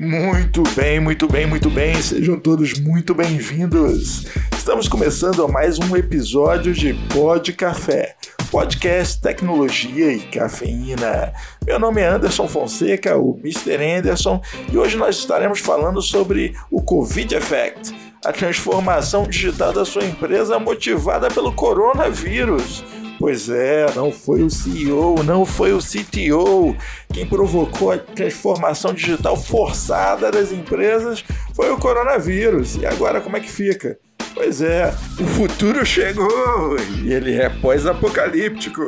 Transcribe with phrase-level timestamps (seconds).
[0.00, 2.00] Muito bem, muito bem, muito bem.
[2.00, 4.26] Sejam todos muito bem-vindos.
[4.56, 8.14] Estamos começando mais um episódio de Pod Café,
[8.48, 11.32] podcast tecnologia e cafeína.
[11.66, 13.98] Meu nome é Anderson Fonseca, o Mr.
[13.98, 14.40] Anderson,
[14.72, 17.92] e hoje nós estaremos falando sobre o Covid Effect,
[18.24, 22.84] a transformação digital da sua empresa motivada pelo coronavírus.
[23.18, 26.76] Pois é, não foi o CEO, não foi o CTO.
[27.12, 32.76] Quem provocou a transformação digital forçada das empresas foi o coronavírus.
[32.76, 33.98] E agora como é que fica?
[34.34, 38.86] Pois é, o futuro chegou e ele é pós-apocalíptico.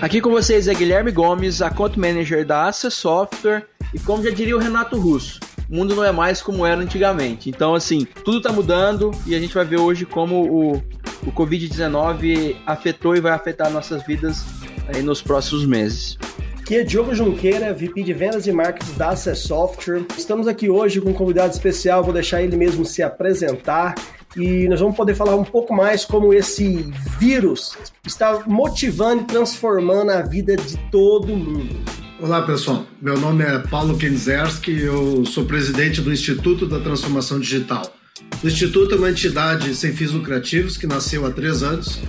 [0.00, 4.54] Aqui com vocês é Guilherme Gomes, account manager da Access Software, e como já diria
[4.54, 7.50] o Renato Russo, o mundo não é mais como era antigamente.
[7.50, 10.82] Então, assim, tudo está mudando e a gente vai ver hoje como o,
[11.26, 14.44] o Covid-19 afetou e vai afetar nossas vidas
[14.94, 16.18] aí nos próximos meses.
[16.60, 20.04] Aqui é Diogo Junqueira, VP de Vendas e Marketing da Access Software.
[20.18, 23.94] Estamos aqui hoje com um convidado especial, vou deixar ele mesmo se apresentar
[24.36, 30.10] e nós vamos poder falar um pouco mais como esse vírus está motivando e transformando
[30.10, 31.74] a vida de todo mundo.
[32.20, 32.84] Olá, pessoal.
[33.00, 37.82] Meu nome é Paulo Kenzerski, eu sou presidente do Instituto da Transformação Digital.
[38.42, 42.00] O Instituto é uma entidade sem fins lucrativos que nasceu há três anos,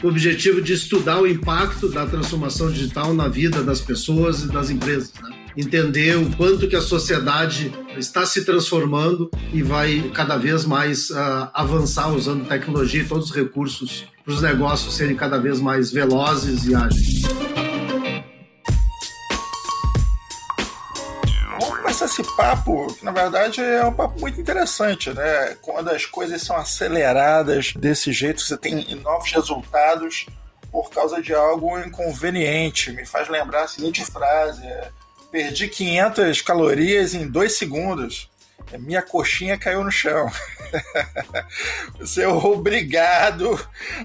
[0.00, 4.48] com o objetivo de estudar o impacto da transformação digital na vida das pessoas e
[4.48, 5.12] das empresas.
[5.22, 5.30] Né?
[5.54, 11.50] Entender o quanto que a sociedade está se transformando e vai cada vez mais uh,
[11.52, 16.64] avançar usando tecnologia e todos os recursos para os negócios serem cada vez mais velozes
[16.64, 17.24] e ágeis.
[22.04, 25.56] Esse papo, que na verdade é um papo muito interessante, né?
[25.60, 30.26] Quando as coisas são aceleradas desse jeito, você tem novos resultados
[30.70, 32.92] por causa de algo inconveniente.
[32.92, 34.90] Me faz lembrar a seguinte frase: é,
[35.30, 38.30] perdi 500 calorias em dois segundos.
[38.78, 40.30] Minha coxinha caiu no chão.
[42.00, 43.58] Você é obrigado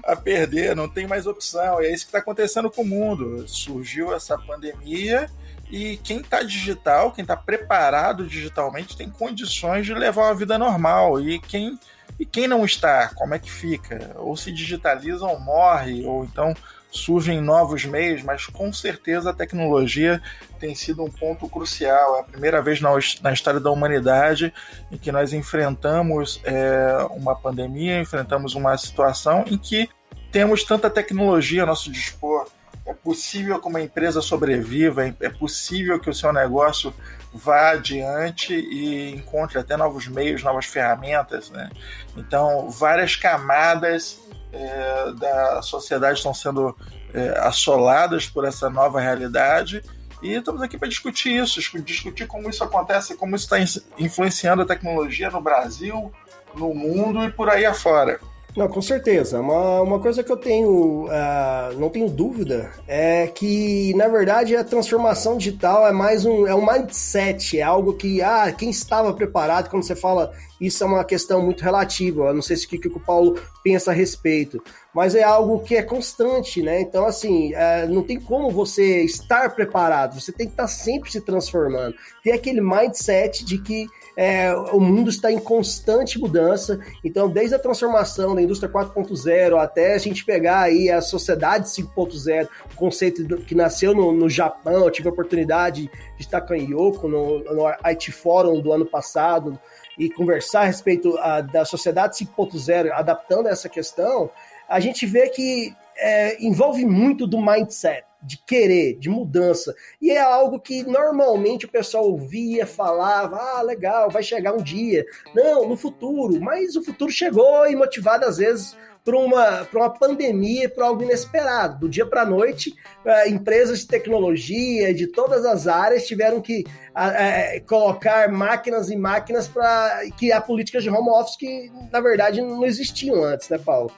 [0.04, 1.80] a perder, não tem mais opção.
[1.80, 3.48] É isso que está acontecendo com o mundo.
[3.48, 5.28] Surgiu essa pandemia
[5.70, 11.20] e quem está digital, quem está preparado digitalmente, tem condições de levar uma vida normal.
[11.20, 11.78] E quem,
[12.18, 14.12] e quem não está, como é que fica?
[14.16, 16.54] Ou se digitaliza ou morre, ou então
[16.90, 20.20] surgem novos meios, mas com certeza a tecnologia
[20.58, 22.16] tem sido um ponto crucial.
[22.16, 24.52] É a primeira vez na, história da humanidade
[24.90, 29.88] em que nós enfrentamos é, uma pandemia, enfrentamos uma situação em que
[30.32, 32.48] temos tanta tecnologia a nosso dispor
[32.90, 36.92] é possível que uma empresa sobreviva, é possível que o seu negócio
[37.32, 41.50] vá adiante e encontre até novos meios, novas ferramentas.
[41.50, 41.70] Né?
[42.16, 44.20] Então, várias camadas
[44.52, 46.76] é, da sociedade estão sendo
[47.14, 49.82] é, assoladas por essa nova realidade.
[50.22, 54.66] E estamos aqui para discutir isso, discutir como isso acontece, como isso está influenciando a
[54.66, 56.12] tecnologia no Brasil,
[56.54, 58.20] no mundo e por aí afora.
[58.56, 59.40] Não, com certeza.
[59.40, 64.64] Uma, uma coisa que eu tenho, uh, não tenho dúvida, é que, na verdade, a
[64.64, 69.70] transformação digital é mais um, é um mindset, é algo que, ah, quem estava preparado,
[69.70, 72.78] quando você fala, isso é uma questão muito relativa, eu não sei se o que,
[72.78, 74.62] que o Paulo pensa a respeito,
[74.94, 76.80] mas é algo que é constante, né?
[76.80, 81.20] Então, assim, uh, não tem como você estar preparado, você tem que estar sempre se
[81.20, 81.94] transformando.
[82.22, 83.86] Tem aquele mindset de que
[84.16, 89.94] é, o mundo está em constante mudança, então desde a transformação da indústria 4.0 até
[89.94, 94.90] a gente pegar aí a sociedade 5.0, o conceito que nasceu no, no, Japão, eu
[94.90, 99.58] tive a oportunidade de estar com a Yoko no, no IT Forum do ano passado
[99.98, 104.30] e conversar a respeito a, da sociedade 5.0, adaptando essa questão,
[104.70, 109.74] a gente vê que é, envolve muito do mindset de querer, de mudança.
[110.00, 115.04] E é algo que normalmente o pessoal ouvia, falava, ah, legal, vai chegar um dia.
[115.34, 116.40] Não, no futuro.
[116.40, 121.02] Mas o futuro chegou e motivado às vezes por uma, por uma pandemia, por algo
[121.02, 121.80] inesperado.
[121.80, 122.74] Do dia para a noite,
[123.04, 129.48] uh, empresas de tecnologia de todas as áreas tiveram que uh, colocar máquinas e máquinas
[129.48, 133.90] para criar políticas de home office que, na verdade, não existiam antes, né, Paulo?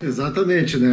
[0.00, 0.92] Exatamente, né?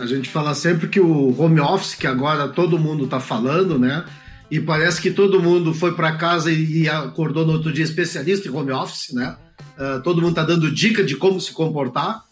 [0.00, 4.04] A, gente fala sempre que o home office, que agora todo mundo está falando, né?
[4.50, 8.52] E parece que todo mundo foi para casa e, acordou no outro dia especialista em
[8.52, 9.36] home office, né?
[9.78, 12.24] Uh, todo mundo está dando dica de como se comportar.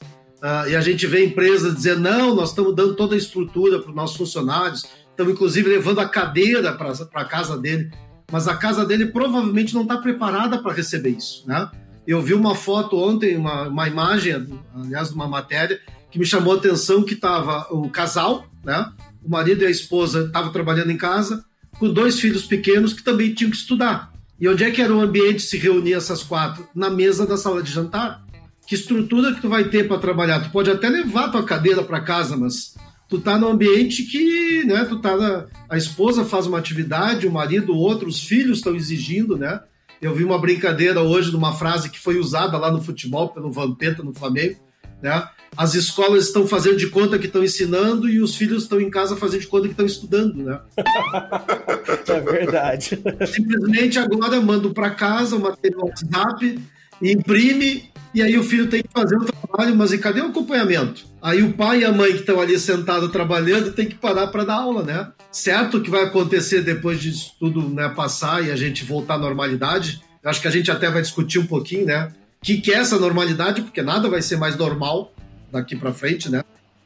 [0.43, 3.89] Uh, e a gente vê empresas dizendo: não, nós estamos dando toda a estrutura para
[3.89, 7.91] os nossos funcionários, estamos inclusive levando a cadeira para a casa dele,
[8.31, 11.71] mas a casa dele provavelmente não está preparada para receber isso, né?
[12.11, 15.81] Eu vi uma foto ontem, uma, uma imagem, aliás, uma matéria,
[16.11, 18.91] que me chamou a atenção que estava o casal, né?
[19.25, 21.45] O marido e a esposa estavam trabalhando em casa,
[21.79, 24.13] com dois filhos pequenos que também tinham que estudar.
[24.41, 26.69] E onde é que era o ambiente se reunir essas quatro?
[26.75, 28.25] Na mesa da sala de jantar.
[28.67, 30.41] Que estrutura que tu vai ter para trabalhar?
[30.41, 32.75] Tu pode até levar tua cadeira para casa, mas
[33.09, 37.33] tu tá num ambiente que, né, tu tá na, a esposa faz uma atividade, o
[37.33, 39.61] marido outro, os filhos estão exigindo, né?
[40.01, 43.53] Eu vi uma brincadeira hoje de uma frase que foi usada lá no futebol pelo
[43.53, 44.57] Vampeta no Flamengo,
[45.03, 45.29] né?
[45.57, 49.17] As escolas estão fazendo de conta que estão ensinando e os filhos estão em casa
[49.17, 50.61] fazendo de conta que estão estudando, né?
[52.09, 52.99] é verdade.
[53.27, 56.59] Simplesmente agora mando para casa uma WhatsApp,
[57.03, 61.05] imprime e aí o filho tem que fazer o trabalho, mas e cadê o acompanhamento?
[61.23, 64.45] Aí o pai e a mãe que estão ali sentados trabalhando tem que parar para
[64.45, 65.13] dar aula, né?
[65.31, 70.03] Certo que vai acontecer depois disso tudo né, passar e a gente voltar à normalidade.
[70.23, 72.11] Eu acho que a gente até vai discutir um pouquinho, né?
[72.43, 75.13] O que, que é essa normalidade, porque nada vai ser mais normal
[75.53, 76.43] daqui para frente, né?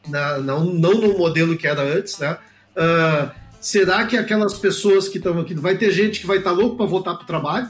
[0.09, 2.37] não, não no modelo que era antes, né?
[2.77, 3.31] Uh,
[3.61, 6.77] será que aquelas pessoas que estão aqui, vai ter gente que vai estar tá louco
[6.77, 7.69] para voltar para o trabalho?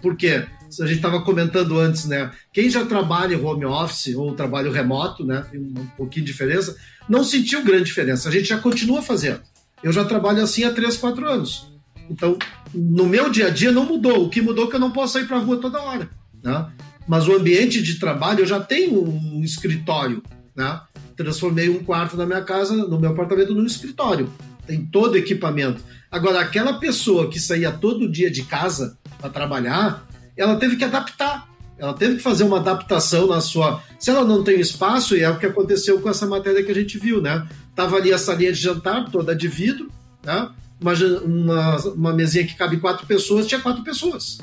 [0.00, 0.46] Por quê?
[0.80, 2.30] A gente estava comentando antes, né?
[2.52, 5.44] Quem já trabalha em home office ou trabalho remoto, né?
[5.50, 6.76] Tem um pouquinho de diferença,
[7.08, 8.28] não sentiu grande diferença.
[8.28, 9.40] A gente já continua fazendo.
[9.82, 11.72] Eu já trabalho assim há 3, 4 anos.
[12.08, 12.38] Então,
[12.72, 14.24] no meu dia a dia não mudou.
[14.24, 16.08] O que mudou é que eu não posso sair para a rua toda hora.
[16.42, 16.66] Né?
[17.06, 20.22] mas o ambiente de trabalho eu já tenho um escritório,
[20.54, 20.80] né?
[21.16, 24.32] Transformei um quarto da minha casa, no meu apartamento, num escritório.
[24.66, 25.82] Tem todo equipamento.
[26.10, 31.48] Agora, aquela pessoa que saía todo dia de casa para trabalhar, ela teve que adaptar.
[31.78, 33.82] Ela teve que fazer uma adaptação na sua.
[33.98, 36.74] Se ela não tem espaço, e é o que aconteceu com essa matéria que a
[36.74, 37.46] gente viu, né?
[37.74, 39.90] Tava ali a salinha de jantar toda de vidro,
[40.22, 40.48] né?
[40.80, 40.92] Uma,
[41.24, 44.38] uma, uma mesinha que cabe quatro pessoas, tinha quatro pessoas.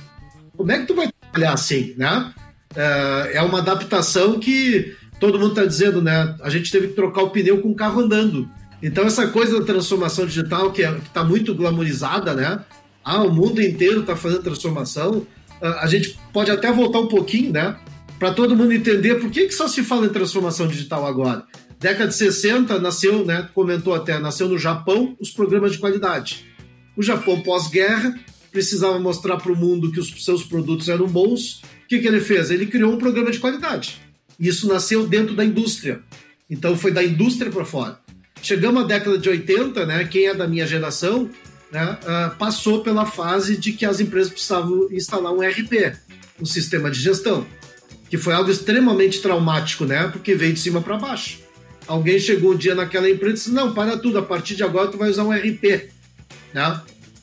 [0.57, 2.33] Como é que tu vai trabalhar assim, né?
[2.75, 6.35] é, é uma adaptação que todo mundo está dizendo, né?
[6.41, 8.49] A gente teve que trocar o pneu com o carro andando.
[8.81, 12.59] Então, essa coisa da transformação digital, que é, está muito glamorizada, né?
[13.03, 15.25] Ah, o mundo inteiro está fazendo transformação.
[15.61, 17.77] A gente pode até voltar um pouquinho, né?
[18.17, 21.43] Para todo mundo entender por que, que só se fala em transformação digital agora.
[21.79, 23.47] Década de 60 nasceu, né?
[23.53, 26.45] Comentou até, nasceu no Japão os programas de qualidade.
[26.97, 28.17] O Japão pós-guerra
[28.51, 32.51] precisava mostrar para o mundo que os seus produtos eram bons que, que ele fez?
[32.51, 33.99] Ele criou um programa de qualidade.
[34.39, 36.01] Isso nasceu dentro da indústria.
[36.47, 37.99] Então foi da indústria para fora.
[38.41, 40.05] Chegamos à década de 80, né?
[40.05, 41.29] Quem é da minha geração,
[41.71, 41.97] né?
[42.03, 45.95] Uh, passou pela fase de que as empresas precisavam instalar um RP,
[46.39, 47.45] um sistema de gestão,
[48.09, 50.07] que foi algo extremamente traumático, né?
[50.07, 51.39] Porque veio de cima para baixo.
[51.87, 54.89] Alguém chegou um dia naquela empresa e disse: não, para tudo, a partir de agora
[54.89, 55.89] tu vai usar um RP,
[56.53, 56.81] né?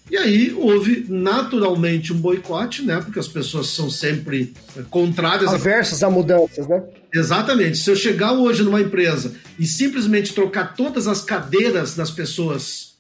[0.09, 3.01] E aí houve naturalmente um boicote, né?
[3.01, 4.55] Porque as pessoas são sempre
[4.89, 5.53] contrárias.
[5.53, 6.07] Aversos a...
[6.07, 6.81] a mudanças, né?
[7.13, 7.79] Exatamente.
[7.79, 12.96] Se eu chegar hoje numa empresa e simplesmente trocar todas as cadeiras das pessoas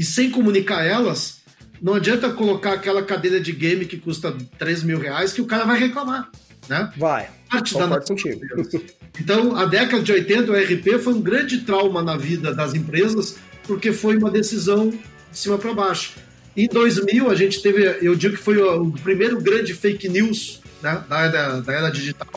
[0.00, 1.42] e sem comunicar elas,
[1.78, 5.66] não adianta colocar aquela cadeira de game que custa 3 mil reais que o cara
[5.66, 6.30] vai reclamar,
[6.66, 6.90] né?
[6.96, 7.28] Vai.
[7.50, 8.40] Parte da contigo.
[9.20, 13.36] Então, a década de 80, o RP foi um grande trauma na vida das empresas,
[13.64, 14.98] porque foi uma decisão de
[15.32, 16.14] cima para baixo.
[16.56, 21.04] Em 2000, a gente teve, eu digo que foi o primeiro grande fake news né,
[21.06, 22.28] da, era, da era digital,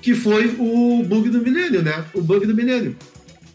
[0.00, 2.04] que foi o bug do milênio, né?
[2.14, 2.94] O bug do milênio.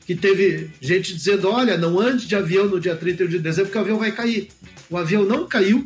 [0.08, 3.78] Que teve gente dizendo: olha, não ande de avião no dia 31 de dezembro, porque
[3.78, 4.48] o avião vai cair.
[4.90, 5.86] O avião não caiu,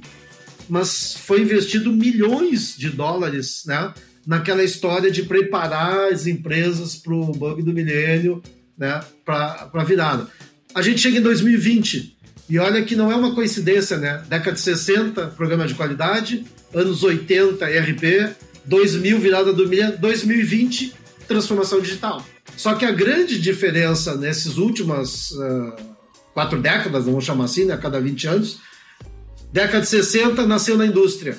[0.70, 3.94] mas foi investido milhões de dólares, né?
[4.26, 8.44] Naquela história de preparar as empresas para o bug do milênio,
[8.78, 9.02] né?
[9.26, 10.28] Para a virada.
[10.74, 12.16] A gente chega em 2020
[12.48, 14.24] e olha que não é uma coincidência, né?
[14.30, 18.36] Década de 60, programa de qualidade, anos 80, ERP,
[18.66, 20.94] 2000, virada do milênio, 2020,
[21.28, 22.24] transformação digital.
[22.58, 25.74] Só que a grande diferença nesses últimas uh,
[26.34, 27.74] quatro décadas, vamos chamar assim, né?
[27.74, 28.60] A cada 20 anos,
[29.52, 31.38] década de 60 nasceu na indústria.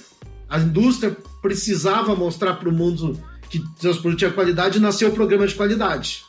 [0.48, 5.12] A indústria precisava mostrar para o mundo que seus produtos tinham qualidade e nasceu o
[5.12, 6.24] programa de qualidade.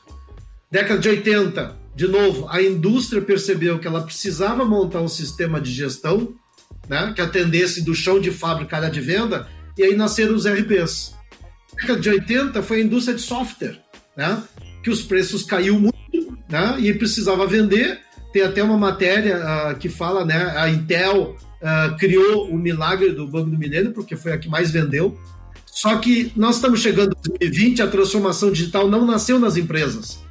[0.70, 5.72] Década de 80, de novo, a indústria percebeu que ela precisava montar um sistema de
[5.72, 6.36] gestão
[6.88, 9.48] né, que atendesse do chão de fábrica à de venda,
[9.78, 11.16] e aí nasceram os RPs.
[11.74, 13.82] Na década de 80 foi a indústria de software,
[14.16, 14.44] né,
[14.84, 18.02] que os preços caiu muito né, e precisava vender.
[18.32, 23.28] Tem até uma matéria uh, que fala, né, a Intel uh, criou o milagre do
[23.28, 25.18] Banco do Milênio, porque foi a que mais vendeu.
[25.66, 30.24] Só que nós estamos chegando em 2020, a transformação digital não nasceu nas empresas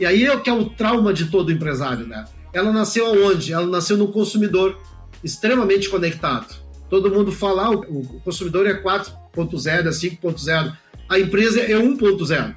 [0.00, 2.24] e aí é o que é o trauma de todo empresário, né?
[2.54, 3.52] Ela nasceu aonde?
[3.52, 4.80] Ela nasceu no consumidor
[5.22, 6.56] extremamente conectado.
[6.88, 10.76] Todo mundo fala, ah, o consumidor é 4.0, é 5.0.
[11.06, 12.54] A empresa é 1.0.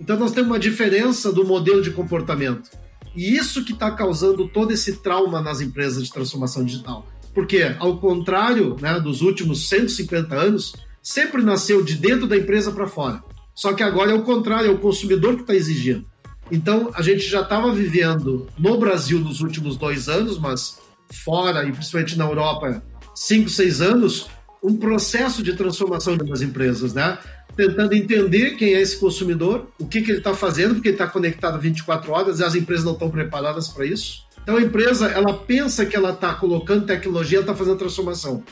[0.00, 2.70] Então nós temos uma diferença do modelo de comportamento.
[3.14, 7.06] E isso que está causando todo esse trauma nas empresas de transformação digital.
[7.34, 12.86] Porque, ao contrário né, dos últimos 150 anos, sempre nasceu de dentro da empresa para
[12.86, 13.22] fora.
[13.54, 16.06] Só que agora é o contrário, é o consumidor que está exigindo.
[16.50, 20.78] Então, a gente já estava vivendo no Brasil nos últimos dois anos, mas
[21.12, 22.82] fora e principalmente na Europa,
[23.14, 24.28] cinco, seis anos,
[24.62, 27.18] um processo de transformação das empresas, né?
[27.56, 31.06] Tentando entender quem é esse consumidor, o que, que ele está fazendo, porque ele está
[31.06, 34.24] conectado 24 horas e as empresas não estão preparadas para isso.
[34.42, 38.42] Então a empresa, ela pensa que ela está colocando tecnologia, está fazendo transformação.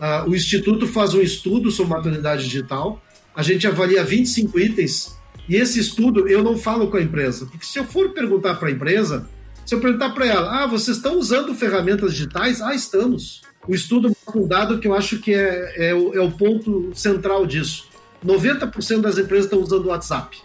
[0.00, 3.02] Uh, o Instituto faz um estudo sobre maturidade digital,
[3.34, 5.16] a gente avalia 25 itens,
[5.48, 8.68] e esse estudo eu não falo com a empresa, porque se eu for perguntar para
[8.68, 9.28] a empresa,
[9.64, 12.60] se eu perguntar para ela, ah, vocês estão usando ferramentas digitais?
[12.60, 13.42] Ah, estamos.
[13.66, 16.90] O estudo mostra um dado que eu acho que é, é, o, é o ponto
[16.94, 17.86] central disso.
[18.24, 20.38] 90% das empresas estão usando o WhatsApp.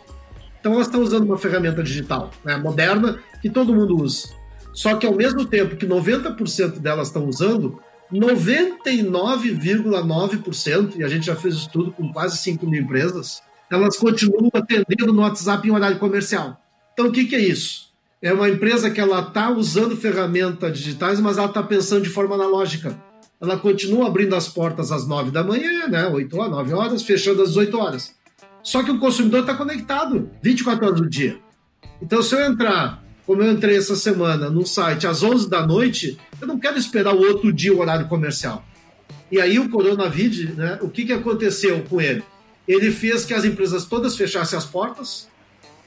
[0.60, 4.38] Então elas estão usando uma ferramenta digital, né, moderna, que todo mundo usa.
[4.74, 7.80] Só que ao mesmo tempo que 90% delas estão usando,
[8.12, 15.14] 99,9%, e a gente já fez estudo com quase 5 mil empresas, elas continuam atendendo
[15.14, 16.60] no WhatsApp em horário comercial.
[16.94, 17.90] Então o que, que é isso?
[18.22, 22.36] É uma empresa que ela está usando ferramentas digitais, mas ela está pensando de forma
[22.36, 23.02] analógica.
[23.42, 26.08] Ela continua abrindo as portas às 9 da manhã, né?
[26.08, 28.16] 8 horas, 9 horas, fechando às 18 horas.
[28.62, 31.40] Só que o consumidor está conectado 24 horas do dia.
[32.02, 36.18] Então, se eu entrar, como eu entrei essa semana, no site às 11 da noite,
[36.42, 38.66] eu não quero esperar o outro dia o horário comercial.
[39.32, 40.80] E aí o coronavírus, né?
[40.82, 42.24] O que, que aconteceu com ele?
[42.68, 45.28] Ele fez que as empresas todas fechassem as portas,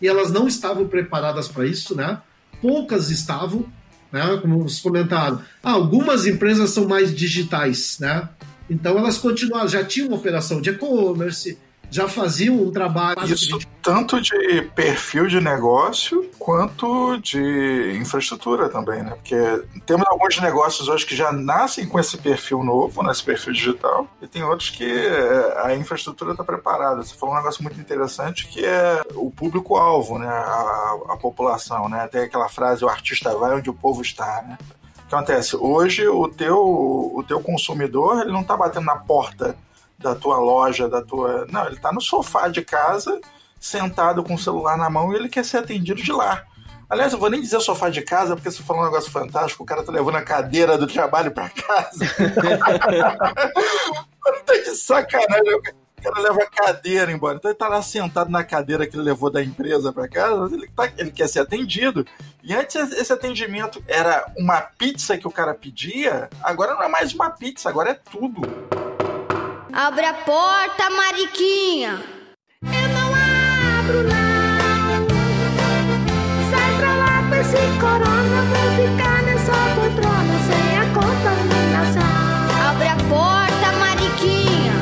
[0.01, 2.21] e elas não estavam preparadas para isso, né?
[2.61, 3.67] Poucas estavam,
[4.13, 4.39] né?
[4.41, 5.41] Como vocês comentaram.
[5.63, 8.29] Ah, algumas empresas são mais digitais, né?
[8.69, 11.59] Então elas continuaram, já tinham uma operação de e-commerce,
[11.93, 13.23] já faziam um trabalho.
[13.25, 19.11] Isso tanto de perfil de negócio quanto de infraestrutura também, né?
[19.11, 19.37] Porque
[19.85, 23.27] temos alguns negócios hoje que já nascem com esse perfil novo, nesse né?
[23.27, 27.03] perfil digital, e tem outros que é, a infraestrutura está preparada.
[27.03, 30.29] Você falou um negócio muito interessante que é o público-alvo, né?
[30.29, 32.09] A, a população, né?
[32.09, 34.57] Tem aquela frase: o artista vai onde o povo está, né?
[35.05, 35.57] O que acontece?
[35.57, 39.55] Hoje o teu, o teu consumidor ele não está batendo na porta
[40.03, 41.47] da tua loja, da tua.
[41.51, 43.21] Não, ele está no sofá de casa,
[43.59, 46.45] sentado com o celular na mão e ele quer ser atendido de lá.
[46.93, 49.67] Aliás, eu vou nem dizer sofá de casa, porque você falou um negócio fantástico, o
[49.67, 52.05] cara tá levando a cadeira do trabalho para casa.
[54.45, 55.55] tá de sacanagem.
[55.55, 55.63] O
[56.03, 57.37] cara leva a cadeira embora.
[57.37, 60.69] Então ele tá lá sentado na cadeira que ele levou da empresa para casa, ele,
[60.69, 62.05] tá, ele quer ser atendido.
[62.43, 67.15] E antes esse atendimento era uma pizza que o cara pedia, agora não é mais
[67.15, 68.43] uma pizza, agora é tudo.
[69.75, 72.03] Abre a porta, Mariquinha.
[72.63, 73.15] Eu não
[73.81, 75.09] abro, não.
[76.51, 78.43] Sai pra lá com esse corona.
[78.51, 82.03] Vou ficar nessa poltrona sem a contaminação.
[82.69, 84.75] Abre a porta, Mariquinha.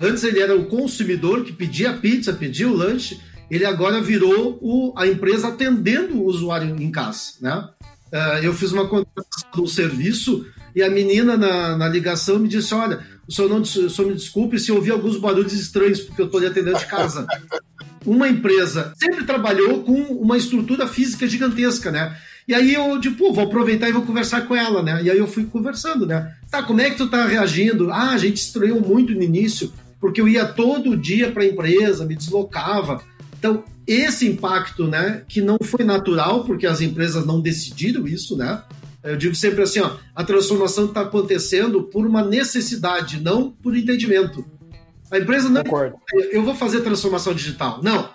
[0.00, 3.20] Antes ele era o consumidor que pedia pizza, pedia o lanche.
[3.50, 7.68] Ele agora virou o, a empresa atendendo o usuário em casa, né?
[8.12, 12.74] Uh, eu fiz uma contratação do serviço e a menina na, na ligação me disse:
[12.74, 16.26] Olha, o senhor, não, o senhor me desculpe se ouvir alguns barulhos estranhos, porque eu
[16.26, 17.26] estou lhe atendendo de casa.
[18.06, 22.16] uma empresa sempre trabalhou com uma estrutura física gigantesca, né?
[22.46, 25.02] E aí eu, tipo, vou aproveitar e vou conversar com ela, né?
[25.02, 26.34] E aí eu fui conversando, né?
[26.50, 27.90] Tá, como é que tu tá reagindo?
[27.90, 29.70] Ah, a gente estranhou muito no início,
[30.00, 33.02] porque eu ia todo dia para a empresa, me deslocava.
[33.38, 38.62] Então, esse impacto, né, que não foi natural, porque as empresas não decidiram isso, né?
[39.02, 44.44] Eu digo sempre assim, ó, a transformação está acontecendo por uma necessidade, não por entendimento.
[45.10, 45.62] A empresa não.
[45.62, 45.96] Concordo.
[46.30, 47.80] Eu vou fazer transformação digital.
[47.82, 48.10] Não.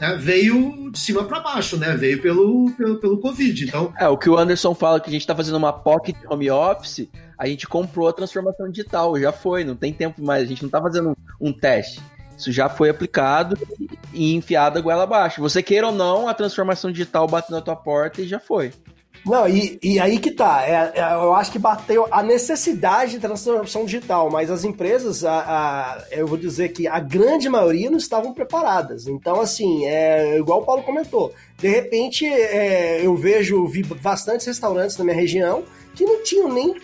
[0.00, 1.96] Né, veio de cima para baixo, né?
[1.96, 3.64] Veio pelo, pelo, pelo Covid.
[3.64, 3.92] Então...
[3.98, 7.08] É, o que o Anderson fala que a gente está fazendo uma pocket home office,
[7.36, 10.68] a gente comprou a transformação digital, já foi, não tem tempo mais, a gente não
[10.68, 12.00] está fazendo um, um teste.
[12.36, 13.58] Isso já foi aplicado
[14.14, 15.40] e enfiado a goela abaixo.
[15.40, 18.72] Você queira ou não, a transformação digital bate na tua porta e já foi.
[19.24, 20.62] Não, e, e aí que tá.
[20.64, 25.40] É, é, eu acho que bateu a necessidade de transformação digital, mas as empresas, a,
[25.40, 29.06] a, eu vou dizer que a grande maioria não estavam preparadas.
[29.06, 31.32] Então, assim, é igual o Paulo comentou.
[31.58, 36.76] De repente, é, eu vejo, vi bastantes restaurantes na minha região que não tinham nem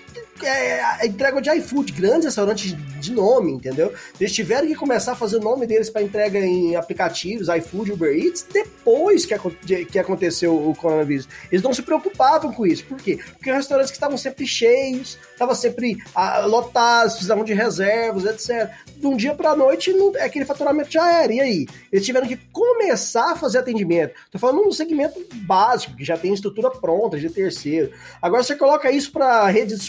[0.42, 3.92] é, a entrega de iFood, grandes restaurantes de nome, entendeu?
[4.18, 8.14] Eles tiveram que começar a fazer o nome deles para entrega em aplicativos, iFood, Uber
[8.14, 11.28] Eats, depois que, que aconteceu o coronavírus.
[11.50, 12.84] Eles não se preocupavam com isso.
[12.84, 13.18] Por quê?
[13.32, 15.98] Porque os restaurantes que estavam sempre cheios, estavam sempre
[16.46, 18.70] lotados, precisavam de reservas, etc.
[18.96, 21.32] De um dia para a noite, não, aquele faturamento já era.
[21.32, 21.66] E aí?
[21.92, 24.14] Eles tiveram que começar a fazer atendimento.
[24.30, 27.92] Tô falando num segmento básico, que já tem estrutura pronta, de terceiro.
[28.20, 29.84] Agora você coloca isso para redes de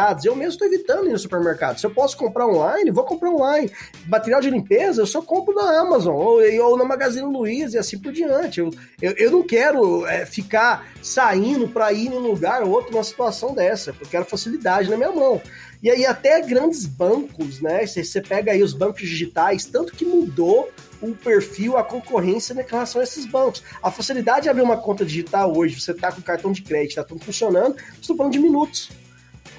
[0.00, 0.24] supermercados.
[0.24, 1.78] Eu mesmo estou evitando ir no supermercado.
[1.78, 3.70] Se eu posso comprar online, vou comprar online.
[4.06, 7.98] Material de limpeza, eu só compro na Amazon ou, ou na Magazine Luiza e assim
[7.98, 8.60] por diante.
[8.60, 12.92] Eu, eu, eu não quero é, ficar saindo para ir em um lugar ou outro
[12.92, 13.94] numa situação dessa.
[14.00, 15.40] Eu quero facilidade na minha mão.
[15.82, 17.86] E aí até grandes bancos, né?
[17.86, 20.68] Você pega aí os bancos digitais, tanto que mudou
[21.00, 23.62] o perfil, a concorrência em relação a esses bancos.
[23.82, 27.04] A facilidade de abrir uma conta digital hoje, você tá com cartão de crédito, tá
[27.04, 28.90] tudo funcionando, estou falando de minutos.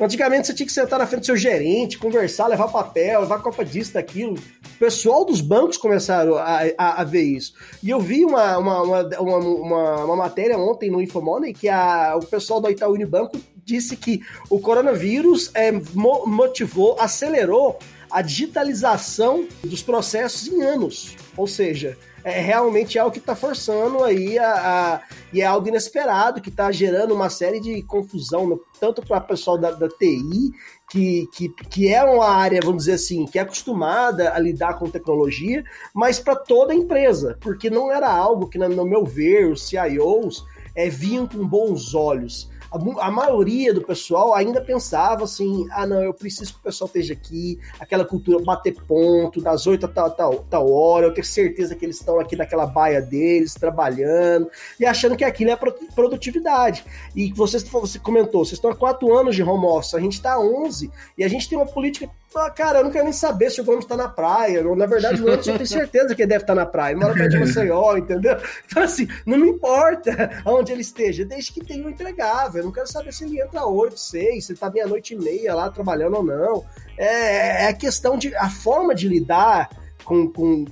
[0.02, 3.64] Antigamente você tinha que sentar na frente do seu gerente, conversar, levar papel, levar copa
[3.64, 4.34] disso, daquilo.
[4.34, 7.54] O pessoal dos bancos começaram a, a, a ver isso.
[7.84, 12.26] E eu vi uma, uma, uma, uma, uma matéria ontem no Infomoney que a, o
[12.26, 17.78] pessoal do Itaú Unibanco disse que o coronavírus é, motivou, acelerou
[18.10, 21.16] a digitalização dos processos em anos.
[21.38, 25.02] Ou seja, é realmente algo que está forçando aí a, a,
[25.34, 29.28] e é algo inesperado que está gerando uma série de confusão no, tanto para o
[29.28, 30.52] pessoal da, da TI
[30.90, 34.90] que, que, que é uma área, vamos dizer assim, que é acostumada a lidar com
[34.90, 35.64] tecnologia,
[35.94, 40.44] mas para toda a empresa, porque não era algo que, no meu ver, os CIOs
[40.76, 46.02] é, vinham com bons olhos a, a, maioria do pessoal ainda pensava assim: ah, não,
[46.02, 50.12] eu preciso que o pessoal esteja aqui, aquela cultura bater ponto, das 8 a tal,
[50.12, 54.50] tal, tal hora, eu tenho certeza que eles estão aqui naquela baia deles, trabalhando,
[54.80, 55.58] e achando que aquilo é
[55.94, 56.86] produtividade.
[57.16, 60.34] E você, você comentou, vocês estão há quatro anos de home office, a gente está
[60.34, 63.50] há 11, e a gente tem uma política ah, cara, eu não quero nem saber
[63.50, 64.64] se o Gomes tá na praia.
[64.64, 66.94] Na verdade, o Anderson eu tenho certeza que ele deve estar tá na praia.
[66.94, 68.38] Ele mora perto de Maceió, entendeu?
[68.66, 72.62] Então, assim, não me importa aonde ele esteja, desde que tenha um entregável.
[72.62, 75.54] Eu não quero saber se ele entra 8, 6, se ele tá meia-noite e meia
[75.54, 76.66] lá trabalhando ou não.
[76.98, 78.34] É, é a questão de.
[78.36, 79.70] a forma de lidar
[80.04, 80.66] com, com,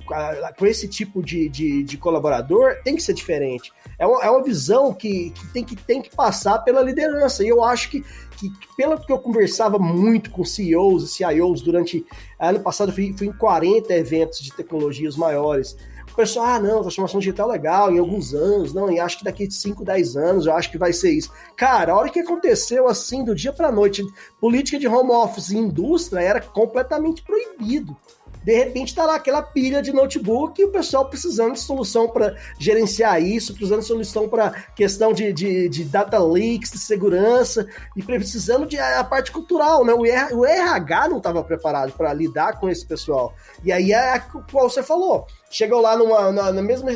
[0.58, 3.72] com esse tipo de, de, de, colaborador tem que ser diferente.
[3.98, 7.44] É uma, é uma visão que, que, tem que tem que passar pela liderança.
[7.44, 8.04] E eu acho que,
[8.48, 12.04] que, pelo que eu conversava muito com CEOs e CIOs durante.
[12.38, 15.76] Ano passado, fui, fui em 40 eventos de tecnologias maiores.
[16.10, 19.24] O pessoal, ah, não, transformação digital é legal, em alguns anos, não, e acho que
[19.24, 21.30] daqui de 5, 10 anos eu acho que vai ser isso.
[21.56, 24.02] Cara, a hora que aconteceu assim, do dia pra noite,
[24.40, 27.96] política de home office e indústria era completamente proibido
[28.42, 32.34] de repente tá lá aquela pilha de notebook e o pessoal precisando de solução para
[32.58, 38.02] gerenciar isso, precisando de solução para questão de, de, de, data leaks, de segurança, e
[38.02, 39.92] precisando de a, parte cultural, né?
[39.92, 43.34] O, RH, o RH não estava preparado para lidar com esse pessoal.
[43.62, 44.18] E aí é
[44.50, 45.26] qual você falou.
[45.50, 46.90] Chegou lá numa, na, na, mesma,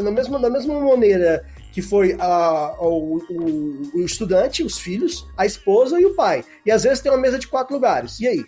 [0.00, 5.46] na, mesma, na mesma maneira que foi a, o, o, o estudante, os filhos, a
[5.46, 6.44] esposa e o pai.
[6.66, 8.18] E às vezes tem uma mesa de quatro lugares.
[8.18, 8.44] E aí?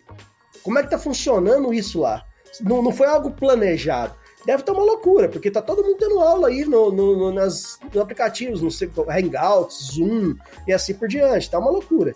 [0.62, 2.24] Como é que tá funcionando isso lá?
[2.60, 4.14] Não, não foi algo planejado.
[4.44, 7.78] Deve estar uma loucura, porque tá todo mundo tendo aula aí no, no, no nas,
[8.00, 8.70] aplicativos, no
[9.08, 10.34] Hangouts, Zoom
[10.66, 11.50] e assim por diante.
[11.50, 12.14] Tá uma loucura.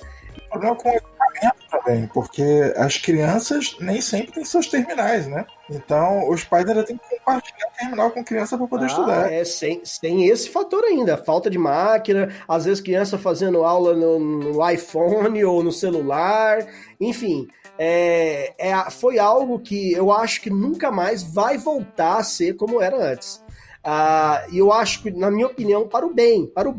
[0.54, 5.44] Problema com o equipamento também, porque as crianças nem sempre têm seus terminais, né?
[5.70, 9.32] Então, os pais ainda têm que compartilhar o terminal com criança para poder ah, estudar.
[9.32, 14.18] É, sem, tem esse fator ainda, falta de máquina, às vezes criança fazendo aula no,
[14.18, 16.64] no iPhone ou no celular,
[17.00, 22.54] enfim é, é, foi algo que eu acho que nunca mais vai voltar a ser
[22.54, 23.43] como era antes.
[23.84, 26.74] Ah, e eu acho que, na minha opinião, para o bem, para o,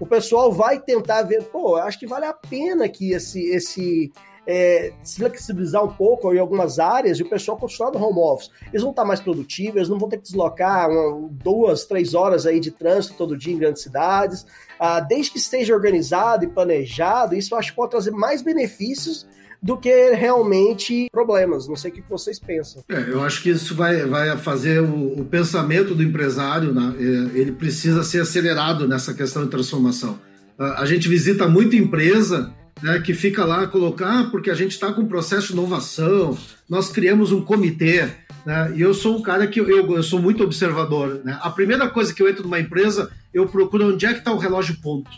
[0.00, 4.10] o pessoal vai tentar ver, pô, acho que vale a pena que esse, esse
[4.46, 8.50] é, se flexibilizar um pouco em algumas áreas e o pessoal continuar no home office.
[8.68, 12.46] Eles vão estar mais produtivos, eles não vão ter que deslocar uma, duas, três horas
[12.46, 14.46] aí de trânsito todo dia em grandes cidades.
[14.78, 19.26] Ah, desde que esteja organizado e planejado, isso eu acho que pode trazer mais benefícios
[19.62, 21.68] do que realmente problemas.
[21.68, 22.82] Não sei o que vocês pensam.
[22.88, 26.94] É, eu acho que isso vai, vai fazer o, o pensamento do empresário, né?
[26.98, 30.18] É, ele precisa ser acelerado nessa questão de transformação.
[30.58, 32.50] A gente visita muita empresa
[32.82, 36.36] né, que fica lá colocar, ah, porque a gente está com um processo de inovação,
[36.68, 38.08] nós criamos um comitê,
[38.44, 41.20] né, e eu sou um cara que eu, eu sou muito observador.
[41.24, 41.38] Né?
[41.42, 44.38] A primeira coisa que eu entro numa empresa, eu procuro onde é que está o
[44.38, 45.10] relógio ponto.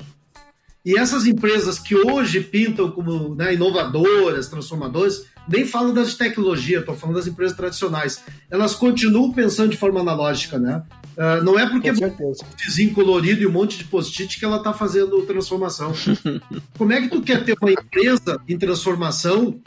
[0.84, 6.80] E essas empresas que hoje pintam como né, inovadoras, transformadoras, nem falo das de tecnologia,
[6.80, 8.22] estou falando das empresas tradicionais.
[8.50, 10.82] Elas continuam pensando de forma analógica, né?
[11.16, 12.44] Uh, não é porque Com certeza.
[12.56, 15.92] vizinho colorido e um monte de post-it que ela está fazendo transformação.
[16.78, 19.60] Como é que tu quer ter uma empresa em transformação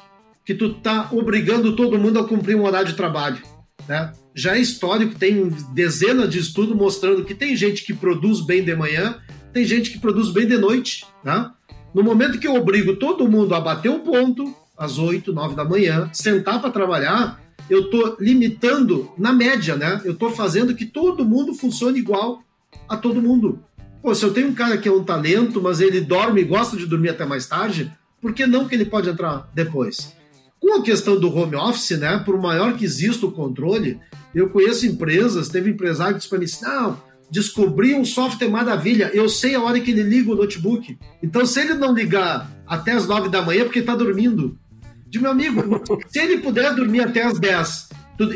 [0.45, 3.39] que tu tá obrigando todo mundo a cumprir um horário de trabalho?
[3.87, 4.13] Né?
[4.33, 8.73] Já é histórico, tem dezenas de estudos mostrando que tem gente que produz bem de
[8.75, 9.19] manhã,
[9.53, 11.05] tem gente que produz bem de noite.
[11.23, 11.51] Né?
[11.93, 15.65] No momento que eu obrigo todo mundo a bater o ponto, às 8, 9 da
[15.65, 20.01] manhã, sentar para trabalhar, eu estou limitando na média, né?
[20.03, 22.41] Eu estou fazendo que todo mundo funcione igual
[22.89, 23.63] a todo mundo.
[24.01, 26.75] Pô, se eu tenho um cara que é um talento, mas ele dorme e gosta
[26.75, 30.15] de dormir até mais tarde, por que não que ele pode entrar depois?
[30.59, 32.17] Com a questão do home office, né?
[32.25, 33.99] Por maior que exista o controle,
[34.33, 36.97] eu conheço empresas, teve empresário que disse para mim assim, não,
[37.31, 40.97] descobri um software maravilha, eu sei a hora que ele liga o notebook.
[41.23, 44.59] Então, se ele não ligar até as nove da manhã, é porque está dormindo
[45.07, 45.61] de meu amigo,
[46.09, 47.89] se ele puder dormir até as 10,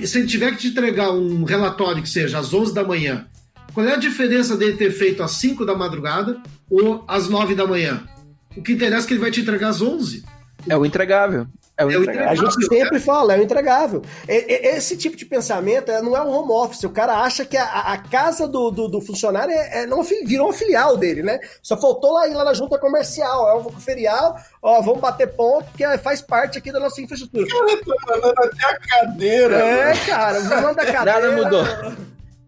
[0.05, 3.27] se ele tiver que te entregar um relatório que seja às 11 da manhã,
[3.73, 7.67] qual é a diferença dele ter feito às 5 da madrugada ou às 9 da
[7.67, 8.03] manhã?
[8.55, 10.23] O que interessa é que ele vai te entregar às 11.
[10.67, 11.47] É o entregável.
[11.77, 12.29] É o entregável.
[12.29, 14.01] A gente sempre fala, é o entregável.
[14.27, 16.83] Esse tipo de pensamento é, não é um home office.
[16.83, 20.47] O cara acha que a, a casa do, do, do funcionário é, é não, virou
[20.47, 21.37] uma filial dele, né?
[21.61, 23.49] Só faltou lá ir lá na junta comercial.
[23.49, 27.45] É um ferial, ó, vamos bater ponto, que é- faz parte aqui da nossa infraestrutura.
[28.07, 29.55] mandando até a cadeira.
[29.57, 31.05] É, cara, manda cadeira.
[31.05, 31.65] Nada mudou.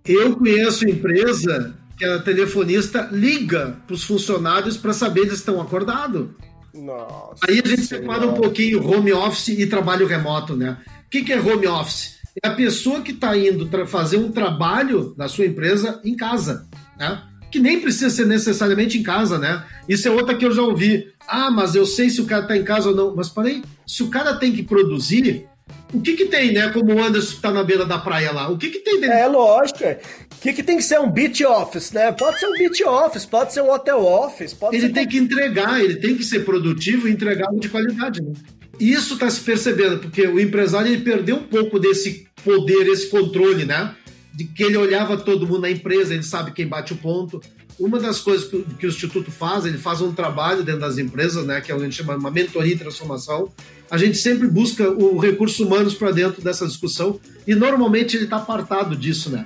[0.06, 5.60] Eu conheço empresa que a telefonista liga para os funcionários para saber se eles estão
[5.60, 6.30] acordados.
[6.78, 7.46] Nossa.
[7.48, 10.78] Aí a gente separa um pouquinho home office e trabalho remoto, né?
[11.06, 12.18] O que, que é home office?
[12.44, 17.24] É a pessoa que está indo fazer um trabalho na sua empresa em casa, né?
[17.52, 19.64] Que nem precisa ser necessariamente em casa, né?
[19.88, 21.08] Isso é outra que eu já ouvi.
[21.28, 23.16] Ah, mas eu sei se o cara está em casa ou não.
[23.16, 25.48] Mas peraí, se o cara tem que produzir,
[25.94, 26.70] o que que tem, né?
[26.70, 29.28] Como o Anderson está na beira da praia lá, o que que tem dentro É
[29.28, 29.84] lógico.
[29.84, 30.00] é.
[30.38, 32.12] O que, que tem que ser um beach office, né?
[32.12, 35.84] Pode ser um beach office, pode ser um hotel office, pode Ele tem que entregar,
[35.84, 38.22] ele tem que ser produtivo e entregar algo de qualidade.
[38.22, 38.34] Né?
[38.80, 43.66] Isso está se percebendo, porque o empresário ele perdeu um pouco desse poder, esse controle,
[43.66, 43.96] né?
[44.34, 47.42] De que ele olhava todo mundo na empresa, ele sabe quem bate o ponto.
[47.80, 50.98] Uma das coisas que, o- que o Instituto faz, ele faz um trabalho dentro das
[50.98, 51.62] empresas, né?
[51.62, 53.52] Que é a gente chama uma mentoria e transformação.
[53.90, 58.38] A gente sempre busca o recurso humanos para dentro dessa discussão e normalmente ele está
[58.38, 59.46] apartado disso, né?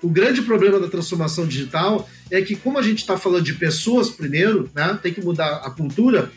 [0.00, 4.10] O grande problema da transformação digital é que, como a gente está falando de pessoas
[4.10, 6.30] primeiro, né, tem que mudar a cultura,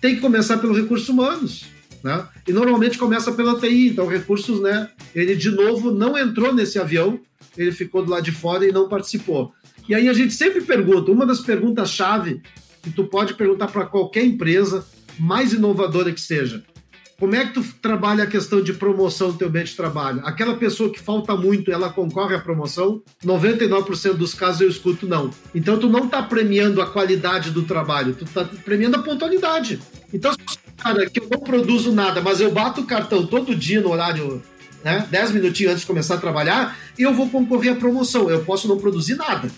[0.00, 1.64] tem que começar pelos recursos humanos.
[2.02, 2.22] Né?
[2.46, 4.90] E normalmente começa pela TI, então recursos, né?
[5.14, 7.18] Ele de novo não entrou nesse avião,
[7.56, 9.52] ele ficou do lado de fora e não participou.
[9.88, 12.40] E aí a gente sempre pergunta, uma das perguntas-chave
[12.82, 14.86] que tu pode perguntar para qualquer empresa,
[15.18, 16.64] mais inovadora que seja,
[17.18, 20.20] como é que tu trabalha a questão de promoção do teu ambiente de trabalho?
[20.24, 23.02] Aquela pessoa que falta muito, ela concorre à promoção?
[23.24, 25.30] 99% dos casos eu escuto não.
[25.54, 29.80] Então tu não está premiando a qualidade do trabalho, tu está premiando a pontualidade.
[30.12, 30.34] Então,
[30.76, 34.42] cara que eu não produzo nada, mas eu bato o cartão todo dia no horário,
[34.84, 38.28] né, 10 minutinhos antes de começar a trabalhar, eu vou concorrer à promoção.
[38.28, 39.50] Eu posso não produzir nada,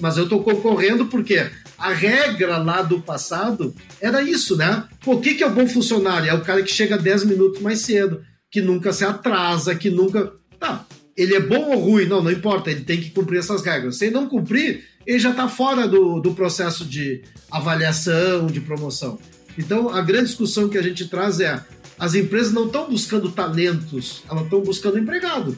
[0.00, 4.84] mas eu estou concorrendo porque a regra lá do passado era isso, né?
[5.04, 6.30] O que, que é o bom funcionário?
[6.30, 10.32] É o cara que chega 10 minutos mais cedo, que nunca se atrasa, que nunca.
[10.58, 10.86] Tá,
[11.16, 12.06] ele é bom ou ruim?
[12.06, 13.96] Não, não importa, ele tem que cumprir essas regras.
[13.96, 19.18] Se ele não cumprir, ele já está fora do, do processo de avaliação, de promoção.
[19.58, 21.60] Então, a grande discussão que a gente traz é:
[21.98, 25.56] as empresas não estão buscando talentos, elas estão buscando empregado.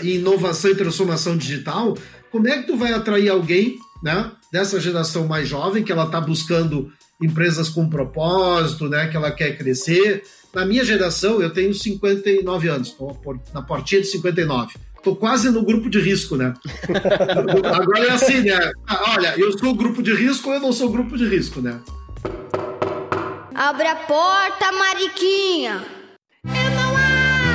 [0.00, 1.96] Em inovação e transformação digital,
[2.30, 6.20] como é que tu vai atrair alguém, né, dessa geração mais jovem, que ela está
[6.20, 10.22] buscando empresas com propósito, né, que ela quer crescer?
[10.54, 13.18] Na minha geração, eu tenho 59 anos, estou
[13.52, 14.74] na portinha de 59.
[14.96, 16.54] Estou quase no grupo de risco, né?
[17.74, 18.70] Agora é assim, né?
[18.86, 21.80] Ah, olha, eu sou grupo de risco ou eu não sou grupo de risco, né?
[23.64, 25.84] Abre a porta, Mariquinha.
[26.46, 26.96] Eu não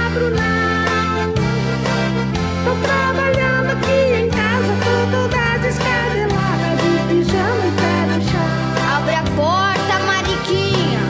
[0.05, 1.33] abro, não.
[2.63, 8.49] Tô trabalhando aqui em casa, tô toda descabelada, de pijama e pé no chão.
[8.95, 11.01] Abre a porta, Mariquinha.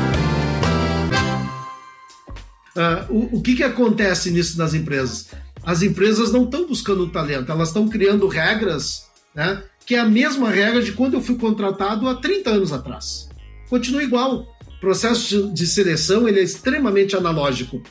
[2.75, 5.27] Ah, o, o que, que acontece nisso nas empresas?
[5.63, 9.05] As empresas não estão buscando talento, elas estão criando regras,
[9.35, 9.61] né?
[9.85, 13.29] Que é a mesma regra de quando eu fui contratado há 30 anos atrás.
[13.69, 14.56] Continua igual.
[14.79, 17.81] Processo de, seleção ele é extremamente analógico.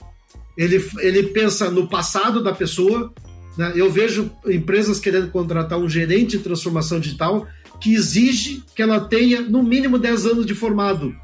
[0.57, 3.12] Ele, ele pensa no passado da pessoa.
[3.57, 3.72] Né?
[3.75, 7.46] Eu vejo empresas querendo contratar um gerente de transformação digital
[7.81, 11.14] que exige que ela tenha no mínimo 10 anos de formado.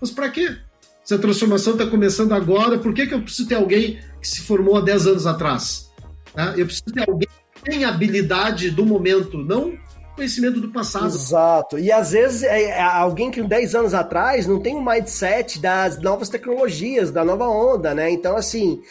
[0.00, 0.56] Mas para quê?
[1.04, 4.40] Se a transformação está começando agora, por que, que eu preciso ter alguém que se
[4.42, 5.90] formou há 10 anos atrás?
[6.34, 6.54] Né?
[6.56, 9.78] Eu preciso de alguém que tenha habilidade do momento, não
[10.14, 11.06] conhecimento do passado.
[11.06, 11.78] Exato.
[11.78, 16.00] E às vezes é, é alguém que 10 anos atrás não tem um mindset das
[16.00, 18.10] novas tecnologias, da nova onda, né?
[18.10, 18.82] Então, assim,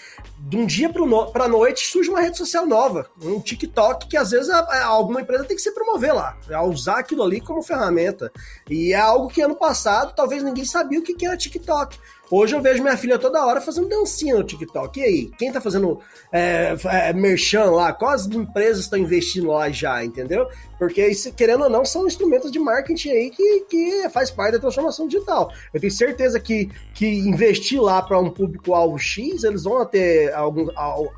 [0.45, 0.91] de um dia
[1.31, 5.21] para noite surge uma rede social nova, um TikTok que às vezes a, a, alguma
[5.21, 8.31] empresa tem que se promover lá, a usar aquilo ali como ferramenta.
[8.69, 11.97] E é algo que ano passado talvez ninguém sabia o que, que era TikTok.
[12.35, 14.99] Hoje eu vejo minha filha toda hora fazendo dancinha no TikTok.
[14.99, 15.99] E aí, quem tá fazendo
[16.31, 17.93] é, é, merchan lá?
[17.93, 20.47] Quais empresas estão investindo lá já, entendeu?
[20.79, 24.59] Porque, isso, querendo ou não, são instrumentos de marketing aí que, que faz parte da
[24.59, 25.51] transformação digital.
[25.71, 30.67] Eu tenho certeza que, que investir lá para um público-alvo X, eles vão ter algum,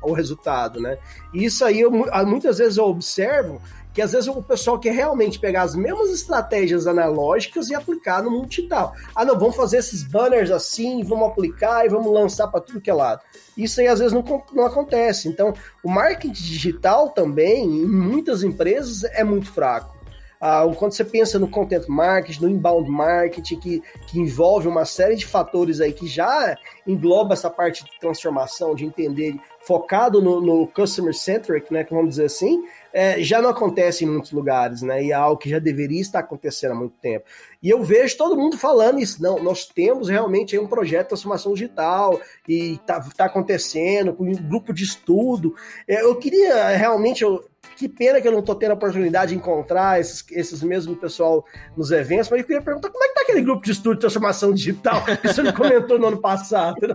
[0.02, 0.98] o resultado, né?
[1.32, 3.60] E isso aí, eu, muitas vezes eu observo
[3.96, 8.30] que às vezes o pessoal quer realmente pegar as mesmas estratégias analógicas e aplicar no
[8.30, 8.94] mundo digital.
[9.14, 12.90] Ah, não, vamos fazer esses banners assim, vamos aplicar e vamos lançar para tudo que
[12.90, 13.22] é lado.
[13.56, 15.28] Isso aí às vezes não, não acontece.
[15.28, 19.95] Então, o marketing digital também, em muitas empresas, é muito fraco.
[20.40, 25.16] Ah, quando você pensa no content marketing, no inbound marketing, que, que envolve uma série
[25.16, 30.66] de fatores aí que já engloba essa parte de transformação, de entender, focado no, no
[30.68, 35.04] customer centric, né, vamos dizer assim, é, já não acontece em muitos lugares, né?
[35.04, 37.26] E é algo que já deveria estar acontecendo há muito tempo.
[37.62, 39.22] E eu vejo todo mundo falando isso.
[39.22, 42.18] Não, nós temos realmente um projeto de transformação digital
[42.48, 45.54] e tá, tá acontecendo com um grupo de estudo.
[45.86, 47.22] É, eu queria realmente.
[47.22, 47.44] Eu,
[47.76, 51.44] que pena que eu não estou tendo a oportunidade de encontrar esses, esses mesmos pessoal
[51.76, 54.00] nos eventos, mas eu queria perguntar como é que tá aquele grupo de estudo de
[54.00, 56.76] transformação digital que você não comentou no ano passado.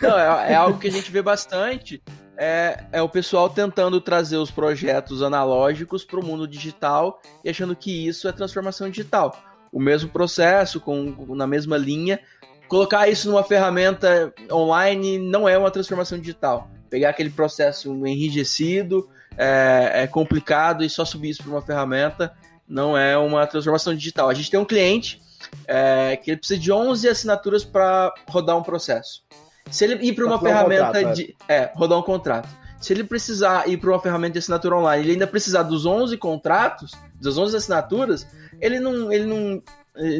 [0.00, 2.02] Não, é, é algo que a gente vê bastante
[2.36, 7.74] é, é o pessoal tentando trazer os projetos analógicos para o mundo digital e achando
[7.74, 9.36] que isso é transformação digital.
[9.72, 12.20] O mesmo processo, com, na mesma linha.
[12.68, 16.68] Colocar isso numa ferramenta online não é uma transformação digital.
[16.90, 22.32] Pegar aquele processo enrijecido, é, é complicado e só subir isso para uma ferramenta
[22.68, 24.28] não é uma transformação digital.
[24.28, 25.20] A gente tem um cliente
[25.66, 29.22] é, que ele precisa de 11 assinaturas para rodar um processo.
[29.70, 31.36] Se ele ir para uma ferramenta um contrato, de.
[31.48, 31.70] É.
[31.74, 32.48] rodar um contrato.
[32.80, 36.16] Se ele precisar ir para uma ferramenta de assinatura online, ele ainda precisar dos 11
[36.18, 38.26] contratos, das 11 assinaturas,
[38.60, 39.62] ele não, ele não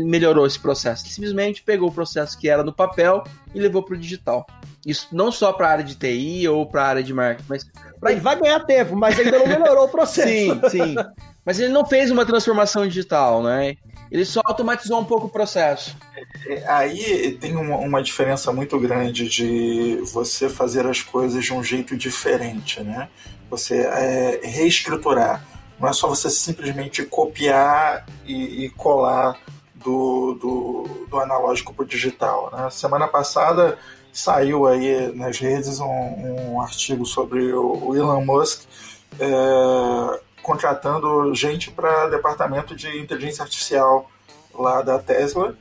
[0.05, 1.05] melhorou esse processo.
[1.05, 3.23] Ele simplesmente pegou o processo que era no papel
[3.55, 4.47] e levou para o digital.
[4.85, 7.71] Isso não só para a área de TI ou para a área de marketing, mas.
[8.01, 8.13] Pra...
[8.13, 10.29] Ele vai ganhar tempo, mas ainda não melhorou o processo.
[10.29, 10.95] sim, sim.
[11.45, 13.77] Mas ele não fez uma transformação digital, né?
[14.11, 15.97] Ele só automatizou um pouco o processo.
[16.67, 21.97] Aí tem uma, uma, diferença muito grande de você fazer as coisas de um jeito
[21.97, 23.09] diferente, né?
[23.51, 25.45] Você é, reescriturar.
[25.79, 29.39] Não é só você simplesmente copiar e, e colar
[29.75, 32.51] do, do, do analógico para o digital.
[32.53, 32.71] Né?
[32.71, 33.79] Semana passada
[34.17, 38.63] saiu aí nas redes um, um artigo sobre o, Elon Musk
[39.21, 44.11] é, contratando gente para departamento de inteligência artificial
[44.55, 45.55] lá da Tesla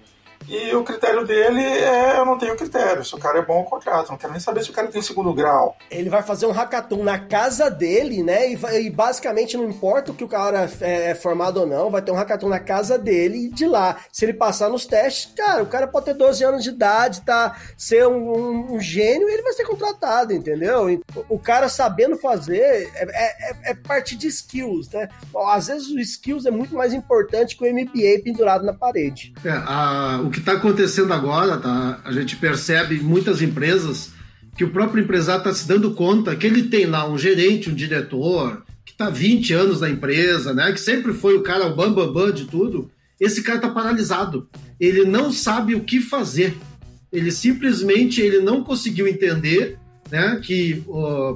[0.48, 3.04] e o critério dele é: eu não tenho critério.
[3.04, 4.10] Se o cara é bom, eu contrato.
[4.10, 5.76] Não quero nem saber se o cara tem segundo grau.
[5.90, 8.52] Ele vai fazer um hackathon na casa dele, né?
[8.52, 11.90] E, vai, e basicamente não importa o que o cara é, é, formado ou não,
[11.90, 13.98] vai ter um hackathon na casa dele e de lá.
[14.12, 17.58] Se ele passar nos testes, cara, o cara pode ter 12 anos de idade, tá?
[17.78, 21.02] Ser um, um, um gênio e ele vai ser contratado, entendeu?
[21.30, 25.10] O cara sabendo fazer é, é, é, é parte de skills, né?
[25.48, 29.34] Às vezes o skills é muito mais importante que o MBA pendurado na parede.
[29.44, 32.00] É, a, o que está acontecendo agora, tá?
[32.04, 34.12] A gente percebe muitas empresas
[34.56, 37.76] que o próprio empresário está se dando conta que ele tem lá um gerente, um
[37.76, 40.72] diretor, que está 20 anos na empresa, né?
[40.72, 42.90] Que sempre foi o cara, o bambambam bam, bam de tudo.
[43.20, 44.50] Esse cara está paralisado.
[44.80, 46.56] Ele não sabe o que fazer.
[47.12, 49.78] Ele simplesmente ele não conseguiu entender
[50.12, 50.84] né, que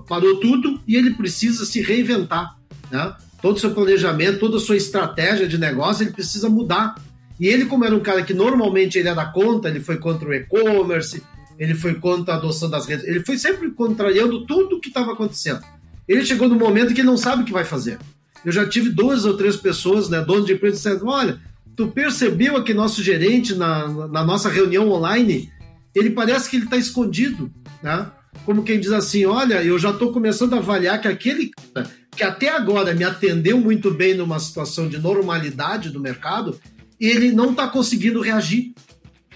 [0.07, 2.57] parou tudo e ele precisa se reinventar.
[2.91, 3.13] Né?
[3.41, 6.95] Todo o seu planejamento, toda a sua estratégia de negócio, ele precisa mudar.
[7.39, 10.33] E ele, como era um cara que normalmente ele era contra, ele foi contra o
[10.33, 11.23] e-commerce,
[11.57, 15.13] ele foi contra a adoção das redes, ele foi sempre contrariando tudo o que estava
[15.13, 15.61] acontecendo.
[16.07, 17.99] Ele chegou no momento que ele não sabe o que vai fazer.
[18.43, 21.39] Eu já tive duas ou três pessoas, né, dono de empresa, dizendo: olha,
[21.75, 25.51] tu percebeu que nosso gerente, na, na nossa reunião online,
[25.93, 27.51] ele parece que ele está escondido,
[27.83, 28.09] né?
[28.45, 32.23] Como quem diz assim: olha, eu já estou começando a avaliar que aquele cara que
[32.23, 36.59] até agora me atendeu muito bem numa situação de normalidade do mercado,
[36.99, 38.73] ele não está conseguindo reagir.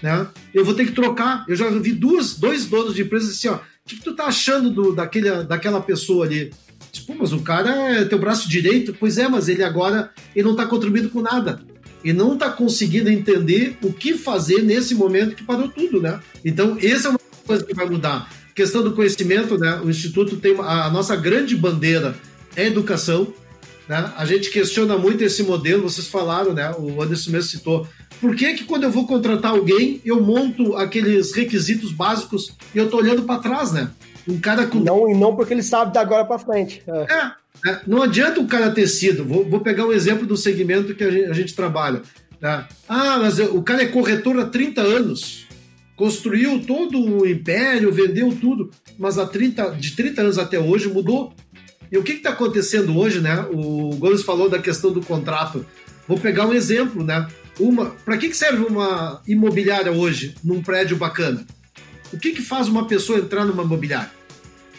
[0.02, 0.26] Né?
[0.52, 1.44] Eu vou ter que trocar.
[1.48, 3.56] Eu já vi duas, dois donos de empresas assim, ó.
[3.56, 6.52] O que, que tu tá achando do, daquele, daquela pessoa ali?
[6.90, 8.94] Tipo, mas o cara é teu braço direito.
[8.98, 11.60] Pois é, mas ele agora ele não está contribuindo com nada.
[12.02, 16.20] E não está conseguindo entender o que fazer nesse momento que parou tudo, né?
[16.44, 18.30] Então, essa é uma coisa que vai mudar.
[18.54, 19.80] questão do conhecimento, né?
[19.82, 22.14] O Instituto tem a nossa grande bandeira
[22.56, 23.32] é educação.
[23.88, 24.12] Né?
[24.16, 26.72] A gente questiona muito esse modelo, vocês falaram, né?
[26.78, 27.86] O Anderson mesmo citou.
[28.20, 32.88] Por que, que quando eu vou contratar alguém, eu monto aqueles requisitos básicos e eu
[32.88, 33.90] tô olhando para trás, né?
[34.26, 34.80] Um cara com.
[34.80, 36.82] Não, e não porque ele sabe da agora para frente.
[36.86, 37.12] É.
[37.12, 39.24] É, é, não adianta o cara ter sido.
[39.24, 42.00] Vou, vou pegar um exemplo do segmento que a gente, a gente trabalha.
[42.40, 42.66] Né?
[42.88, 45.46] Ah, mas o cara é corretor há 30 anos.
[45.96, 48.70] Construiu todo o império, vendeu tudo.
[48.98, 51.32] Mas há 30, de 30 anos até hoje mudou.
[51.94, 53.46] E o que está acontecendo hoje, né?
[53.52, 55.64] O Gomes falou da questão do contrato.
[56.08, 57.28] Vou pegar um exemplo, né?
[57.56, 61.46] Uma, para que, que serve uma imobiliária hoje num prédio bacana?
[62.12, 64.10] O que, que faz uma pessoa entrar numa imobiliária?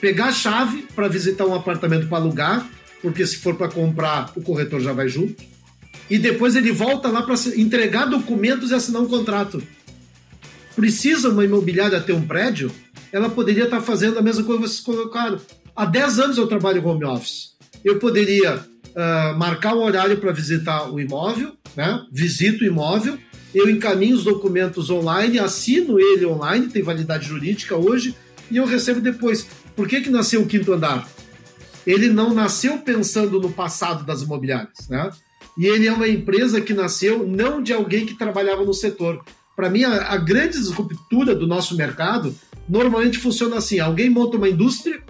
[0.01, 2.69] Pegar a chave para visitar um apartamento para alugar,
[3.01, 5.41] porque se for para comprar, o corretor já vai junto.
[6.10, 9.63] E depois ele volta lá para entregar documentos e assinar um contrato.
[10.75, 12.69] Precisa uma imobiliária ter um prédio?
[13.10, 15.39] Ela poderia estar tá fazendo a mesma coisa que vocês colocaram
[15.76, 17.56] Há 10 anos eu trabalho home office.
[17.84, 22.02] Eu poderia uh, marcar um horário para visitar o imóvel, né?
[22.12, 23.18] visito o imóvel,
[23.54, 28.16] eu encaminho os documentos online, assino ele online, tem validade jurídica hoje,
[28.50, 29.48] e eu recebo depois.
[29.76, 31.08] Por que, que nasceu o quinto andar?
[31.86, 35.10] Ele não nasceu pensando no passado das imobiliárias, né?
[35.58, 39.24] E ele é uma empresa que nasceu não de alguém que trabalhava no setor.
[39.56, 42.36] Para mim, a, a grande ruptura do nosso mercado
[42.68, 45.02] normalmente funciona assim: alguém monta uma indústria,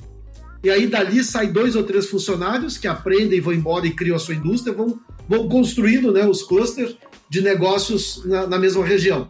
[0.65, 4.19] e aí dali sai dois ou três funcionários que aprendem, vão embora e criam a
[4.19, 4.99] sua indústria, vão,
[5.29, 6.95] vão construindo né, os clusters
[7.29, 9.29] de negócios na, na mesma região.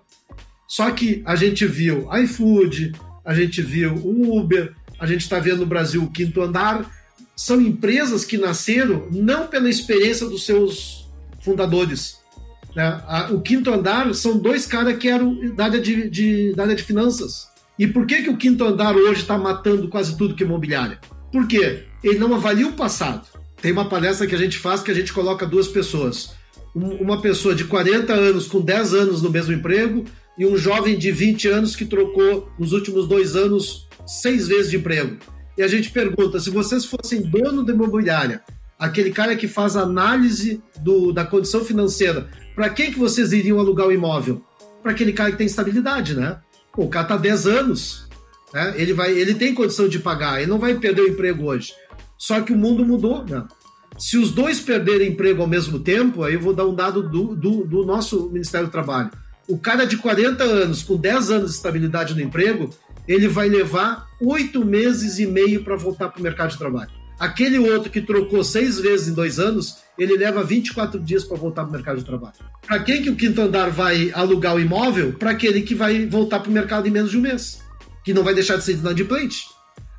[0.66, 2.94] Só que a gente viu iFood,
[3.26, 6.90] a gente viu o Uber, a gente está vendo no Brasil o Quinto Andar.
[7.36, 11.06] São empresas que nasceram não pela experiência dos seus
[11.42, 12.18] fundadores.
[12.74, 13.02] Né?
[13.32, 16.84] O Quinto Andar são dois caras que eram da área de, de, da área de
[16.84, 17.50] finanças.
[17.78, 20.98] E por que, que o Quinto Andar hoje está matando quase tudo que é imobiliária?
[21.36, 21.84] Por quê?
[22.02, 23.28] Ele não avalia o passado.
[23.62, 26.34] Tem uma palestra que a gente faz que a gente coloca duas pessoas.
[26.74, 30.06] Uma pessoa de 40 anos com 10 anos no mesmo emprego
[30.38, 34.78] e um jovem de 20 anos que trocou nos últimos dois anos seis vezes de
[34.78, 35.18] emprego.
[35.58, 38.42] E a gente pergunta: se vocês fossem dono da imobiliária,
[38.80, 43.88] aquele cara que faz análise do, da condição financeira, para quem que vocês iriam alugar
[43.88, 44.42] o imóvel?
[44.82, 46.40] Para aquele cara que tem estabilidade, né?
[46.72, 48.05] Pô, o cara está 10 anos,
[48.56, 48.74] né?
[48.78, 51.74] Ele, vai, ele tem condição de pagar, ele não vai perder o emprego hoje.
[52.18, 53.26] Só que o mundo mudou.
[53.26, 53.44] Né?
[54.00, 57.36] Se os dois perderem emprego ao mesmo tempo, aí eu vou dar um dado do,
[57.36, 59.12] do, do nosso Ministério do Trabalho.
[59.46, 62.70] O cara de 40 anos, com 10 anos de estabilidade no emprego,
[63.06, 66.90] ele vai levar oito meses e meio para voltar para o mercado de trabalho.
[67.20, 71.64] Aquele outro que trocou seis vezes em dois anos, ele leva 24 dias para voltar
[71.64, 72.36] para o mercado de trabalho.
[72.66, 75.14] Para quem que o quinto andar vai alugar o imóvel?
[75.14, 77.65] Para aquele que vai voltar para o mercado em menos de um mês
[78.06, 79.48] que não vai deixar de ser inadimplente.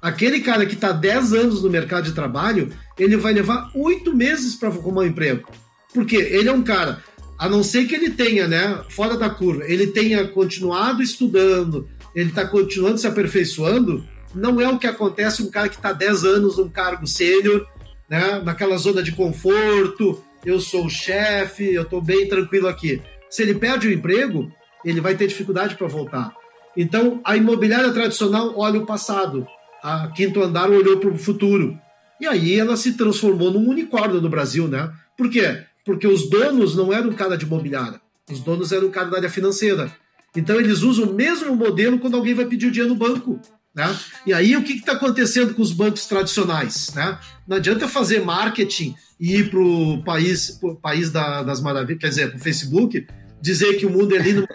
[0.00, 4.54] Aquele cara que está 10 anos no mercado de trabalho, ele vai levar 8 meses
[4.54, 5.48] para arrumar um emprego.
[5.92, 7.02] Porque ele é um cara,
[7.36, 12.28] a não ser que ele tenha, né, fora da curva, ele tenha continuado estudando, ele
[12.28, 16.58] está continuando se aperfeiçoando, não é o que acontece um cara que está 10 anos
[16.58, 17.66] num cargo sênior,
[18.08, 23.02] né, naquela zona de conforto, eu sou o chefe, eu estou bem tranquilo aqui.
[23.28, 24.52] Se ele perde o emprego,
[24.84, 26.32] ele vai ter dificuldade para voltar.
[26.76, 29.46] Então, a imobiliária tradicional olha o passado,
[29.82, 31.78] a Quinto Andar olhou para o futuro.
[32.20, 34.92] E aí ela se transformou num unicórnio no Brasil, né?
[35.16, 35.62] Por quê?
[35.84, 39.90] Porque os donos não eram cara de imobiliária, os donos eram cara da área financeira.
[40.34, 43.40] Então eles usam o mesmo modelo quando alguém vai pedir o dinheiro no banco.
[43.74, 43.94] Né?
[44.26, 46.92] E aí o que está acontecendo com os bancos tradicionais?
[46.94, 47.18] Né?
[47.46, 52.08] Não adianta fazer marketing e ir para o país, pro país da, das maravilhas, quer
[52.08, 53.06] dizer, para o Facebook,
[53.46, 54.46] dizer que o mundo é lindo,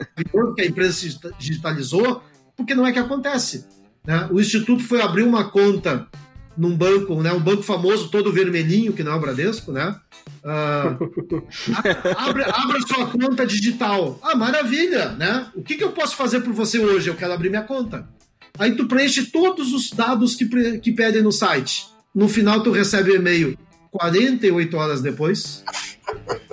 [0.53, 2.21] que a empresa se digitalizou,
[2.57, 3.65] porque não é que acontece.
[4.05, 4.27] Né?
[4.29, 6.09] O Instituto foi abrir uma conta
[6.57, 9.95] num banco, né, um banco famoso, todo vermelhinho, que não é o Bradesco, né?
[10.43, 11.41] Uh,
[12.17, 14.19] abre, abra sua conta digital.
[14.21, 15.49] Ah, maravilha, né?
[15.55, 17.09] O que, que eu posso fazer por você hoje?
[17.09, 18.09] Eu quero abrir minha conta.
[18.59, 20.45] Aí tu preenche todos os dados que,
[20.79, 21.87] que pedem no site.
[22.13, 23.57] No final tu recebe um e-mail
[23.91, 25.63] 48 horas depois,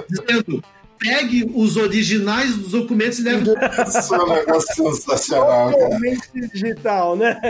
[0.09, 0.63] dizendo
[0.99, 3.55] pegue os originais dos documentos e leve.
[3.89, 5.73] Isso é um negócio sensacional.
[5.73, 7.41] Totalmente digital, né?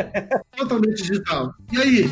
[0.57, 1.55] Totalmente digital.
[1.73, 2.11] E aí?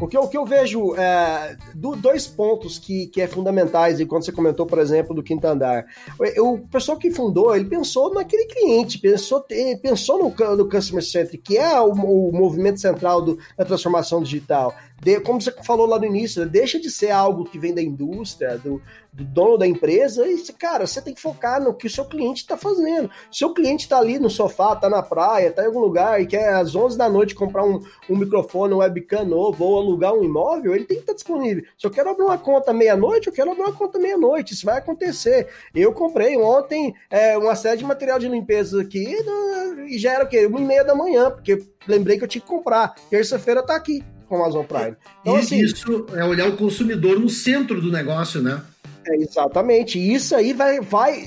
[0.00, 4.06] O que, o que eu vejo é do, dois pontos que, que é fundamentais, e
[4.06, 5.86] quando você comentou, por exemplo, do quinto andar.
[6.18, 9.44] O, o pessoal que fundou, ele pensou naquele cliente, pensou,
[9.82, 14.74] pensou no, no Customer Centric, que é o, o movimento central do, da transformação digital.
[15.00, 18.58] De, como você falou lá no início, deixa de ser algo que vem da indústria,
[18.58, 18.82] do,
[19.18, 22.42] do dono da empresa, e, cara, você tem que focar no que o seu cliente
[22.42, 23.10] está fazendo.
[23.32, 26.54] Seu cliente está ali no sofá, está na praia, está em algum lugar e quer
[26.54, 30.74] às 11 da noite comprar um, um microfone, um webcam novo ou alugar um imóvel,
[30.74, 31.64] ele tem que estar tá disponível.
[31.76, 34.54] Se eu quero abrir uma conta meia-noite, eu quero abrir uma conta meia-noite.
[34.54, 35.48] Isso vai acontecer.
[35.74, 39.16] Eu comprei ontem é, uma série de material de limpeza aqui
[39.88, 40.46] e já era o quê?
[40.46, 42.94] Uma e meia da manhã, porque lembrei que eu tinha que comprar.
[43.10, 44.96] Terça-feira tá aqui com o Amazon Prime.
[45.22, 48.62] Então, e assim, isso é olhar o consumidor no centro do negócio, né?
[49.06, 49.98] É, exatamente.
[49.98, 51.26] Isso aí vai, vai.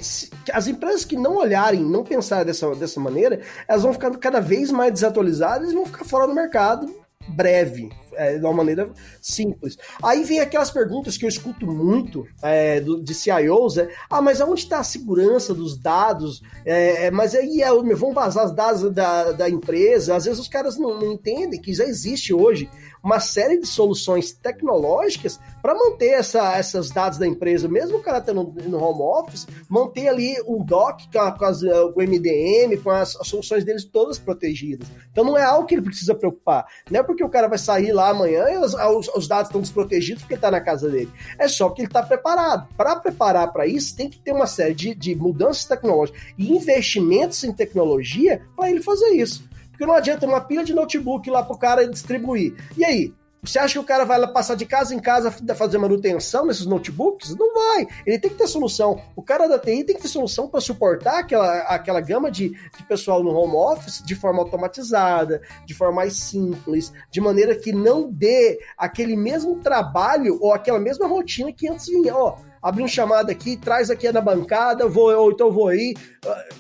[0.54, 4.72] As empresas que não olharem, não pensarem dessa, dessa maneira, elas vão ficar cada vez
[4.72, 8.90] mais desatualizadas e vão ficar fora do mercado breve, é, de uma maneira
[9.22, 9.78] simples.
[10.02, 14.42] Aí vem aquelas perguntas que eu escuto muito é, do, de CIOs, é, ah, mas
[14.42, 16.42] aonde está a segurança dos dados?
[16.66, 20.16] É, é mas aí é, vão vazar os dados da, da empresa?
[20.16, 22.70] Às vezes os caras não, não entendem que já existe hoje
[23.04, 28.20] uma série de soluções tecnológicas para manter essa, essas dados da empresa, mesmo o cara
[28.20, 32.92] estando no home office, manter ali um doc com, com, as, com o MDM, com
[32.92, 34.88] as, as, soluções deles todas protegidas.
[35.12, 36.66] Então não é algo que ele precisa preocupar.
[36.90, 39.62] Não é porque o cara vai sair lá amanhã e os, os, os dados estão
[39.62, 41.12] desprotegidos porque está na casa dele.
[41.38, 42.68] É só que ele está preparado.
[42.76, 47.44] Para preparar para isso, tem que ter uma série de, de mudanças tecnológicas e investimentos
[47.44, 49.50] em tecnologia para ele fazer isso.
[49.72, 52.56] Porque não adianta uma pilha de notebook lá pro cara distribuir.
[52.78, 53.14] E aí?
[53.44, 56.68] Você acha que o cara vai lá passar de casa em casa fazer manutenção nesses
[56.68, 57.36] notebooks?
[57.36, 57.88] Não vai.
[58.06, 59.02] Ele tem que ter solução.
[59.16, 62.84] O cara da TI tem que ter solução para suportar aquela, aquela gama de, de
[62.88, 68.12] pessoal no home office de forma automatizada, de forma mais simples, de maneira que não
[68.12, 72.16] dê aquele mesmo trabalho ou aquela mesma rotina que antes vinha.
[72.16, 75.96] Ó, abrir um chamado aqui, traz aqui na bancada, vou, ou então vou aí,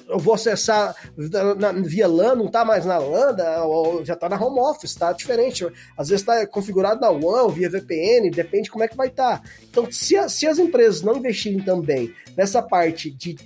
[0.09, 0.95] eu vou acessar
[1.57, 3.35] na, via LAN, não tá mais na LAN,
[3.65, 5.65] ou já tá na home office, tá diferente.
[5.95, 9.41] Às vezes tá configurado na WAN, via VPN, depende como é que vai estar.
[9.41, 9.49] Tá.
[9.69, 13.37] Então, se, se as empresas não investirem também nessa parte de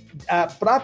[0.58, 0.82] para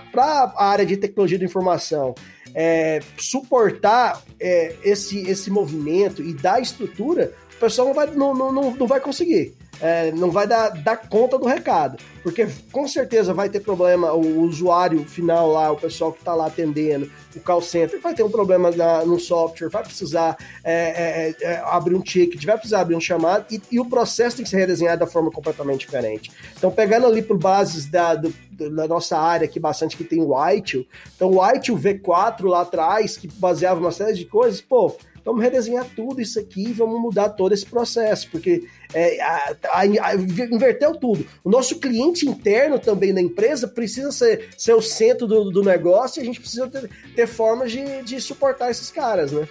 [0.56, 2.14] a área de tecnologia da informação,
[2.54, 8.74] é, suportar é, esse, esse movimento e dar estrutura, o pessoal não vai, não, não,
[8.74, 11.98] não vai conseguir é, não vai dar, dar conta do recado.
[12.22, 16.46] Porque com certeza vai ter problema, o usuário final lá, o pessoal que está lá
[16.46, 21.52] atendendo, o call center, vai ter um problema na, no software, vai precisar é, é,
[21.52, 24.50] é, abrir um ticket, vai precisar abrir um chamado, e, e, o processo tem que
[24.50, 26.30] ser redesenhado da forma completamente diferente.
[26.56, 30.32] Então, pegando ali por bases da, do, da nossa área aqui bastante, que tem o
[30.48, 35.42] ITIL, então o ITIL V4 lá atrás, que baseava uma série de coisas, pô, vamos
[35.42, 40.14] redesenhar tudo isso aqui e vamos mudar todo esse processo, porque é, a, a, a,
[40.14, 41.26] inverteu tudo.
[41.42, 46.20] O nosso cliente interno também da empresa precisa ser, ser o centro do, do negócio
[46.20, 49.48] e a gente precisa ter, ter formas de, de suportar esses caras, né?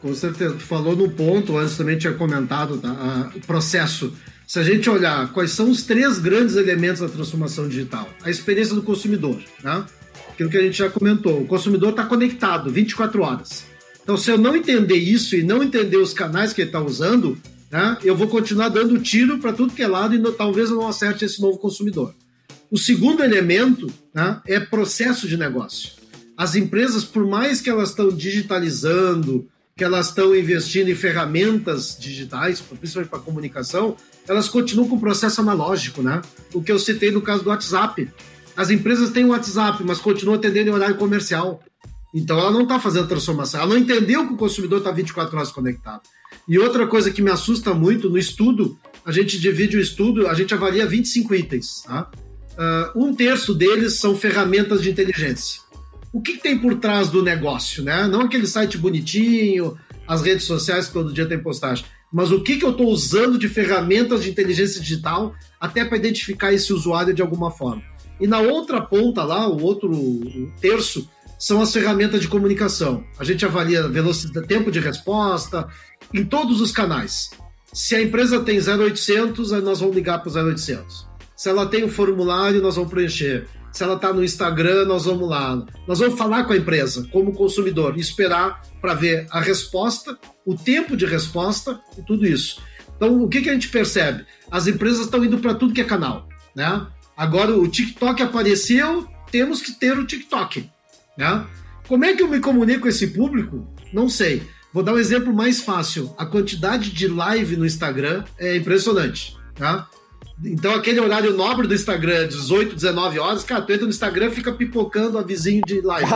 [0.00, 0.54] Com certeza.
[0.54, 3.32] Tu falou no ponto, antes também tinha comentado, tá?
[3.34, 4.12] o processo.
[4.46, 8.74] Se a gente olhar quais são os três grandes elementos da transformação digital, a experiência
[8.74, 9.84] do consumidor, né?
[10.30, 13.64] aquilo que a gente já comentou, o consumidor está conectado 24 horas.
[14.06, 17.36] Então, se eu não entender isso e não entender os canais que ele está usando,
[17.68, 20.76] né, eu vou continuar dando tiro para tudo que é lado e no, talvez eu
[20.76, 22.14] não acerte esse novo consumidor.
[22.70, 25.90] O segundo elemento né, é processo de negócio.
[26.36, 32.60] As empresas, por mais que elas estão digitalizando, que elas estão investindo em ferramentas digitais,
[32.60, 33.96] principalmente para comunicação,
[34.28, 36.22] elas continuam com o processo analógico, né?
[36.54, 38.08] O que eu citei no caso do WhatsApp.
[38.56, 41.60] As empresas têm o WhatsApp, mas continuam atendendo em horário comercial.
[42.16, 45.52] Então ela não está fazendo transformação, ela não entendeu que o consumidor está 24 horas
[45.52, 46.00] conectado.
[46.48, 50.32] E outra coisa que me assusta muito no estudo, a gente divide o estudo, a
[50.32, 51.82] gente avalia 25 itens.
[51.82, 52.10] Tá?
[52.56, 55.60] Uh, um terço deles são ferramentas de inteligência.
[56.10, 57.82] O que, que, tem por trás do negócio?
[57.82, 58.06] Né?
[58.06, 59.76] Não aquele site bonitinho,
[60.08, 63.38] as redes sociais que todo dia tem postagem, mas o que, que eu estou usando
[63.38, 67.82] de ferramentas de inteligência digital até para identificar esse usuário de alguma forma.
[68.18, 69.90] E na outra ponta lá, o outro
[70.62, 71.06] terço,
[71.38, 73.04] são as ferramentas de comunicação.
[73.18, 75.68] A gente avalia velocidade, tempo de resposta
[76.12, 77.30] em todos os canais.
[77.72, 81.06] Se a empresa tem 0800, nós vamos ligar para o 0800.
[81.36, 83.46] Se ela tem um formulário, nós vamos preencher.
[83.70, 85.62] Se ela está no Instagram, nós vamos lá.
[85.86, 90.54] Nós vamos falar com a empresa, como consumidor, e esperar para ver a resposta, o
[90.54, 92.62] tempo de resposta e tudo isso.
[92.96, 94.24] Então, o que, que a gente percebe?
[94.50, 96.26] As empresas estão indo para tudo que é canal.
[96.54, 96.86] Né?
[97.14, 100.70] Agora, o TikTok apareceu, temos que ter o TikTok.
[101.16, 101.46] Né?
[101.88, 103.66] Como é que eu me comunico com esse público?
[103.92, 104.42] Não sei.
[104.72, 106.14] Vou dar um exemplo mais fácil.
[106.18, 109.36] A quantidade de live no Instagram é impressionante.
[109.54, 109.88] Tá?
[110.44, 114.30] Então, aquele horário nobre do Instagram, 18, 19 horas, cara, tu entra no Instagram e
[114.30, 116.10] fica pipocando a vizinho de live.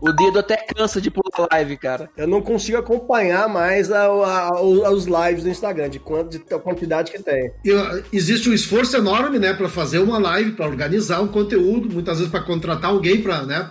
[0.00, 2.08] O dedo até cansa de pular live, cara.
[2.16, 4.60] Eu não consigo acompanhar mais a, a- a-
[4.90, 7.50] os lives do Instagram, de, quanto, de a quantidade que tem.
[7.64, 11.92] E, uh, existe um esforço enorme, né, para fazer uma live, para organizar um conteúdo,
[11.92, 13.70] muitas vezes para contratar alguém para, né,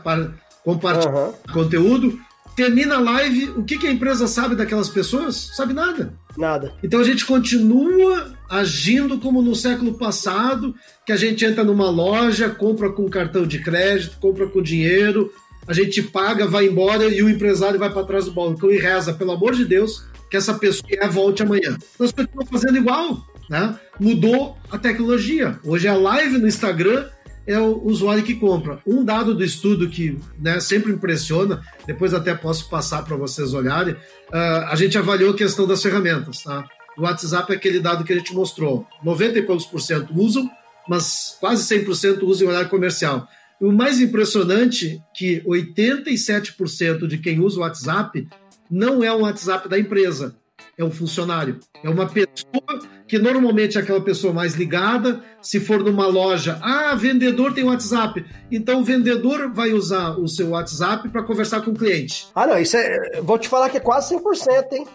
[0.63, 1.33] compartilhar Aham.
[1.53, 2.19] conteúdo.
[2.55, 5.51] Termina a live, o que, que a empresa sabe daquelas pessoas?
[5.55, 6.13] Sabe nada.
[6.37, 6.73] Nada.
[6.81, 10.73] Então a gente continua agindo como no século passado,
[11.05, 15.33] que a gente entra numa loja, compra com cartão de crédito, compra com dinheiro,
[15.67, 19.13] a gente paga, vai embora e o empresário vai para trás do balcão e reza,
[19.13, 21.77] pelo amor de Deus, que essa pessoa volte amanhã.
[21.99, 23.77] Nós continuamos fazendo igual, né?
[23.99, 25.59] Mudou a tecnologia.
[25.63, 27.05] Hoje é a live no Instagram
[27.47, 28.79] é o usuário que compra.
[28.85, 33.95] Um dado do estudo que né, sempre impressiona, depois até posso passar para vocês olharem,
[34.31, 36.43] ah, a gente avaliou a questão das ferramentas.
[36.43, 36.67] Tá?
[36.97, 38.87] O WhatsApp é aquele dado que a gente mostrou.
[39.03, 40.49] 90 e poucos por cento usam,
[40.87, 43.27] mas quase 100% usam em horário comercial.
[43.59, 48.27] O mais impressionante é que 87% de quem usa o WhatsApp
[48.69, 50.35] não é um WhatsApp da empresa,
[50.77, 51.59] é um funcionário.
[51.83, 55.21] É uma pessoa que normalmente é aquela pessoa mais ligada.
[55.41, 58.25] Se for numa loja, ah, vendedor tem WhatsApp.
[58.51, 62.27] Então o vendedor vai usar o seu WhatsApp para conversar com o cliente.
[62.35, 63.21] Ah, não, isso é.
[63.21, 64.87] Vou te falar que é quase 100%, hein?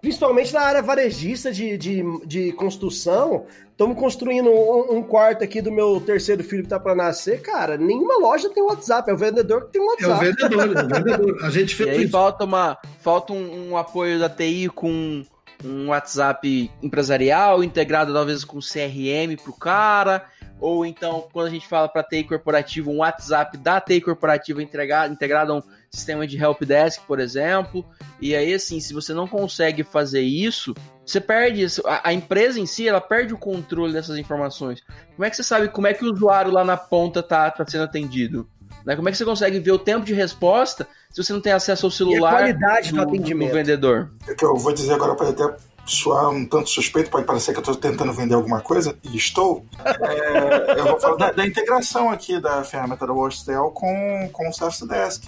[0.00, 3.46] Principalmente na área varejista de, de, de construção.
[3.70, 7.42] Estamos construindo um, um quarto aqui do meu terceiro filho que tá para nascer.
[7.42, 9.10] Cara, nenhuma loja tem WhatsApp.
[9.10, 10.24] É o vendedor que tem É o WhatsApp.
[10.24, 11.44] vendedor, é o vendedor.
[11.44, 12.12] A gente E fez aí isso.
[12.12, 15.22] falta, uma, falta um, um apoio da TI com
[15.64, 20.24] um WhatsApp empresarial, integrado talvez com CRM pro cara,
[20.60, 25.12] ou então, quando a gente fala para TI corporativa, um WhatsApp da TI corporativa integrado,
[25.12, 27.84] integrado a um sistema de helpdesk, por exemplo.
[28.20, 30.74] E aí, assim, se você não consegue fazer isso,
[31.04, 31.82] você perde isso.
[31.86, 34.82] A, a empresa em si, ela perde o controle dessas informações.
[35.14, 37.64] Como é que você sabe como é que o usuário lá na ponta tá, tá
[37.66, 38.48] sendo atendido?
[38.84, 38.96] Né?
[38.96, 41.86] Como é que você consegue ver o tempo de resposta se você não tem acesso
[41.86, 43.52] ao celular qualidade do atendimento?
[43.52, 44.10] vendedor?
[44.28, 47.58] O que eu vou dizer agora pode até soar um tanto suspeito, pode parecer que
[47.58, 49.64] eu estou tentando vender alguma coisa, e estou.
[49.84, 54.52] É, eu vou falar da, da integração aqui da ferramenta da Worstel com, com o
[54.52, 55.26] Service Desk,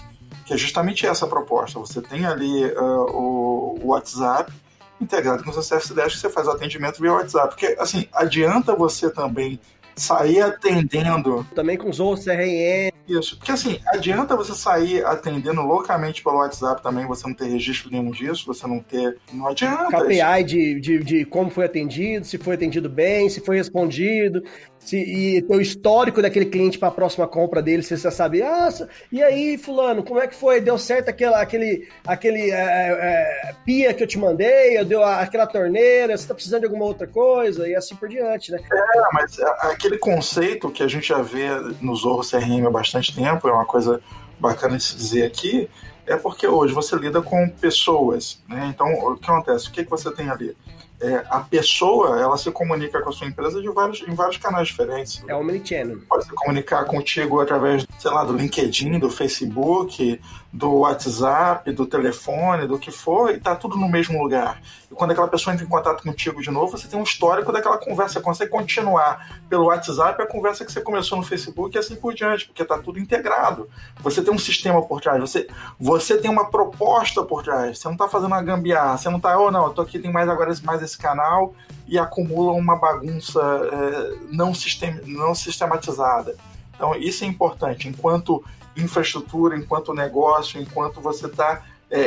[0.51, 1.79] que é justamente essa a proposta.
[1.79, 4.51] Você tem ali ah, o, o WhatsApp
[4.99, 7.55] integrado com o seu Service Desk, você faz o atendimento via WhatsApp.
[7.55, 9.57] Porque, assim, adianta você também
[9.95, 12.91] sair atendendo Também com os outros, CRM.
[13.07, 13.37] isso.
[13.37, 18.11] Porque assim, adianta você sair atendendo loucamente pelo WhatsApp também, você não ter registro nenhum
[18.11, 19.17] disso, você não ter.
[19.33, 20.03] Não adianta.
[20.03, 24.43] KPI de, de, de como foi atendido, se foi atendido bem, se foi respondido,
[24.83, 28.41] se, e ter o histórico daquele cliente para a próxima compra dele, você já sabe,
[28.41, 28.67] ah,
[29.11, 30.59] e aí, fulano, como é que foi?
[30.59, 35.45] Deu certo aquela, aquele, aquele é, é, pia que eu te mandei, deu a- aquela
[35.45, 38.59] torneira, você tá precisando de alguma outra coisa, e assim por diante, né?
[38.59, 41.47] É, mas a- aquele conceito que a gente já vê
[41.79, 44.01] no Zorro CRM há bastante tempo, é uma coisa
[44.39, 45.69] bacana de se dizer aqui,
[46.07, 48.71] é porque hoje você lida com pessoas, né?
[48.73, 49.67] Então, o que acontece?
[49.69, 50.57] O que, que você tem ali?
[51.01, 54.67] É, a pessoa, ela se comunica com a sua empresa de vários, em vários canais
[54.67, 55.23] diferentes.
[55.27, 55.97] É omnichannel.
[56.07, 60.21] pode se comunicar contigo através, sei lá, do LinkedIn, do Facebook,
[60.53, 64.61] do WhatsApp, do telefone, do que for, e tá tudo no mesmo lugar.
[64.91, 67.77] E quando aquela pessoa entra em contato contigo de novo, você tem um histórico daquela
[67.77, 71.95] conversa, você consegue continuar pelo WhatsApp a conversa que você começou no Facebook e assim
[71.95, 73.69] por diante, porque tá tudo integrado.
[74.01, 75.47] Você tem um sistema por trás, você,
[75.79, 79.39] você tem uma proposta por trás, você não tá fazendo uma gambiarra, você não tá,
[79.39, 81.53] oh não, eu tô aqui, tem mais agora mais esse canal
[81.87, 86.35] e acumula uma bagunça é, não, sistem, não sistematizada.
[86.75, 87.87] Então, isso é importante.
[87.87, 88.43] Enquanto
[88.75, 91.63] infraestrutura, enquanto negócio, enquanto você está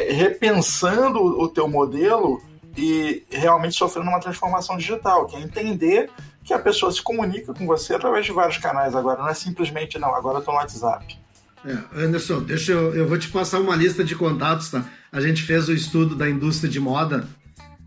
[0.08, 2.42] repensando o teu modelo
[2.76, 6.10] e realmente sofrendo uma transformação digital, que é entender
[6.42, 9.20] que a pessoa se comunica com você através de vários canais agora.
[9.20, 11.18] Não é simplesmente, não, agora eu estou no WhatsApp.
[11.66, 14.84] É, Anderson, deixa eu, eu vou te passar uma lista de contatos, tá?
[15.12, 17.26] A gente fez o estudo da indústria de moda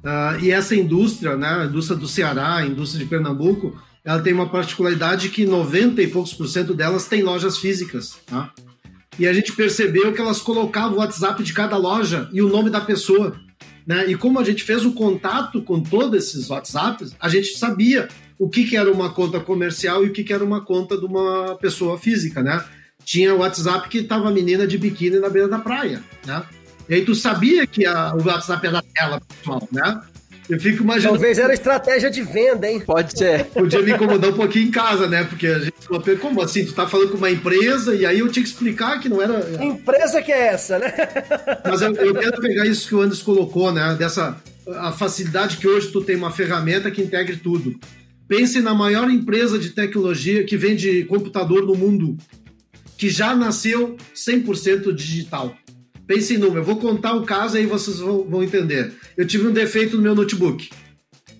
[0.03, 4.33] ah, e essa indústria, né, a indústria do Ceará, a indústria de Pernambuco, ela tem
[4.33, 8.51] uma particularidade que 90 e poucos por cento delas têm lojas físicas, tá?
[9.19, 12.69] E a gente percebeu que elas colocavam o WhatsApp de cada loja e o nome
[12.69, 13.35] da pessoa,
[13.85, 14.05] né?
[14.09, 18.07] E como a gente fez o contato com todos esses WhatsApps, a gente sabia
[18.37, 21.05] o que, que era uma conta comercial e o que, que era uma conta de
[21.05, 22.63] uma pessoa física, né?
[23.03, 26.43] Tinha o WhatsApp que tava a menina de biquíni na beira da praia, né?
[26.89, 30.01] E aí tu sabia que a- o WhatsApp era dela, pessoal, né?
[30.49, 32.79] Eu fico imaginando, Talvez era estratégia de venda, hein?
[32.79, 33.45] Pode ser.
[33.47, 35.25] podia me incomodar um pouquinho em casa, né?
[35.25, 36.65] Porque a gente falou, como assim?
[36.65, 39.41] Tu tá falando com uma empresa e aí eu tinha que explicar que não era...
[39.41, 40.93] Que empresa que é essa, né?
[41.65, 43.95] Mas eu, eu quero pegar isso que o Anderson colocou, né?
[43.99, 44.37] Dessa
[44.75, 47.79] a facilidade que hoje tu tem uma ferramenta que integre tudo.
[48.27, 52.17] Pense na maior empresa de tecnologia que vende computador no mundo,
[52.97, 55.55] que já nasceu 100% digital.
[56.07, 56.61] Pense em número.
[56.61, 58.93] Eu vou contar o caso aí vocês vão, vão, entender.
[59.17, 60.69] Eu tive um defeito no meu notebook.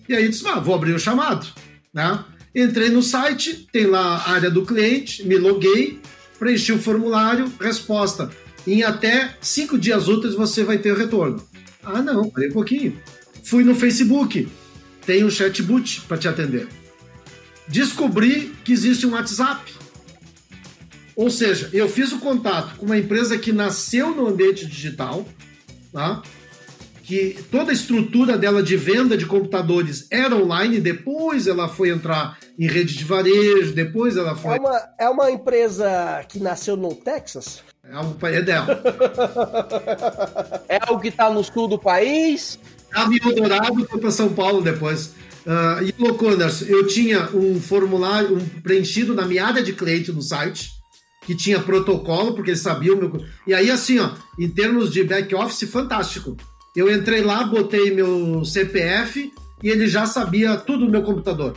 [0.08, 1.46] E aí disse, ah, vou abrir o chamado.
[1.92, 2.24] Né?
[2.54, 5.98] Entrei no site, tem lá a área do cliente, me loguei,
[6.38, 8.30] preenchi o formulário, resposta.
[8.66, 11.42] Em até cinco dias úteis você vai ter o retorno.
[11.82, 12.98] Ah, não, parei um pouquinho.
[13.44, 14.46] Fui no Facebook,
[15.06, 16.68] tem um chatbot para te atender.
[17.66, 19.72] Descobri que existe um WhatsApp.
[21.18, 25.26] Ou seja, eu fiz o contato com uma empresa que nasceu no ambiente digital,
[25.92, 26.22] tá?
[27.02, 32.38] que toda a estrutura dela de venda de computadores era online, depois ela foi entrar
[32.56, 34.58] em rede de varejo, depois ela foi.
[34.58, 37.64] É uma, é uma empresa que nasceu no Texas?
[37.82, 38.80] É, um, é dela.
[40.68, 42.60] é o que está no sul do país?
[42.84, 45.14] Estava em Eldorado, foi para São Paulo depois.
[45.44, 50.22] Uh, e Loconers, eu tinha um formulário um preenchido na minha área de cliente no
[50.22, 50.77] site,
[51.28, 53.22] que tinha protocolo, porque ele sabia o meu.
[53.46, 56.34] E aí, assim, ó, em termos de back-office, fantástico.
[56.74, 59.30] Eu entrei lá, botei meu CPF
[59.62, 61.54] e ele já sabia tudo do meu computador,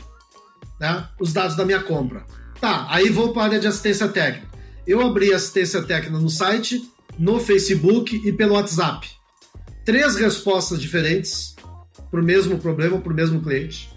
[0.78, 1.08] né?
[1.22, 2.26] Os dados da minha compra.
[2.60, 4.50] Tá, aí vou para a área de assistência técnica.
[4.86, 6.84] Eu abri assistência técnica no site,
[7.18, 9.08] no Facebook e pelo WhatsApp
[9.86, 11.56] três respostas diferentes
[12.10, 13.90] para o mesmo problema, para o mesmo cliente.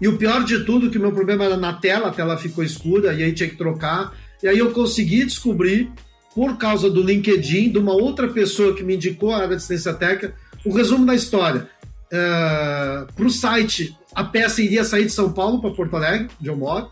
[0.00, 2.62] E o pior de tudo, que o meu problema era na tela, a tela ficou
[2.62, 4.12] escura, e aí tinha que trocar.
[4.42, 5.90] E aí eu consegui descobrir,
[6.34, 9.94] por causa do LinkedIn, de uma outra pessoa que me indicou a área de assistência
[9.94, 10.34] técnica,
[10.64, 11.68] o resumo da história.
[12.12, 16.28] Uh, é, para o site, a peça iria sair de São Paulo para Porto Alegre,
[16.40, 16.90] onde eu moro.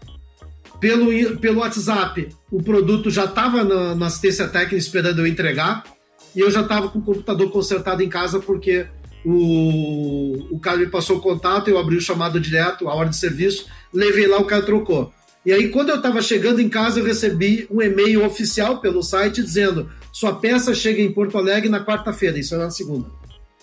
[0.81, 5.85] Pelo, pelo WhatsApp, o produto já estava na, na assistência técnica esperando eu entregar
[6.35, 8.87] e eu já estava com o computador consertado em casa porque
[9.25, 13.17] o, o cara me passou o contato, eu abri o chamado direto, a hora de
[13.17, 15.13] serviço, levei lá, o cara trocou.
[15.45, 19.43] E aí, quando eu estava chegando em casa, eu recebi um e-mail oficial pelo site
[19.43, 23.11] dizendo: sua peça chega em Porto Alegre na quarta-feira, isso era na segunda.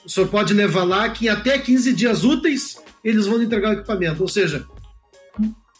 [0.06, 3.74] O senhor pode levar lá que em até 15 dias úteis eles vão entregar o
[3.74, 4.22] equipamento.
[4.22, 4.68] Ou seja,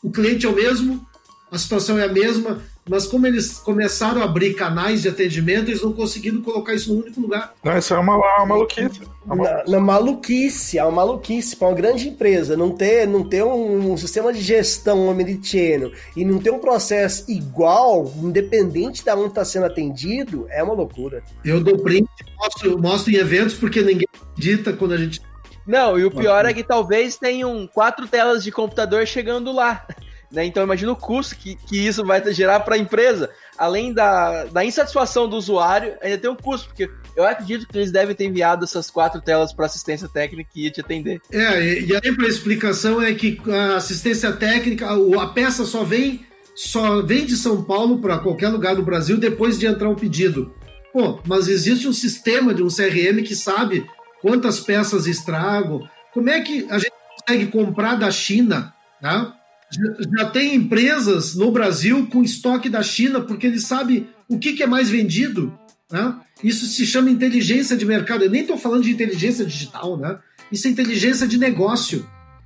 [0.04, 1.06] o cliente é o mesmo,
[1.52, 5.82] a situação é a mesma, mas como eles começaram a abrir canais de atendimento, eles
[5.82, 7.54] não conseguiram colocar isso no único lugar.
[7.64, 9.02] Não, isso é uma, uma maluquice.
[9.26, 13.44] Uma na, na, maluquice, é uma maluquice para uma grande empresa não ter, não ter
[13.44, 19.28] um, um sistema de gestão omnichannel e não ter um processo igual, independente de onde
[19.28, 21.24] está sendo atendido, é uma loucura.
[21.46, 25.22] Eu dou print, mostro, mostro em eventos porque ninguém acredita quando a gente
[25.66, 29.86] não, e o pior é que talvez tenham quatro telas de computador chegando lá.
[30.32, 30.46] Né?
[30.46, 33.30] Então imagina o custo que, que isso vai gerar para a empresa.
[33.58, 37.92] Além da, da insatisfação do usuário, ainda tem um custo, porque eu acredito que eles
[37.92, 41.22] devem ter enviado essas quatro telas para assistência técnica que ia te atender.
[41.32, 47.02] É, e a a explicação é que a assistência técnica, a peça só vem só
[47.02, 50.54] vem de São Paulo para qualquer lugar do Brasil depois de entrar um pedido.
[50.94, 53.86] Pô, mas existe um sistema de um CRM que sabe
[54.22, 55.88] quantas peças estragam.
[56.14, 59.34] Como é que a gente consegue comprar da China, né?
[59.72, 64.64] Já, tem empresas no Brasil com estoque da China, porque ele sabe o que, que
[64.64, 65.58] é mais vendido.
[65.90, 66.16] Né?
[66.44, 68.24] Isso se chama inteligência de mercado.
[68.24, 70.20] Eu nem estou falando de inteligência digital, né?
[70.52, 72.06] Isso é inteligência de negócio.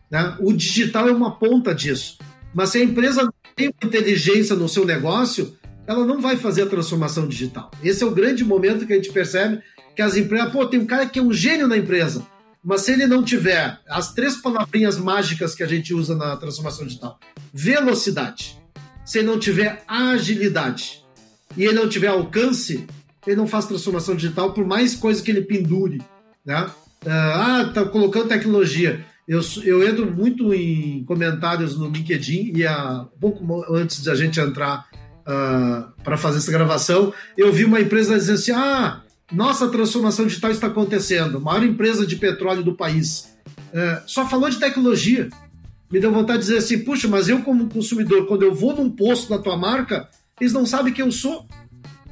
[0.09, 0.35] Né?
[0.39, 2.19] O digital é uma ponta disso.
[2.53, 5.57] Mas se a empresa tem inteligência no seu negócio,
[5.87, 7.71] ela não vai fazer a transformação digital.
[7.83, 9.61] Esse é o grande momento que a gente percebe
[9.95, 12.25] que as empresas, pô, tem um cara que é um gênio na empresa.
[12.65, 16.87] Mas se ele não tiver as três palavrinhas mágicas que a gente usa na transformação
[16.87, 17.19] digital:
[17.53, 18.57] velocidade,
[19.05, 21.05] se ele não tiver agilidade
[21.55, 22.87] e ele não tiver alcance,
[23.27, 26.01] ele não faz transformação digital por mais coisa que ele pendure.
[26.43, 26.67] Né?
[27.05, 29.05] Ah, tá colocando tecnologia.
[29.27, 34.39] Eu, eu entro muito em comentários no LinkedIn e há pouco antes de a gente
[34.39, 39.01] entrar uh, ah, para fazer essa gravação, eu vi uma empresa dizendo assim: ah,
[39.31, 43.35] nossa transformação digital está acontecendo, maior empresa de petróleo do país.
[43.73, 45.29] É, só falou de tecnologia.
[45.91, 48.89] Me deu vontade de dizer assim: puxa, mas eu, como consumidor, quando eu vou num
[48.89, 50.07] posto da tua marca,
[50.39, 51.47] eles não sabem quem eu sou.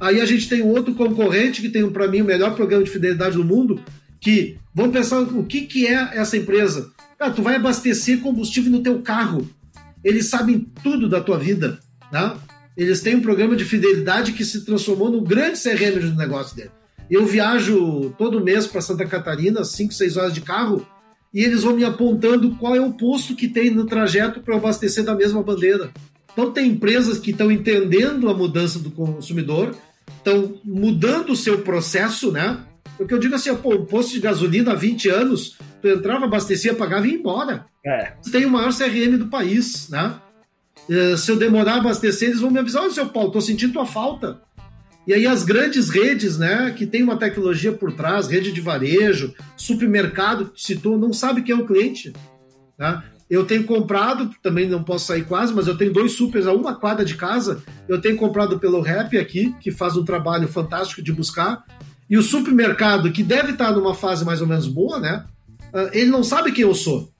[0.00, 2.90] Aí a gente tem um outro concorrente que tem, para mim, o melhor programa de
[2.90, 3.80] fidelidade do mundo,
[4.20, 6.90] que vamos pensar o que, que é essa empresa.
[7.18, 9.48] Cara, tu vai abastecer combustível no teu carro.
[10.02, 11.78] Eles sabem tudo da tua vida.
[12.12, 12.36] Né?
[12.76, 16.70] Eles têm um programa de fidelidade que se transformou no grande CRM do negócio dele.
[17.10, 20.86] Eu viajo todo mês para Santa Catarina, 5, 6 horas de carro,
[21.32, 25.04] e eles vão me apontando qual é o posto que tem no trajeto para abastecer
[25.04, 25.90] da mesma bandeira.
[26.32, 29.74] Então, tem empresas que estão entendendo a mudança do consumidor,
[30.16, 32.58] estão mudando o seu processo, né?
[32.96, 36.72] Porque eu digo assim, pô, um posto de gasolina há 20 anos, Tu entrava, abastecia,
[36.72, 37.66] pagava e ia embora.
[37.84, 38.14] É.
[38.32, 40.14] Tem o maior CRM do país, né?
[40.88, 43.74] Eh, Se eu demorar a abastecer, eles vão me avisar, olha, seu Paulo, tô sentindo
[43.74, 44.40] tua falta.
[45.06, 49.34] E aí as grandes redes, né, que tem uma tecnologia por trás, rede de varejo,
[49.56, 52.12] supermercado, que citou, não sabe quem é o cliente.
[52.76, 53.04] Tá?
[53.28, 56.74] Eu tenho comprado, também não posso sair quase, mas eu tenho dois supers a uma
[56.74, 57.62] quadra de casa.
[57.88, 61.64] Eu tenho comprado pelo Rap aqui, que faz um trabalho fantástico de buscar.
[62.08, 65.24] E o supermercado, que deve estar numa fase mais ou menos boa, né?
[65.72, 67.10] ah, Ele não sabe quem eu sou.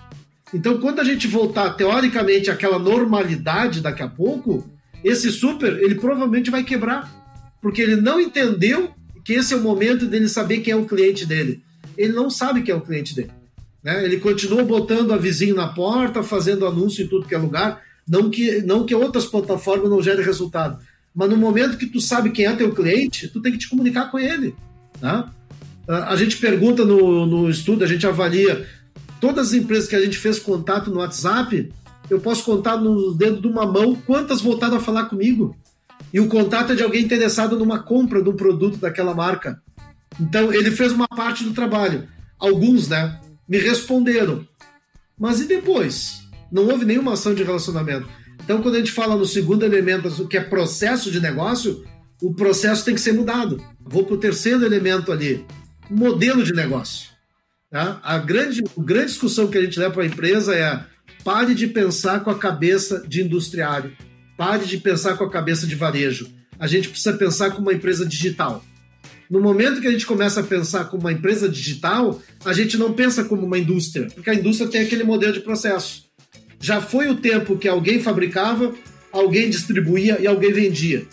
[0.52, 4.68] Então, quando a gente voltar, teoricamente, àquela normalidade daqui a pouco,
[5.02, 7.23] esse super, ele provavelmente vai quebrar.
[7.64, 8.90] Porque ele não entendeu
[9.24, 11.62] que esse é o momento dele saber quem é o cliente dele.
[11.96, 13.30] Ele não sabe quem é o cliente dele.
[13.82, 14.04] Né?
[14.04, 17.80] Ele continua botando a vizinho na porta, fazendo anúncio em tudo que é lugar.
[18.06, 20.84] Não que, não que outras plataformas não gerem resultado.
[21.14, 24.10] Mas no momento que tu sabe quem é teu cliente, tu tem que te comunicar
[24.10, 24.54] com ele.
[25.00, 25.32] Tá?
[25.88, 28.68] Ah, A gente pergunta no, no estudo, a gente avalia
[29.18, 31.72] todas as empresas que a gente fez contato no WhatsApp,
[32.10, 35.56] eu posso contar nos dedos de uma mão quantas voltaram a falar comigo.
[36.14, 39.60] E o contato é de alguém interessado numa compra de um produto daquela marca.
[40.20, 42.06] Então, ele fez uma parte do trabalho.
[42.38, 44.46] Alguns, né, me responderam.
[45.18, 46.22] Mas e depois?
[46.52, 48.08] Não houve nenhuma ação de relacionamento.
[48.44, 51.84] Então, quando a gente fala no segundo elemento, que é processo de negócio,
[52.22, 53.60] o processo tem que ser mudado.
[53.80, 55.44] Vou para o terceiro elemento ali,
[55.90, 57.10] modelo de negócio.
[57.68, 57.98] Tá?
[58.04, 60.84] A, grande, a grande discussão que a gente leva para a empresa é
[61.24, 63.96] pare de pensar com a cabeça de industriário,
[64.36, 66.28] pare de pensar com a cabeça de varejo.
[66.58, 68.64] A gente precisa pensar como uma empresa digital.
[69.30, 72.92] No momento que a gente começa a pensar como uma empresa digital, a gente não
[72.92, 76.04] pensa como uma indústria, porque a indústria tem aquele modelo de processo.
[76.60, 78.74] Já foi o tempo que alguém fabricava,
[79.10, 81.06] alguém distribuía e alguém vendia.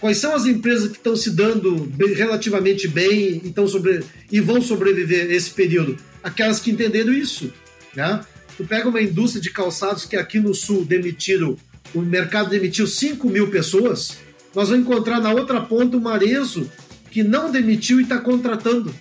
[0.00, 5.30] Quais são as empresas que estão se dando relativamente bem e, sobre, e vão sobreviver
[5.30, 5.96] esse período?
[6.22, 7.52] Aquelas que entenderam isso.
[7.94, 8.20] Né?
[8.56, 11.56] Tu pega uma indústria de calçados que aqui no Sul demitiram,
[11.94, 14.18] o mercado demitiu 5 mil pessoas,
[14.54, 16.70] nós vamos encontrar na outra ponta o Marezo,
[17.10, 18.94] que não demitiu e está contratando.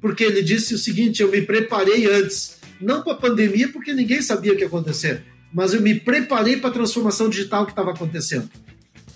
[0.00, 4.22] Porque ele disse o seguinte: eu me preparei antes, não para a pandemia, porque ninguém
[4.22, 5.22] sabia o que ia acontecer,
[5.52, 8.48] mas eu me preparei para a transformação digital que estava acontecendo.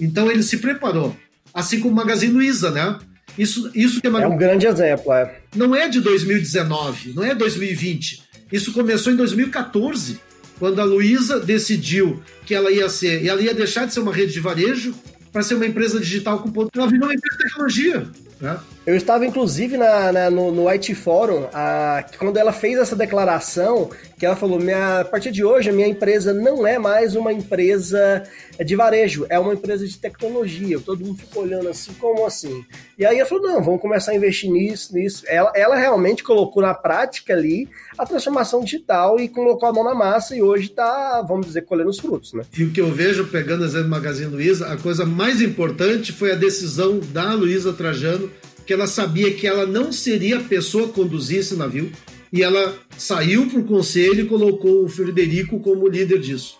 [0.00, 1.16] Então ele se preparou.
[1.54, 2.98] Assim como o Magazine Luiza, né?
[3.36, 5.40] Isso, isso que é É um grande exemplo, é.
[5.54, 8.22] Não é de 2019, não é 2020.
[8.50, 10.20] Isso começou em 2014,
[10.62, 14.32] quando a Luiza decidiu que ela ia ser, ela ia deixar de ser uma rede
[14.32, 14.94] de varejo
[15.32, 16.70] para ser uma empresa digital com ponto.
[16.78, 18.06] Ela virou uma empresa de tecnologia.
[18.42, 18.58] Né?
[18.84, 23.88] Eu estava, inclusive, na, na- no, no IT Forum, a- quando ela fez essa declaração,
[24.18, 27.32] que ela falou, minha, a partir de hoje, a minha empresa não é mais uma
[27.32, 28.24] empresa
[28.64, 30.80] de varejo, é uma empresa de tecnologia.
[30.80, 32.64] Todo mundo ficou olhando assim, como assim?
[32.98, 35.22] E aí ela falou, não, vamos começar a investir nisso, nisso.
[35.28, 39.94] Ela, ela realmente colocou na prática ali a transformação digital e colocou a mão na
[39.94, 42.42] massa e hoje está, vamos dizer, colhendo os frutos, né?
[42.58, 46.32] E o que eu vejo, pegando exemplo do Magazine Luiza, a coisa mais importante foi
[46.32, 48.28] a decisão da Luiza Trajano,
[48.66, 51.90] que ela sabia que ela não seria a pessoa que conduzir esse navio,
[52.32, 56.56] e ela saiu para o conselho e colocou o Frederico como líder disso.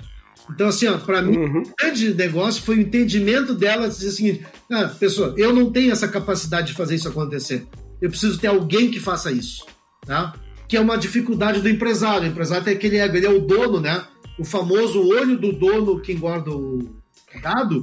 [0.50, 1.62] Então, assim, para mim, Uhum.
[1.62, 5.70] o grande negócio foi o entendimento dela de dizer o seguinte: ah, pessoa, eu não
[5.70, 7.64] tenho essa capacidade de fazer isso acontecer.
[8.00, 9.64] Eu preciso ter alguém que faça isso.
[10.04, 10.34] Tá?
[10.68, 12.24] Que é uma dificuldade do empresário.
[12.24, 14.04] O empresário tem aquele ego, ele é o dono, né?
[14.38, 16.96] O famoso olho do dono que engorda o
[17.40, 17.80] gado.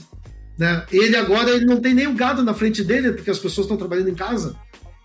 [0.60, 0.86] Né?
[0.92, 3.78] Ele agora ele não tem nem o gado na frente dele, porque as pessoas estão
[3.78, 4.58] trabalhando em casa.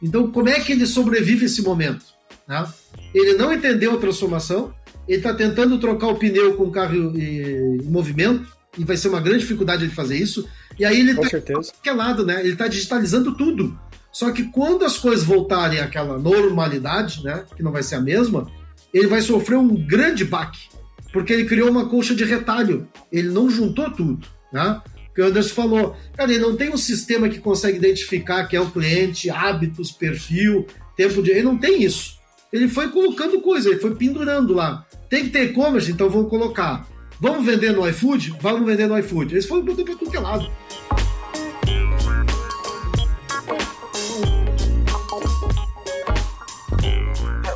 [0.02, 2.04] Então, como é que ele sobrevive esse momento?
[2.48, 2.66] Né?
[3.14, 4.74] Ele não entendeu a transformação,
[5.06, 9.20] ele está tentando trocar o pneu com o carro em movimento, e vai ser uma
[9.20, 10.48] grande dificuldade de fazer isso.
[10.76, 12.40] E aí ele está lado, né?
[12.40, 13.78] Ele está digitalizando tudo.
[14.12, 17.44] Só que quando as coisas voltarem àquela normalidade, né?
[17.56, 18.50] Que não vai ser a mesma,
[18.92, 20.68] ele vai sofrer um grande baque.
[21.12, 22.88] Porque ele criou uma colcha de retalho.
[23.12, 24.82] Ele não juntou tudo, né?
[25.14, 25.96] Que o Anderson falou.
[26.16, 30.66] Cara, ele não tem um sistema que consegue identificar quem é o cliente, hábitos, perfil,
[30.96, 31.30] tempo de.
[31.30, 32.18] Ele não tem isso.
[32.52, 34.84] Ele foi colocando coisa, ele foi pendurando lá.
[35.08, 36.86] Tem que ter e-commerce, então vamos colocar.
[37.20, 38.34] Vamos vender no iFood?
[38.40, 39.34] Vamos vender no iFood.
[39.34, 40.50] Eles foram botando pra tudo que é lado.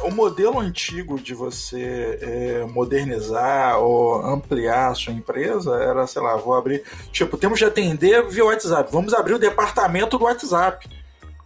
[0.09, 6.35] O modelo antigo de você é, modernizar ou ampliar a sua empresa era, sei lá,
[6.35, 6.83] vou abrir.
[7.13, 8.91] Tipo, temos de atender via WhatsApp.
[8.91, 10.89] Vamos abrir o departamento do WhatsApp.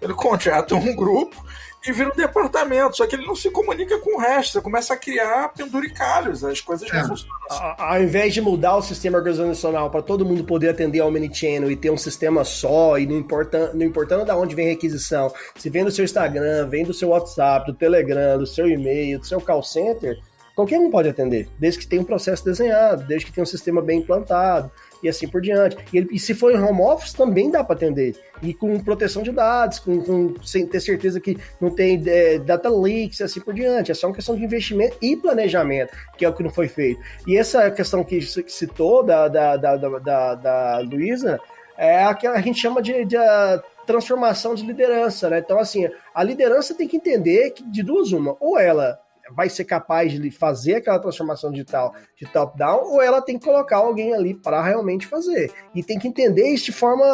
[0.00, 1.44] Ele contrata um grupo
[1.86, 4.52] e vira um departamento, só que ele não se comunica com o resto.
[4.52, 6.94] Você começa a criar penduricalhos, as coisas É.
[6.96, 7.36] não funcionam.
[7.50, 7.60] assim.
[7.60, 11.70] A- Ao invés de mudar o sistema organizacional para todo mundo poder atender ao Omnichannel
[11.70, 15.32] e ter um sistema só, e não, importa, não importando de onde vem a requisição,
[15.56, 19.26] se vem do seu Instagram, vem do seu WhatsApp, do Telegram, do seu e-mail, do
[19.26, 20.18] seu call center,
[20.54, 23.82] qualquer um pode atender, desde que tenha um processo desenhado, desde que tenha um sistema
[23.82, 24.70] bem implantado
[25.02, 25.76] e assim por diante.
[25.92, 28.14] E, ele- e se for em home office, também dá para atender.
[28.42, 32.68] E com proteção de dados, com, com- sem ter certeza que não tem é, data
[32.68, 33.90] leaks e assim por diante.
[33.90, 37.00] É só uma questão de investimento e planejamento, que é o que não foi feito.
[37.26, 41.38] E essa questão que citou da, da, da, da, da, Luísa
[41.76, 45.38] é a que a gente chama de, de a transformação de liderança, né?
[45.38, 48.98] Então, assim, a liderança tem que entender que de duas uma, ou ela
[49.30, 53.78] vai ser capaz de fazer aquela transformação digital de top-down, ou ela tem que colocar
[53.78, 55.52] alguém ali para realmente fazer.
[55.74, 57.04] E tem que entender isso de forma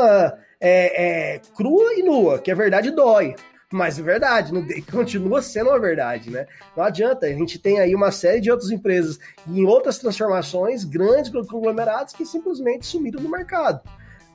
[0.61, 3.35] é, é, crua e nua, que a verdade dói.
[3.71, 6.47] Mas é verdade, não, continua sendo uma verdade, né?
[6.75, 11.31] Não adianta, a gente tem aí uma série de outras empresas em outras transformações, grandes
[11.47, 13.83] conglomerados que simplesmente sumiram do mercado.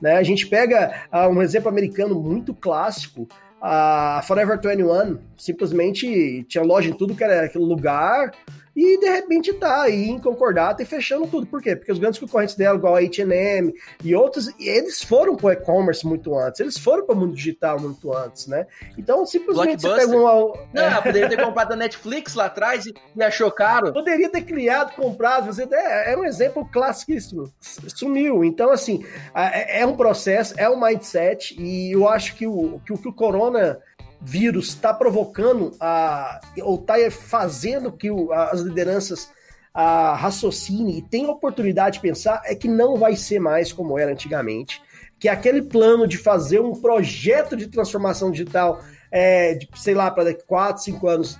[0.00, 0.16] Né?
[0.16, 3.26] A gente pega ah, um exemplo americano muito clássico,
[3.66, 8.30] a Forever 21 simplesmente tinha loja em tudo que era aquele lugar
[8.74, 11.46] e de repente tá aí em concordata e fechando tudo.
[11.46, 11.76] Por quê?
[11.76, 13.72] Porque os grandes concorrentes dela, igual a H&M
[14.02, 17.78] e outros, eles foram para o e-commerce muito antes, eles foram para o mundo digital
[17.78, 18.66] muito antes, né?
[18.98, 20.10] Então simplesmente você Blockbuster.
[20.10, 20.54] pega um...
[20.72, 23.92] Não, poderia ter comprado a Netflix lá atrás e, e achou caro.
[23.92, 27.52] Poderia ter criado, comprado, você é, é um exemplo classicíssimo.
[27.60, 28.44] Sumiu.
[28.44, 29.04] Então, assim,
[29.34, 33.08] é, é um processo, é um mindset, e eu acho que o que o, que
[33.08, 33.80] o corona
[34.24, 39.30] vírus está provocando a, ou está fazendo que o- as lideranças
[39.72, 44.12] a, raciocinem e tenham oportunidade de pensar é que não vai ser mais como era
[44.12, 44.80] antigamente.
[45.18, 50.24] Que aquele plano de fazer um projeto de transformação digital, é, de, sei lá, para
[50.24, 51.38] daqui 4, 5 anos,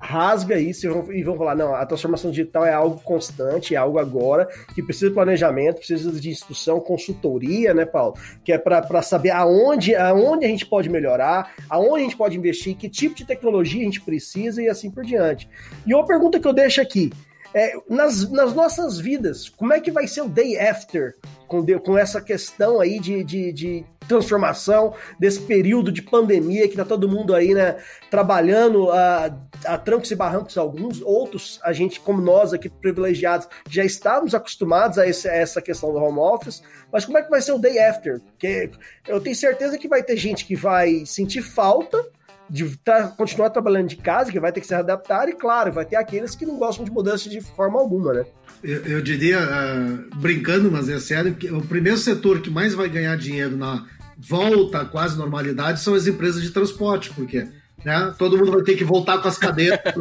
[0.00, 4.48] rasga isso e vão, falar: não, a transformação digital é algo constante, é algo agora,
[4.74, 8.14] que precisa de planejamento, precisa de instrução, consultoria, né, Paulo?
[8.44, 12.76] Que é para saber aonde, aonde a gente pode melhorar, aonde a gente pode investir,
[12.76, 15.48] que tipo de tecnologia a gente precisa e assim por diante.
[15.86, 17.10] E uma pergunta que eu deixo aqui.
[17.54, 21.14] É, nas, nas nossas vidas, como é que vai ser o day after
[21.46, 26.76] com, de- com essa questão aí de, de, de transformação desse período de pandemia que
[26.76, 27.76] tá todo mundo aí, né,
[28.10, 29.34] trabalhando a,
[29.64, 34.98] a trancos e barrancos alguns, outros, a gente, como nós aqui privilegiados, já estávamos acostumados
[34.98, 37.58] a, esse- a essa questão do home office, mas como é que vai ser o
[37.58, 38.20] day after?
[38.20, 38.70] Porque
[39.06, 42.04] eu tenho certeza que vai ter gente que vai sentir falta
[42.50, 45.84] de tra- continuar trabalhando de casa, que vai ter que se adaptar, e claro, vai
[45.84, 48.24] ter aqueles que não gostam de mudança de forma alguma, né?
[48.62, 52.88] Eu, eu diria, ah, brincando, mas é sério, que o primeiro setor que mais vai
[52.88, 53.84] ganhar dinheiro na
[54.18, 57.46] volta à quase normalidade são as empresas de transporte, porque
[57.84, 59.78] né, todo mundo vai ter que voltar com as cadeiras,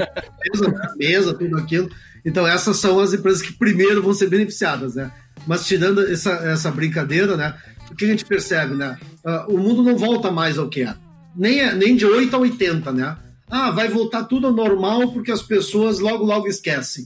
[0.51, 1.89] mesa, né, mesa, tudo aquilo.
[2.25, 5.11] Então, essas são as empresas que primeiro vão ser beneficiadas, né?
[5.45, 7.55] Mas tirando essa, essa brincadeira, né?
[7.91, 8.97] O que a gente percebe, né?
[9.23, 10.97] Ah, o mundo não volta mais ao que era.
[10.97, 11.07] É-
[11.38, 13.17] nem de 8 a 80, né?
[13.49, 17.05] Ah, vai voltar tudo ao normal porque as pessoas logo, logo esquecem.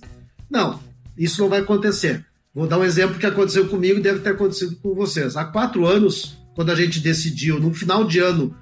[0.50, 0.80] Não,
[1.18, 2.26] isso não vai acontecer.
[2.54, 5.38] Vou dar um exemplo que aconteceu comigo e deve ter acontecido com vocês.
[5.38, 8.56] Há quatro anos, quando a gente decidiu, no final de ano,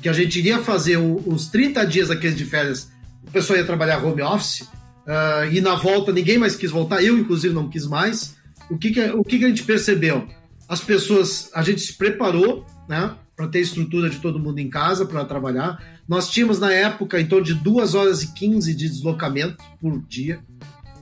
[0.00, 2.88] que a gente iria fazer os 30 dias aqueles de férias,
[3.26, 4.68] o pessoal ia trabalhar home office,
[5.06, 8.36] ah, e na volta ninguém mais quis voltar, eu inclusive não quis mais.
[8.70, 10.26] O que, que, o que, que a gente percebeu?
[10.68, 15.04] As pessoas, a gente se preparou, né, para ter estrutura de todo mundo em casa
[15.06, 15.82] para trabalhar.
[16.08, 20.40] Nós tínhamos na época em torno de 2 horas e 15 de deslocamento por dia.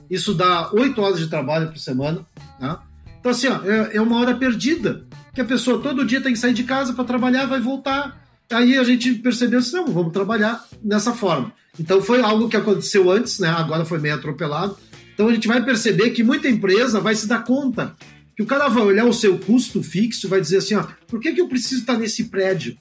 [0.09, 2.25] Isso dá 8 horas de trabalho por semana.
[2.59, 2.77] Né?
[3.19, 5.05] Então, assim, ó, é, é uma hora perdida.
[5.33, 8.21] Que a pessoa todo dia tem que sair de casa para trabalhar, vai voltar.
[8.51, 11.51] Aí a gente percebeu assim, não, vamos trabalhar dessa forma.
[11.79, 13.49] Então foi algo que aconteceu antes, né?
[13.49, 14.77] Agora foi meio atropelado.
[15.13, 17.95] Então a gente vai perceber que muita empresa vai se dar conta
[18.35, 21.33] que o cara vai olhar o seu custo fixo vai dizer assim, ó, por que,
[21.33, 22.77] que eu preciso estar nesse prédio?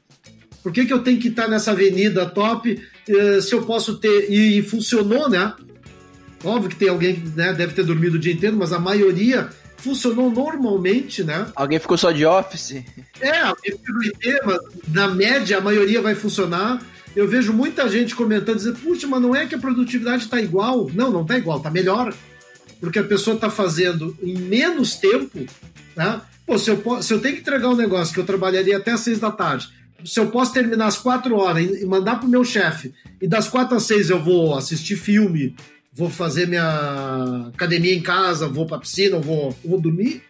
[0.62, 4.30] Por que, que eu tenho que estar nessa avenida top eh, se eu posso ter...
[4.30, 5.52] E, e funcionou, né?
[6.44, 9.50] Óbvio que tem alguém que né, deve ter dormido o dia inteiro, mas a maioria
[9.76, 11.46] funcionou normalmente, né?
[11.54, 12.84] Alguém ficou só de office?
[13.20, 13.72] É, alguém
[14.04, 16.80] IT, mas na média a maioria vai funcionar.
[17.14, 20.88] Eu vejo muita gente comentando, dizendo, puxa, mas não é que a produtividade está igual.
[20.94, 22.14] Não, não está igual, está melhor.
[22.82, 25.46] Porque a pessoa está fazendo em menos tempo,
[25.96, 26.20] né?
[26.44, 28.98] Pô, se eu, se eu tenho que entregar um negócio que eu trabalharia até às
[28.98, 29.68] seis da tarde,
[30.04, 33.76] se eu posso terminar às quatro horas e mandar pro meu chefe, e das quatro
[33.76, 35.54] às seis eu vou assistir filme,
[35.92, 40.20] vou fazer minha academia em casa, vou pra piscina, vou, vou dormir,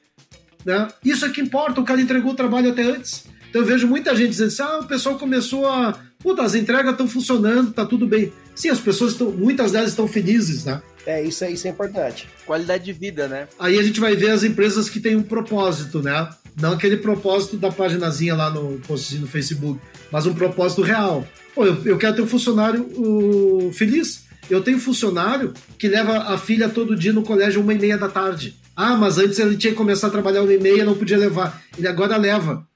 [0.62, 0.88] né?
[1.02, 3.24] Isso é que importa, o cara entregou o trabalho até antes.
[3.48, 6.92] Então eu vejo muita gente dizendo assim, ah, o pessoal começou a Puta, as entregas
[6.92, 8.32] estão funcionando, tá tudo bem.
[8.54, 10.80] Sim, as pessoas estão, muitas delas estão felizes, né?
[11.06, 12.28] É, isso, é- isso é importante.
[12.46, 13.48] Qualidade de vida, né?
[13.58, 16.28] Aí a gente vai ver as empresas que têm um propósito, né?
[16.60, 19.80] Não aquele propósito da paginazinha lá no postzinho no Facebook,
[20.10, 21.26] mas um propósito real.
[21.54, 24.24] Pô, eu, eu quero ter um funcionário uh, feliz.
[24.50, 28.08] Eu tenho funcionário que leva a filha todo dia no colégio uma e meia da
[28.08, 28.56] tarde.
[28.76, 31.62] Ah, mas antes ele tinha que começar a trabalhar uma e meia, não podia levar.
[31.76, 32.66] Ele agora leva.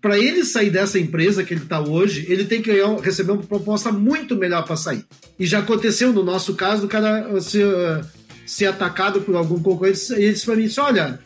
[0.00, 2.70] Para ele sair dessa empresa que ele está hoje, ele tem que
[3.02, 5.04] receber uma proposta muito melhor para sair.
[5.38, 8.04] E já aconteceu no nosso caso do cara uh, ser, uh,
[8.46, 10.12] ser atacado por algum concorrente.
[10.12, 11.18] Ele disse para mim: disse, Olha,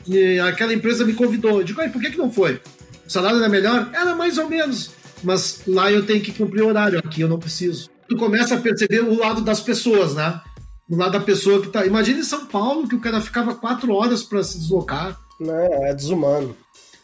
[0.48, 1.58] aquela empresa me convidou.
[1.58, 2.60] Eu digo: "Ai, por que, que não foi?
[3.06, 3.90] O salário era melhor?
[3.92, 4.90] Era mais ou menos.
[5.22, 7.90] Mas lá eu tenho que cumprir o horário, aqui eu não preciso.
[8.08, 10.40] Tu começa a perceber o lado das pessoas, né?
[10.90, 11.86] O lado da pessoa que tá.
[11.86, 15.18] Imagina em São Paulo que o cara ficava quatro horas para se deslocar.
[15.38, 16.56] Não, é desumano.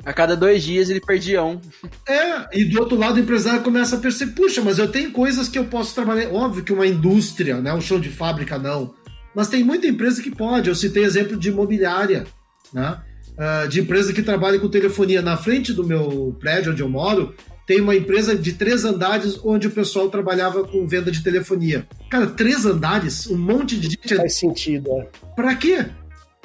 [0.08, 1.60] A cada dois dias ele perdia um.
[2.08, 5.50] É, e do outro lado o empresário começa a perceber, puxa, mas eu tenho coisas
[5.50, 6.30] que eu posso trabalhar.
[6.30, 7.74] Óbvio que uma indústria, né?
[7.74, 8.94] Um show de fábrica não.
[9.34, 10.70] Mas tem muita empresa que pode.
[10.70, 12.26] Eu citei exemplo de imobiliária,
[12.72, 13.02] né?
[13.36, 15.20] Ah, de empresa que trabalha com telefonia.
[15.20, 17.34] Na frente do meu prédio onde eu moro,
[17.66, 21.86] tem uma empresa de três andares onde o pessoal trabalhava com venda de telefonia.
[22.08, 24.16] Cara, três andares, um monte de gente.
[24.16, 25.08] Faz sentido, é.
[25.36, 25.84] Pra quê?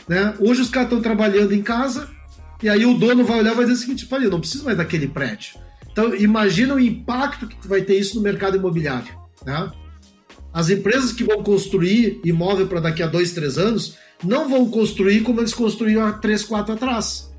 [0.05, 0.33] Né?
[0.41, 2.09] Hoje os caras estão trabalhando em casa
[2.63, 4.63] e aí o dono vai olhar e vai dizer o seguinte: olha, eu não preciso
[4.63, 5.55] mais daquele prédio.
[5.91, 9.13] Então, imagina o impacto que vai ter isso no mercado imobiliário.
[9.45, 9.71] Né?
[10.51, 15.21] As empresas que vão construir imóvel para daqui a dois, três anos não vão construir
[15.21, 17.31] como eles construíram há três, quatro atrás.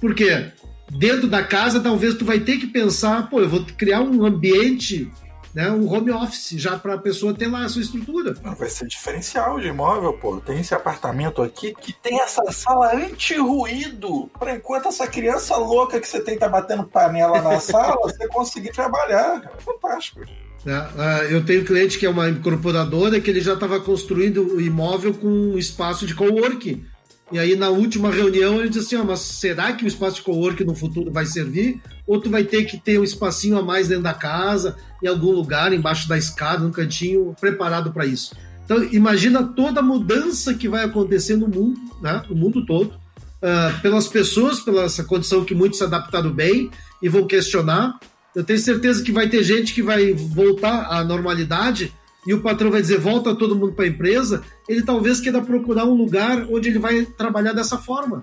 [0.00, 0.50] Por quê?
[0.90, 5.10] Dentro da casa, talvez tu vai ter que pensar, pô, eu vou criar um ambiente,
[5.54, 8.34] né, um home office, já para a pessoa ter lá a sua estrutura.
[8.42, 10.40] Não, vai ser diferencial de imóvel, pô.
[10.40, 14.30] Tem esse apartamento aqui que tem essa sala anti-ruído.
[14.38, 18.72] Pra enquanto essa criança louca que você tem tá batendo panela na sala, você conseguir
[18.72, 19.42] trabalhar.
[19.56, 20.20] É fantástico.
[20.64, 20.88] né?
[20.96, 24.60] Ah, eu tenho um cliente que é uma incorporadora que ele já estava construindo o
[24.60, 26.84] imóvel com um espaço de coworking.
[27.32, 30.64] E aí, na última reunião, ele disse assim: mas será que o espaço de coworking
[30.64, 31.80] no futuro vai servir?
[32.06, 35.30] Ou tu vai ter que ter um espacinho a mais dentro da casa, em algum
[35.30, 38.36] lugar, embaixo da escada, num cantinho, preparado para isso?
[38.64, 42.22] Então, imagina toda a mudança que vai acontecer no mundo, né?
[42.28, 42.94] no mundo todo,
[43.40, 46.70] ah, pelas pessoas, pela essa condição que muitos se adaptaram bem
[47.02, 47.98] e vão questionar.
[48.36, 51.92] Eu tenho certeza que vai ter gente que vai voltar à normalidade
[52.26, 54.42] e o patrão vai dizer volta todo mundo para a empresa.
[54.68, 58.22] Ele talvez queira procurar um lugar onde ele vai trabalhar dessa forma.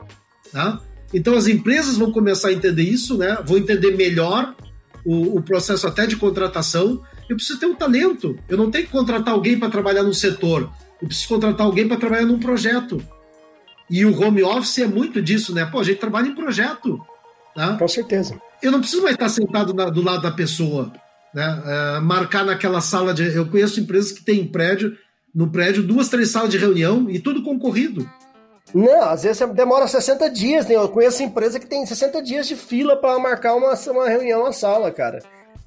[0.52, 0.80] Tá?
[1.14, 3.38] Então as empresas vão começar a entender isso, né?
[3.46, 4.56] vão entender melhor
[5.06, 7.02] o, o processo até de contratação.
[7.30, 8.38] Eu preciso ter um talento.
[8.48, 10.70] Eu não tenho que contratar alguém para trabalhar num setor.
[11.02, 13.02] Eu preciso contratar alguém para trabalhar num projeto.
[13.90, 15.66] E o home office é muito disso, né?
[15.66, 17.00] Pô, a gente trabalha em projeto.
[17.56, 17.76] Tá?
[17.76, 18.40] Com certeza.
[18.62, 20.94] eu não preciso mais estar sentado na- do lado da pessoa,
[21.34, 21.64] né?
[21.66, 23.36] É, marcar naquela sala de.
[23.36, 24.96] Eu conheço empresas que têm prédio,
[25.34, 28.10] no prédio, duas, três salas de reunião e tudo concorrido.
[28.74, 30.76] Não, às vezes demora 60 dias, né?
[30.76, 34.52] Eu conheço empresa que tem 60 dias de fila para marcar uma, uma reunião na
[34.52, 35.20] sala, cara.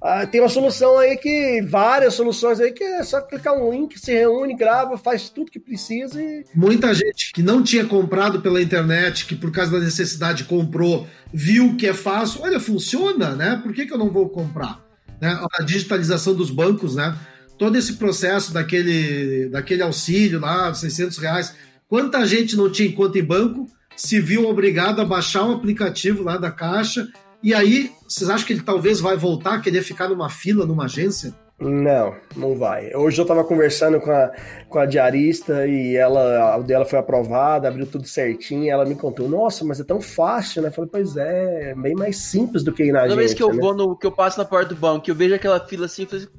[0.05, 1.63] Ah, tem uma solução aí que.
[1.63, 5.61] Várias soluções aí que é só clicar um link, se reúne, grava, faz tudo que
[5.61, 6.45] precisa e.
[6.53, 11.77] Muita gente que não tinha comprado pela internet, que por causa da necessidade comprou, viu
[11.77, 12.43] que é fácil.
[12.43, 13.61] Olha, funciona, né?
[13.63, 14.82] Por que, que eu não vou comprar?
[15.23, 15.39] Né?
[15.57, 17.17] A digitalização dos bancos, né?
[17.57, 21.55] Todo esse processo daquele, daquele auxílio lá, 600 reais.
[21.89, 26.37] Quanta gente não tinha conta em banco, se viu obrigado a baixar um aplicativo lá
[26.37, 27.07] da Caixa.
[27.41, 31.33] E aí, vocês acham que ele talvez vai voltar querer ficar numa fila, numa agência?
[31.69, 32.95] Não, não vai.
[32.95, 34.33] Hoje eu tava conversando com a,
[34.69, 38.65] com a diarista e ela, a dela foi aprovada, abriu tudo certinho.
[38.65, 40.69] E ela me contou: Nossa, mas é tão fácil, né?
[40.69, 43.43] Eu falei: Pois é, é bem mais simples do que ir na Toda vez que
[43.43, 43.61] eu né?
[43.61, 43.97] vou no.
[43.97, 46.23] que eu passo na porta do banco, que eu vejo aquela fila assim, eu falo
[46.23, 46.33] assim,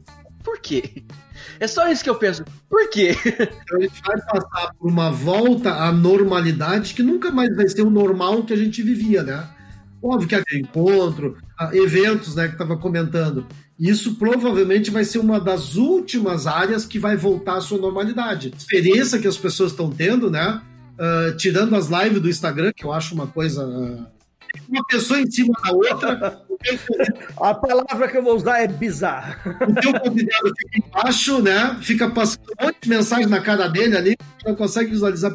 [0.43, 1.03] por quê?
[1.59, 2.43] É só isso que eu penso.
[2.69, 3.15] Por quê?
[3.25, 7.81] Então a gente vai passar por uma volta à normalidade que nunca mais vai ser
[7.81, 9.47] o normal que a gente vivia, né?
[10.01, 11.37] Óbvio que aquele encontro,
[11.71, 13.47] eventos, né, que estava comentando.
[13.83, 18.51] Isso provavelmente vai ser uma das últimas áreas que vai voltar à sua normalidade.
[18.53, 20.61] A experiência que as pessoas estão tendo, né?
[20.97, 23.63] ah, tirando as lives do Instagram, que eu acho uma coisa.
[23.63, 24.07] ah,
[24.69, 26.43] uma pessoa em cima da outra,
[27.41, 29.35] A palavra que eu vou usar é bizarro.
[29.67, 31.77] o teu convidado fica embaixo, né?
[31.81, 35.33] Fica passando um monte de mensagem na cara dele ali, não consegue visualizar.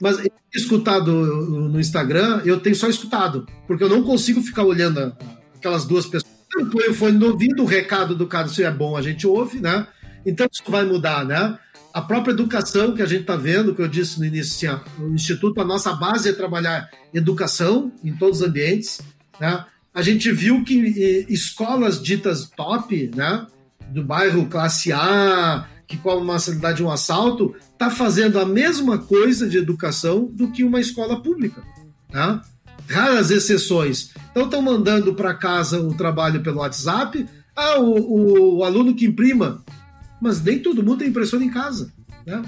[0.00, 4.64] Mas eu tenho escutado no Instagram, eu tenho só escutado, porque eu não consigo ficar
[4.64, 5.16] olhando
[5.54, 6.33] aquelas duas pessoas.
[6.56, 9.26] Eu ponho o fone no ouvido, o recado do cara, se é bom, a gente
[9.26, 9.86] ouve, né?
[10.24, 11.58] Então isso vai mudar, né?
[11.92, 15.60] A própria educação que a gente está vendo, que eu disse no início, assim, Instituto,
[15.60, 19.00] a nossa base é trabalhar educação em todos os ambientes,
[19.40, 19.64] né?
[19.92, 20.74] A gente viu que
[21.28, 23.46] escolas ditas top, né?
[23.88, 29.48] do bairro classe A, que com uma cidade um assalto, está fazendo a mesma coisa
[29.48, 31.62] de educação do que uma escola pública.
[32.10, 32.42] Tá?
[32.88, 34.10] Raras exceções.
[34.30, 37.26] Então estão mandando para casa o trabalho pelo WhatsApp.
[37.54, 39.64] Ah, o, o, o, aluno que imprima.
[40.20, 41.92] Mas nem todo mundo tem impressora em casa.
[42.26, 42.42] Né?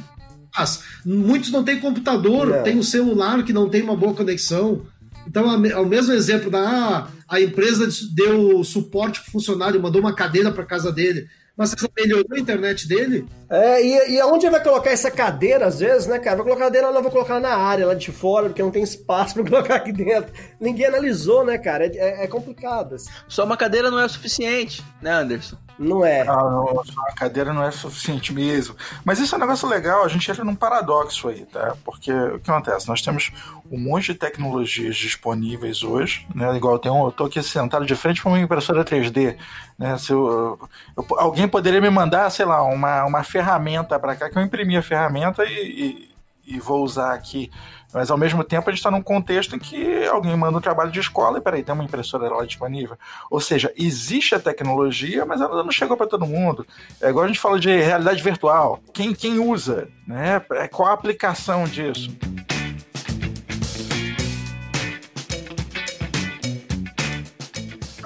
[0.57, 2.63] Mas muitos não têm computador, não.
[2.63, 4.83] tem um celular que não tem uma boa conexão.
[5.27, 10.01] Então, é o mesmo exemplo da ah, a empresa deu suporte para o funcionário, mandou
[10.01, 13.25] uma cadeira para casa dele mas melhorou a internet dele?
[13.49, 16.37] É, e, e aonde vai colocar essa cadeira, às vezes, né, cara?
[16.37, 18.83] Vai colocar a cadeira, ela vai colocar na área lá de fora, porque não tem
[18.83, 20.33] espaço para colocar aqui dentro.
[20.61, 21.87] Ninguém analisou, né, cara?
[21.87, 22.97] É, é, é complicado.
[22.97, 23.11] Assim.
[23.29, 25.57] Só uma cadeira não é o suficiente, né, Anderson?
[25.79, 26.23] Não é.
[26.23, 28.75] Ah, não, a cadeira não é suficiente mesmo.
[29.05, 31.77] Mas isso é um negócio legal, a gente entra num paradoxo aí, tá?
[31.85, 32.89] Porque o que acontece?
[32.89, 33.31] Nós temos
[33.71, 36.57] um monte de tecnologias disponíveis hoje, né?
[36.57, 39.37] Igual eu, tenho, eu tô aqui sentado de frente para uma impressora 3D,
[39.79, 39.99] né?
[39.99, 40.59] Se eu,
[40.97, 44.77] eu, alguém poderia me mandar, sei lá, uma, uma ferramenta para cá, que eu imprimi
[44.77, 46.11] a ferramenta e,
[46.47, 47.51] e, e vou usar aqui
[47.97, 50.91] mas ao mesmo tempo a gente está num contexto em que alguém manda um trabalho
[50.91, 52.99] de escola e peraí, tem uma impressora lá disponível.
[53.31, 56.67] Ou seja, existe a tecnologia, mas ela não chegou para todo mundo.
[57.01, 58.81] É igual a gente fala de realidade virtual.
[58.93, 59.89] Quem, quem usa?
[60.07, 60.43] Né?
[60.53, 62.11] É, qual a aplicação disso?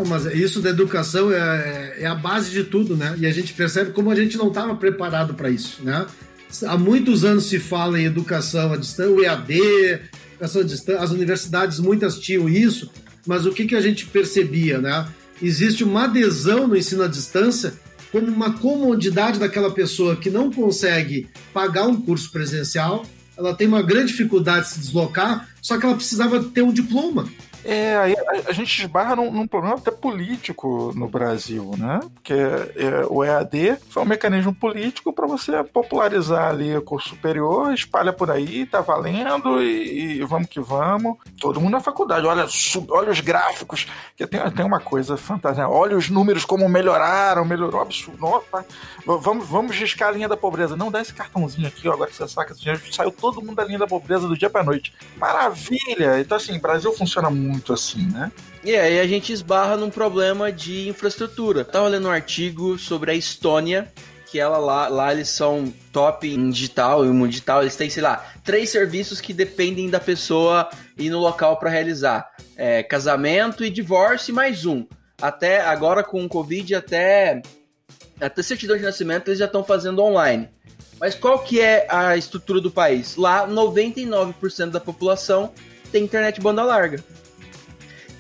[0.07, 3.15] Mas isso da educação é, é, a base de tudo, né?
[3.19, 6.07] E a gente percebe como a gente não estava preparado para isso, né?
[6.67, 9.55] Há muitos anos se fala em educação à distância, o EAD,
[10.33, 12.91] educação à distância, as universidades muitas tinham isso,
[13.27, 15.07] mas o que, que a gente percebia, né?
[15.41, 17.75] Existe uma adesão no ensino à distância
[18.11, 23.83] como uma comodidade daquela pessoa que não consegue pagar um curso presencial, ela tem uma
[23.83, 27.29] grande dificuldade de se deslocar, só que ela precisava ter um diploma.
[27.65, 32.01] É, aí a, a, gente esbarra num, num, problema até político no Brasil, né?
[32.15, 37.73] Porque é, o EAD foi um mecanismo político para você popularizar ali o curso superior,
[37.75, 41.17] espalha por aí, tá valendo e, e, vamos que vamos.
[41.39, 43.87] Todo mundo na faculdade, olha, sub, olha os gráficos,
[44.17, 48.19] que tem, tem uma coisa fantástica, olha os números como melhoraram, melhorou absurdo.
[49.05, 50.77] Vamos, vamos riscar a linha da pobreza.
[50.77, 53.57] Não dá esse cartãozinho aqui, ó, agora que você saca esse dinheiro, saiu todo mundo
[53.57, 54.95] da linha da pobreza do dia pra noite.
[55.17, 56.21] Maravilha!
[56.21, 58.31] Então, assim, Brasil funciona muito muito assim, né?
[58.63, 61.65] E aí a gente esbarra num problema de infraestrutura.
[61.65, 63.91] tava lendo um artigo sobre a Estônia,
[64.31, 68.03] que ela lá, lá eles são top em digital, em mundo digital, eles têm, sei
[68.03, 72.31] lá, três serviços que dependem da pessoa ir no local para realizar.
[72.57, 74.87] É, casamento e divórcio e mais um.
[75.21, 77.41] Até agora com o Covid, até,
[78.21, 80.49] até certidão de nascimento eles já estão fazendo online.
[81.01, 83.17] Mas qual que é a estrutura do país?
[83.17, 85.51] Lá, 99% da população
[85.91, 87.03] tem internet banda larga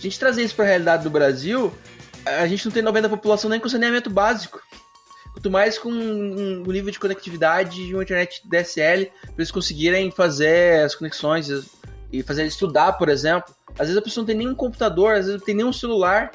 [0.00, 1.72] a gente trazer isso para a realidade do Brasil,
[2.24, 4.60] a gente não tem 90% da população nem com saneamento básico.
[5.32, 10.84] Quanto mais com um, nível de conectividade de uma internet DSL, para eles conseguirem fazer
[10.84, 11.48] as conexões
[12.12, 13.54] e fazer estudar, por exemplo.
[13.72, 16.32] Às vezes a pessoa não tem nenhum computador, às vezes não tem nenhum celular,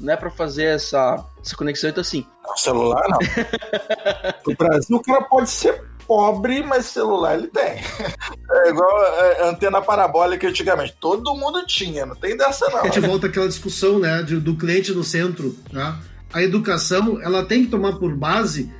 [0.00, 1.90] né, para fazer essa, essa conexão.
[1.90, 2.26] Então, assim.
[2.46, 3.18] Não, celular não.
[4.46, 7.76] no Brasil, o cara pode ser pobre, mas celular ele tem.
[8.50, 10.96] É igual a é, antena parabólica antigamente.
[10.98, 12.80] Todo mundo tinha, não tem dessa não.
[12.80, 15.94] A gente volta àquela discussão, né, do cliente no centro, né?
[16.32, 18.70] A educação, ela tem que tomar por base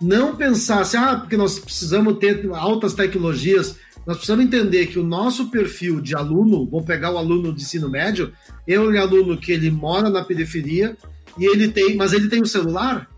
[0.00, 3.76] não pensar assim, ah, porque nós precisamos ter altas tecnologias,
[4.06, 7.90] nós precisamos entender que o nosso perfil de aluno, vou pegar o aluno de ensino
[7.90, 8.32] médio,
[8.66, 10.96] é um aluno que ele mora na periferia
[11.36, 13.08] e ele tem, mas ele tem um celular,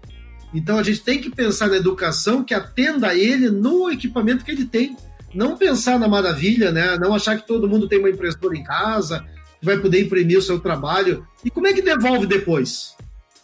[0.52, 4.64] então a gente tem que pensar na educação que atenda ele no equipamento que ele
[4.64, 4.96] tem.
[5.32, 6.98] Não pensar na maravilha, né?
[6.98, 9.24] Não achar que todo mundo tem uma impressora em casa,
[9.60, 11.26] que vai poder imprimir o seu trabalho.
[11.44, 12.96] E como é que devolve depois?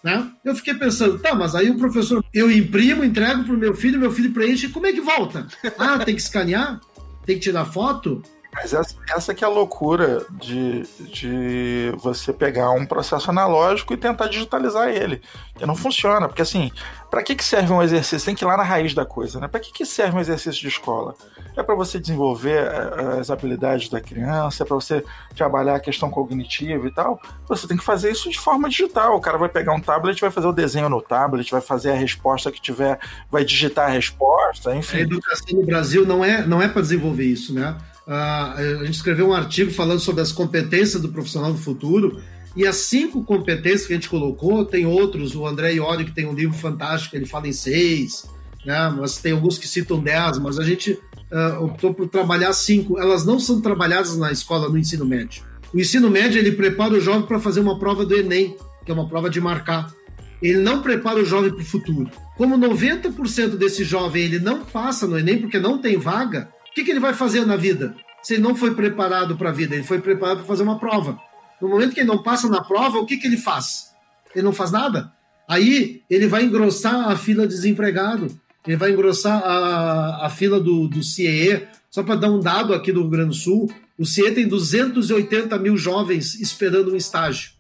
[0.03, 0.31] Né?
[0.45, 3.99] Eu fiquei pensando, tá, mas aí o professor, eu imprimo, entrego para o meu filho,
[3.99, 5.47] meu filho preenche, como é que volta?
[5.79, 6.81] Ah, tem que escanear?
[7.25, 8.23] Tem que tirar foto?
[8.57, 10.83] Mas essa, essa que é a loucura de,
[11.13, 15.21] de você pegar um processo analógico e tentar digitalizar ele.
[15.55, 16.73] Que não funciona, porque assim,
[17.11, 18.25] para que, que serve um exercício?
[18.25, 19.47] Tem que ir lá na raiz da coisa, né?
[19.47, 21.15] Para que, que serve um exercício de escola?
[21.55, 25.05] É para você desenvolver eh, as habilidades da criança, é para você
[25.37, 27.21] trabalhar a questão cognitiva e tal.
[27.49, 29.17] Você tem que fazer isso de forma digital.
[29.17, 31.95] O cara vai pegar um tablet, vai fazer o desenho no tablet, vai fazer a
[31.95, 32.99] resposta que tiver,
[33.31, 34.97] vai digitar a resposta, enfim.
[34.97, 37.77] A educação no Brasil não é, não é para desenvolver isso, né?
[38.07, 42.22] Uh, a gente escreveu um artigo falando sobre as competências do profissional do futuro.
[42.57, 46.26] E as cinco competências que a gente colocou, tem outros, o André Iori, que tem
[46.26, 48.25] um livro fantástico, ele fala em seis,
[48.64, 48.95] né?
[48.99, 52.99] mas tem alguns que citam dez, mas a gente uh, optou por trabalhar cinco.
[52.99, 55.43] Elas não são trabalhadas na escola, no ensino médio.
[55.75, 58.95] O ensino médio, ele prepara o jovem para fazer uma prova do Enem, que é
[58.95, 59.93] uma prova de marcar.
[60.41, 62.11] Ele não prepara o jovem para o futuro.
[62.37, 66.85] Como 90% desse jovem ele não passa no Enem porque não tem vaga, o que,
[66.85, 67.95] que ele vai fazer na vida?
[68.27, 71.17] Se ele não foi preparado para a vida, ele foi preparado para fazer uma prova.
[71.63, 73.93] No momento que ele não passa na prova, o que, que ele faz?
[74.35, 75.13] Ele não faz nada.
[75.49, 78.27] Aí ele vai engrossar a fila de desempregado,
[78.67, 81.69] ele vai engrossar a, a fila do, do CIE.
[81.89, 85.57] Só para dar um dado aqui do Rio Grande do Sul, o CIE tem 280
[85.61, 87.53] mil jovens esperando um estágio.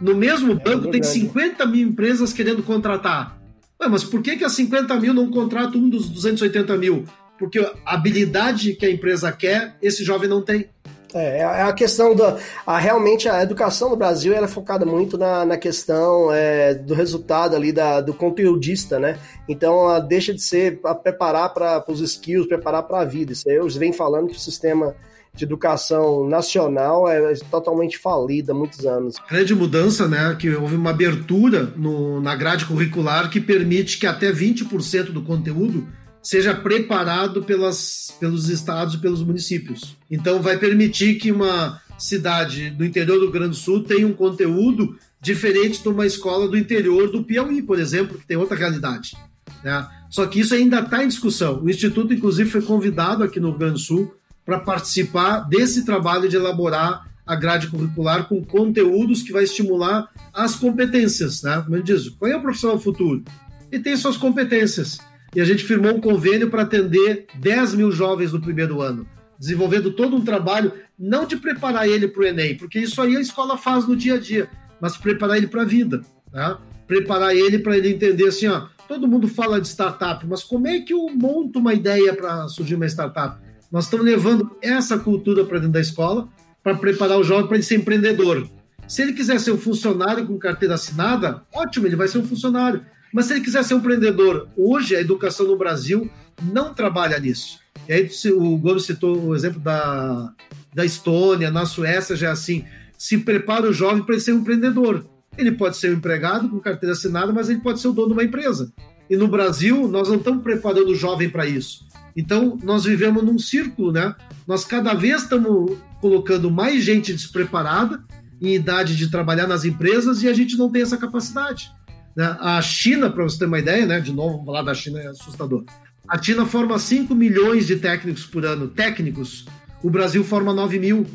[0.00, 3.36] No mesmo É banco tem 50 mil empresas querendo contratar.
[3.82, 7.04] Ué, mas por que, que as 50 mil não contratam um dos 280 mil?
[7.38, 10.68] Porque a habilidade que a empresa quer, esse jovem não tem.
[11.14, 12.38] É, é a questão da.
[12.66, 16.92] A, realmente a educação no Brasil ela é focada muito na, na questão é, do
[16.92, 19.18] resultado ali da, do conteudista, né?
[19.48, 23.32] Então ela deixa de ser a preparar para os skills, preparar para a vida.
[23.32, 24.94] Isso aí eu venho falando que o sistema
[25.32, 29.16] de educação nacional é totalmente falido há muitos anos.
[29.28, 30.36] Grande mudança, né?
[30.38, 35.86] Que houve uma abertura no, na grade curricular que permite que até 20% do conteúdo
[36.24, 39.94] seja preparado pelas, pelos estados e pelos municípios.
[40.10, 44.14] Então, vai permitir que uma cidade do interior do Rio Grande do Sul tenha um
[44.14, 49.16] conteúdo diferente de uma escola do interior do Piauí, por exemplo, que tem outra realidade.
[49.62, 49.86] Né?
[50.08, 51.62] Só que isso ainda está em discussão.
[51.62, 54.14] O Instituto, inclusive, foi convidado aqui no Rio Grande do Sul
[54.44, 60.54] para participar desse trabalho de elaborar a grade curricular com conteúdos que vai estimular as
[60.54, 61.62] competências, né?
[61.62, 63.24] Como ele diz, qual é o profissional futuro?
[63.72, 64.98] E tem suas competências
[65.34, 69.06] e a gente firmou um convênio para atender 10 mil jovens no primeiro ano,
[69.38, 73.20] desenvolvendo todo um trabalho, não de preparar ele para o Enem, porque isso aí a
[73.20, 74.48] escola faz no dia a dia,
[74.80, 76.02] mas preparar ele para a vida,
[76.32, 76.56] né?
[76.86, 80.80] preparar ele para ele entender assim, ó, todo mundo fala de startup, mas como é
[80.80, 83.38] que eu monto uma ideia para surgir uma startup?
[83.72, 86.28] Nós estamos levando essa cultura para dentro da escola
[86.62, 88.48] para preparar o jovem para ele ser empreendedor.
[88.86, 92.84] Se ele quiser ser um funcionário com carteira assinada, ótimo, ele vai ser um funcionário.
[93.14, 96.10] Mas se ele quiser ser um empreendedor, hoje a educação no Brasil
[96.52, 97.60] não trabalha nisso.
[97.88, 100.32] E aí o Gomes citou o exemplo da,
[100.74, 102.64] da Estônia, na Suécia já é assim,
[102.98, 105.06] se prepara o jovem para ser um empreendedor.
[105.38, 108.12] Ele pode ser um empregado com carteira assinada, mas ele pode ser o dono de
[108.14, 108.72] uma empresa.
[109.08, 111.86] E no Brasil, nós não estamos preparando o jovem para isso.
[112.16, 114.12] Então, nós vivemos num círculo, né?
[114.44, 118.02] Nós cada vez estamos colocando mais gente despreparada
[118.42, 121.70] em idade de trabalhar nas empresas e a gente não tem essa capacidade.
[122.16, 122.36] Né?
[122.40, 124.00] A China, para você ter uma ideia, né?
[124.00, 125.64] de novo, falar da China é assustador.
[126.06, 129.46] A China forma 5 milhões de técnicos por ano, técnicos.
[129.82, 131.06] O Brasil forma 9 mil.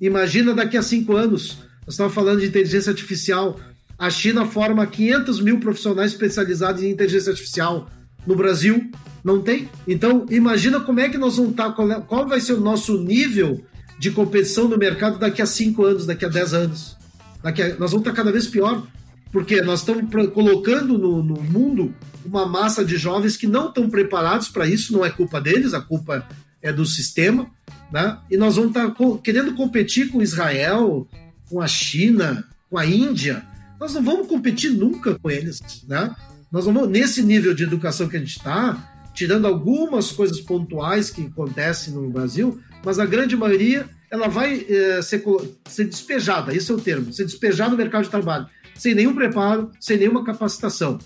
[0.00, 1.58] Imagina daqui a cinco anos.
[1.84, 3.60] Nós estamos falando de inteligência artificial.
[3.98, 7.90] A China forma 500 mil profissionais especializados em inteligência artificial.
[8.26, 8.90] No Brasil,
[9.22, 9.68] não tem.
[9.86, 13.62] Então, imagina como é que nós vamos estar, qual vai ser o nosso nível
[13.98, 16.96] de competição no mercado daqui a cinco anos, daqui a 10 anos.
[17.42, 18.86] Daqui a, nós vamos estar cada vez pior.
[19.32, 21.94] Porque nós estamos colocando no, no, mundo
[22.24, 25.80] uma massa de jovens que não estão preparados para isso, não é culpa deles, a
[25.80, 26.26] culpa
[26.60, 27.48] é do sistema,
[27.92, 28.18] né?
[28.30, 31.08] E nós vamos estar co querendo competir com Israel,
[31.48, 33.44] com a China, com a Índia.
[33.78, 36.14] Nós não vamos competir nunca com eles, né?
[36.50, 41.22] Nós vamos, nesse nível de educação que a gente está, tirando algumas coisas pontuais que
[41.22, 45.22] acontecem no Brasil, mas a grande maioria ela vai é, ser,
[45.66, 48.48] ser despejada, esse é o termo, ser despejada no mercado de trabalho
[48.80, 50.98] sem nenhum preparo, sem nenhuma capacitação.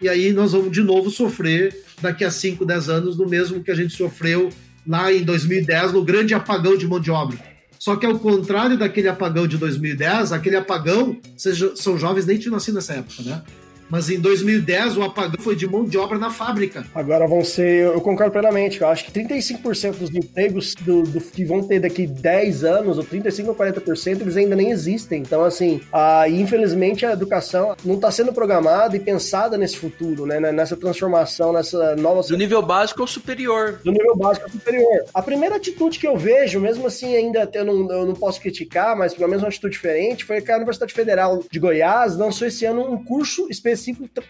[0.00, 3.70] E aí nós vamos de novo sofrer daqui a 5, 10 anos no mesmo que
[3.72, 4.48] a gente sofreu
[4.86, 7.36] lá em 2010, no grande apagão de mão de obra.
[7.80, 11.20] Só que ao contrário daquele apagão de 2010, aquele apagão,
[11.74, 13.42] são jovens, nem tinham nascido nessa época, né?
[13.88, 16.84] Mas em 2010 o apagão foi de mão de obra na fábrica.
[16.94, 21.44] Agora vão ser, eu concordo plenamente, eu acho que 35% dos empregos do, do, que
[21.44, 25.20] vão ter daqui 10 anos, ou 35% ou 40%, eles ainda nem existem.
[25.20, 30.40] Então, assim, a, infelizmente a educação não está sendo programada e pensada nesse futuro, né?
[30.40, 32.22] Nessa transformação, nessa nova.
[32.22, 33.80] Do nível básico ao superior.
[33.84, 35.04] Do nível básico ao superior.
[35.14, 38.96] A primeira atitude que eu vejo, mesmo assim, ainda eu não, eu não posso criticar,
[38.96, 42.64] mas pelo menos uma atitude diferente, foi que a Universidade Federal de Goiás lançou esse
[42.64, 43.75] ano um curso específico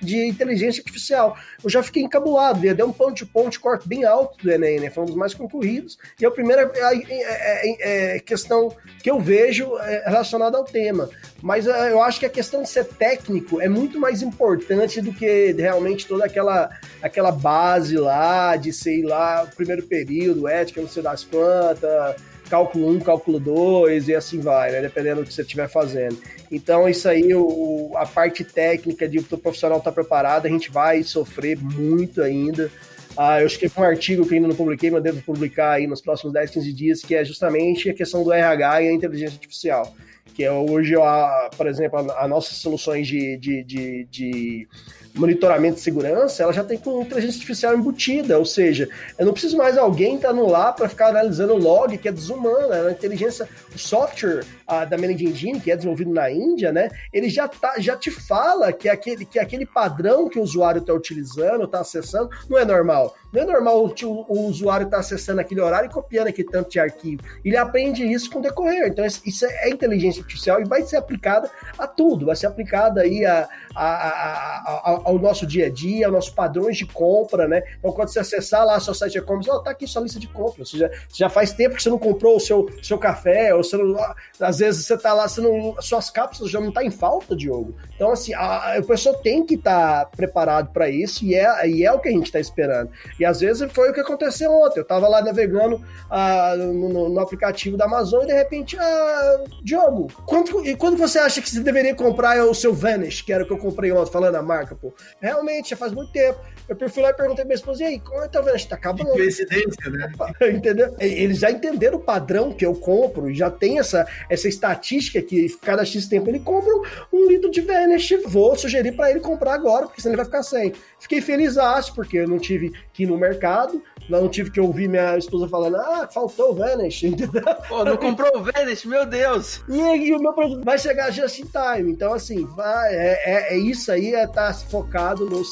[0.00, 1.36] de inteligência artificial.
[1.62, 4.80] Eu já fiquei encabulado, ia dar um ponto de ponto corte bem alto do Enem,
[4.80, 4.90] né?
[4.90, 5.98] Foi um dos mais concorridos.
[6.20, 9.70] E a primeira é, é, questão que eu vejo
[10.04, 11.08] relacionada ao tema.
[11.42, 15.52] Mas eu acho que a questão de ser técnico é muito mais importante do que
[15.52, 16.70] realmente toda aquela,
[17.02, 22.16] aquela base lá de, sei lá, primeiro período, ética, não sei das quantas
[22.48, 24.80] cálculo 1, cálculo 2 e assim vai, né?
[24.80, 26.18] Dependendo do que você estiver fazendo.
[26.50, 30.70] Então, isso aí, o, a parte técnica de o profissional estar tá preparado, a gente
[30.70, 32.70] vai sofrer muito ainda.
[33.16, 36.34] Ah, eu escrevi um artigo que ainda não publiquei, mas devo publicar aí nos próximos
[36.34, 39.94] 10, 15 dias, que é justamente a questão do RH e a inteligência artificial.
[40.34, 44.68] Que é hoje, a, por exemplo, as nossas soluções de, de, de, de
[45.16, 48.88] monitoramento de segurança, ela já tem com inteligência artificial embutida, ou seja,
[49.18, 52.12] eu não preciso mais alguém estar no lá para ficar analisando o log, que é
[52.12, 56.90] desumano, a inteligência, o software a, da Managed Engine, que é desenvolvido na Índia, né,
[57.12, 60.92] ele já, tá, já te fala que aquele, que aquele padrão que o usuário está
[60.92, 63.14] utilizando, está acessando, não é normal.
[63.32, 66.70] Não é normal o, o, usuário estar tá acessando aquele horário e copiando aquele tanto
[66.70, 67.22] de arquivo.
[67.44, 68.88] Ele aprende isso com o decorrer.
[68.88, 73.24] Então, isso é inteligência artificial e vai ser aplicada a tudo, vai ser aplicada aí
[73.26, 77.62] a, a, a, ao nosso dia a dia, aos nossos padrões de compra, né?
[77.78, 80.68] Então, quando você acessar lá seu site e-commerce, oh, tá aqui sua lista de compras.
[80.68, 83.76] Você já, já faz tempo que você não comprou o seu, seu café, ou você
[83.76, 83.96] não,
[84.40, 87.76] às vezes você tá lá, você não, suas cápsulas já não tá em falta, Diogo.
[87.94, 91.84] Então, assim, a, a pessoa tem que estar tá preparado para isso e é, e
[91.84, 92.90] é o que a gente está esperando.
[93.20, 94.80] E às vezes foi o que aconteceu ontem.
[94.80, 95.80] Eu tava lá navegando
[96.10, 101.20] ah, no, no, aplicativo da Amazon e de repente, ah, Diogo, quanto, e quando você
[101.20, 104.10] acha que você deveria comprar o seu Vanish, que era o que eu comprei ontem,
[104.10, 104.92] falando a marca, pô?
[105.20, 106.38] Realmente, já faz muito tempo.
[106.68, 108.42] Eu fui lá e perguntei pra minha esposa, e aí, como é que tá?
[108.42, 109.12] Tá acabando.
[109.12, 110.12] Que coincidência, né?
[110.52, 110.94] Entendeu?
[110.98, 115.84] Eles já entenderam o padrão que eu compro, já tem essa, essa estatística que cada
[115.84, 116.72] X tempo ele compra
[117.12, 118.14] um litro de Vanish.
[118.26, 120.72] Vou sugerir para ele comprar agora, porque senão ele vai ficar sem.
[120.98, 121.56] Fiquei feliz,
[121.94, 125.76] porque eu não tive que ir no mercado, não tive que ouvir minha esposa falando,
[125.76, 127.42] ah, faltou o Vanish, entendeu?
[127.68, 129.62] Pô, não comprou o Vanish, meu Deus!
[129.68, 131.92] E, e o meu produto vai chegar just in time.
[131.92, 134.85] Então, assim, vai, é, é, é isso aí, é estar tá focado
[135.24, 135.44] no.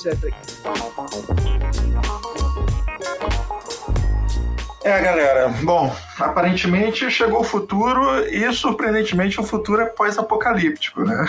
[4.84, 5.48] É, galera.
[5.62, 11.26] Bom, aparentemente chegou o futuro e, surpreendentemente, o futuro é pós-apocalíptico, né?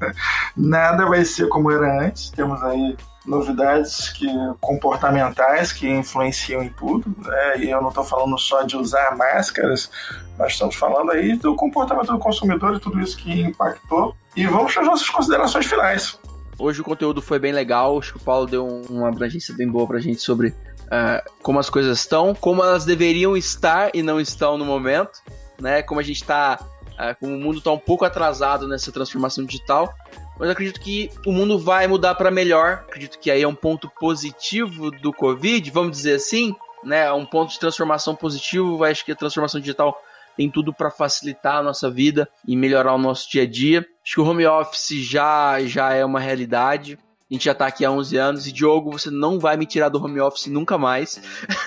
[0.54, 2.30] Nada vai ser como era antes.
[2.30, 4.26] Temos aí novidades que,
[4.60, 7.58] comportamentais que influenciam em tudo, né?
[7.60, 9.90] E eu não estou falando só de usar máscaras,
[10.38, 14.14] mas estamos falando aí do comportamento do consumidor e tudo isso que impactou.
[14.36, 16.18] E vamos para as nossas considerações finais.
[16.58, 19.86] Hoje o conteúdo foi bem legal, acho que o Paulo deu uma abrangência bem boa
[19.86, 24.20] para a gente sobre uh, como as coisas estão, como elas deveriam estar e não
[24.20, 25.20] estão no momento,
[25.58, 25.82] né?
[25.82, 29.92] Como a gente está, uh, como o mundo está um pouco atrasado nessa transformação digital,
[30.38, 32.84] mas acredito que o mundo vai mudar para melhor.
[32.88, 36.54] Acredito que aí é um ponto positivo do Covid, vamos dizer assim,
[36.84, 37.10] né?
[37.12, 38.84] Um ponto de transformação positivo.
[38.84, 39.98] Acho que a transformação digital
[40.36, 43.86] tem tudo para facilitar a nossa vida e melhorar o nosso dia a dia.
[44.04, 46.98] Acho que o home office já, já é uma realidade.
[47.30, 49.88] A gente já tá aqui há 11 anos e Diogo, você não vai me tirar
[49.88, 51.20] do home office nunca mais.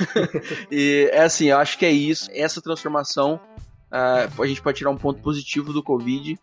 [0.72, 2.30] e é assim, eu acho que é isso.
[2.34, 3.40] Essa transformação,
[3.92, 6.38] uh, a gente pode tirar um ponto positivo do Covid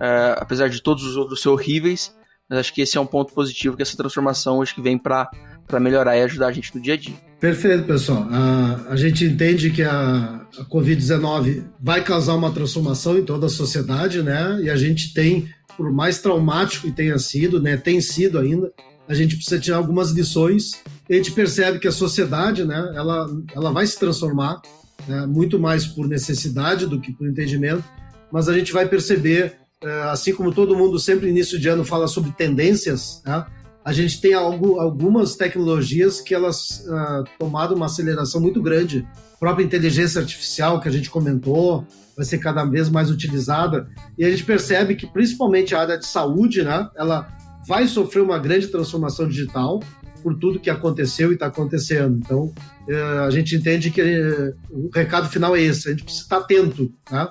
[0.00, 2.14] é, apesar de todos os outros ser horríveis,
[2.48, 5.30] mas acho que esse é um ponto positivo que essa transformação acho que vem para
[5.78, 7.14] melhorar e ajudar a gente no dia a dia.
[7.40, 8.26] Perfeito, pessoal.
[8.30, 13.50] A, a gente entende que a, a Covid-19 vai causar uma transformação em toda a
[13.50, 14.58] sociedade, né?
[14.62, 17.76] E a gente tem, por mais traumático que tenha sido, né?
[17.76, 18.72] Tem sido ainda,
[19.08, 20.72] a gente precisa tirar algumas lições.
[21.08, 22.92] A gente percebe que a sociedade, né?
[22.94, 24.60] Ela, ela vai se transformar,
[25.06, 27.84] né, muito mais por necessidade do que por entendimento,
[28.32, 32.08] mas a gente vai perceber é, assim como todo mundo sempre início de ano fala
[32.08, 33.46] sobre tendências, né?
[33.84, 39.06] A gente tem algo, algumas tecnologias que elas uh, tomaram uma aceleração muito grande.
[39.34, 41.86] A própria inteligência artificial que a gente comentou
[42.16, 43.88] vai ser cada vez mais utilizada
[44.18, 47.28] e a gente percebe que principalmente a área de saúde, né, ela
[47.66, 49.80] vai sofrer uma grande transformação digital
[50.22, 52.18] por tudo que aconteceu e está acontecendo.
[52.18, 52.52] Então,
[52.88, 56.38] uh, a gente entende que uh, o recado final é esse: a gente precisa estar
[56.38, 57.28] atento, né?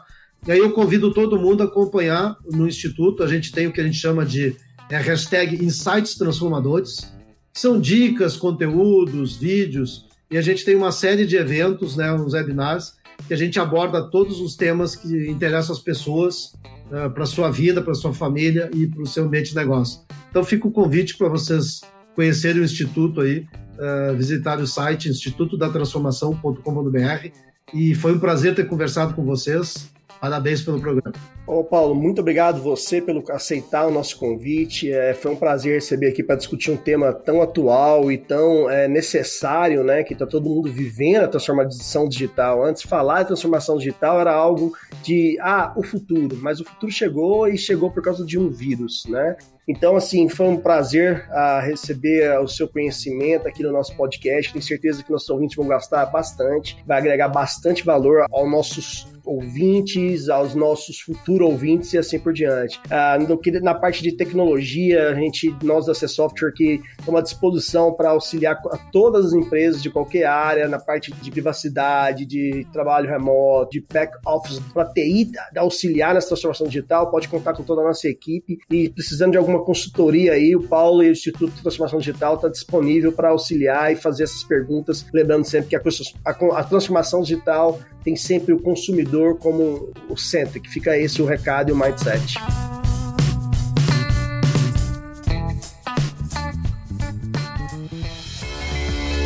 [0.48, 3.24] E aí eu convido todo mundo a acompanhar no Instituto.
[3.24, 4.56] A gente tem o que a gente chama de
[4.90, 7.14] é, hashtag Insights Transformadores.
[7.54, 10.08] São dicas, conteúdos, vídeos.
[10.30, 12.96] E a gente tem uma série de eventos, né, uns webinars,
[13.28, 16.54] que a gente aborda todos os temas que interessam as pessoas
[16.92, 20.02] uh, eh, para sua vida, para sua família e para o seu ambiente de negócio.
[20.30, 21.82] Então fica o convite para vocês
[22.16, 23.48] conhecerem o Instituto aí,
[23.80, 27.32] uh, visitar o site institutodatransformação.com.br.
[27.74, 29.90] E foi um prazer ter conversado com vocês.
[30.20, 31.14] Parabéns pelo programa.
[31.46, 34.92] Ô Paulo, muito obrigado você pelo aceitar o nosso convite.
[34.92, 38.88] É, foi um prazer receber aqui para discutir um tema tão atual e tão é,
[38.88, 40.04] necessário, né?
[40.04, 42.64] Que está todo mundo vivendo a transformação digital.
[42.64, 44.74] Antes, falar de transformação digital era algo
[45.04, 49.06] de ah, o futuro, mas o futuro chegou e chegou por causa de um vírus,
[49.08, 49.38] né?
[49.68, 54.54] Então, assim, foi um prazer uh, receber o seu conhecimento aqui no nosso podcast.
[54.54, 60.30] Tenho certeza que nossos ouvintes vão gastar bastante, vai agregar bastante valor aos nossos ouvintes,
[60.30, 62.80] aos nossos futuros ouvintes e assim por diante.
[62.90, 63.18] Ah,
[63.62, 68.10] na parte de tecnologia, a gente, nós da C Software que estamos à disposição para
[68.10, 73.72] auxiliar a todas as empresas de qualquer área, na parte de privacidade, de trabalho remoto,
[73.72, 78.08] de back office, para TI, auxiliar nessa transformação digital, pode contar com toda a nossa
[78.08, 78.58] equipe.
[78.70, 82.48] E precisando de alguma consultoria aí, o Paulo e o Instituto de Transformação Digital está
[82.48, 85.82] disponível para auxiliar e fazer essas perguntas, lembrando sempre que a,
[86.26, 91.26] a, a transformação digital tem sempre o consumidor como o centro, que fica esse o
[91.26, 92.36] recado e o mindset.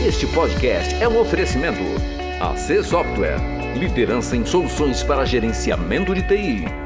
[0.08, 1.80] Este podcast é um oferecimento.
[2.40, 3.38] AC Software,
[3.78, 6.81] liderança em soluções para gerenciamento de TI.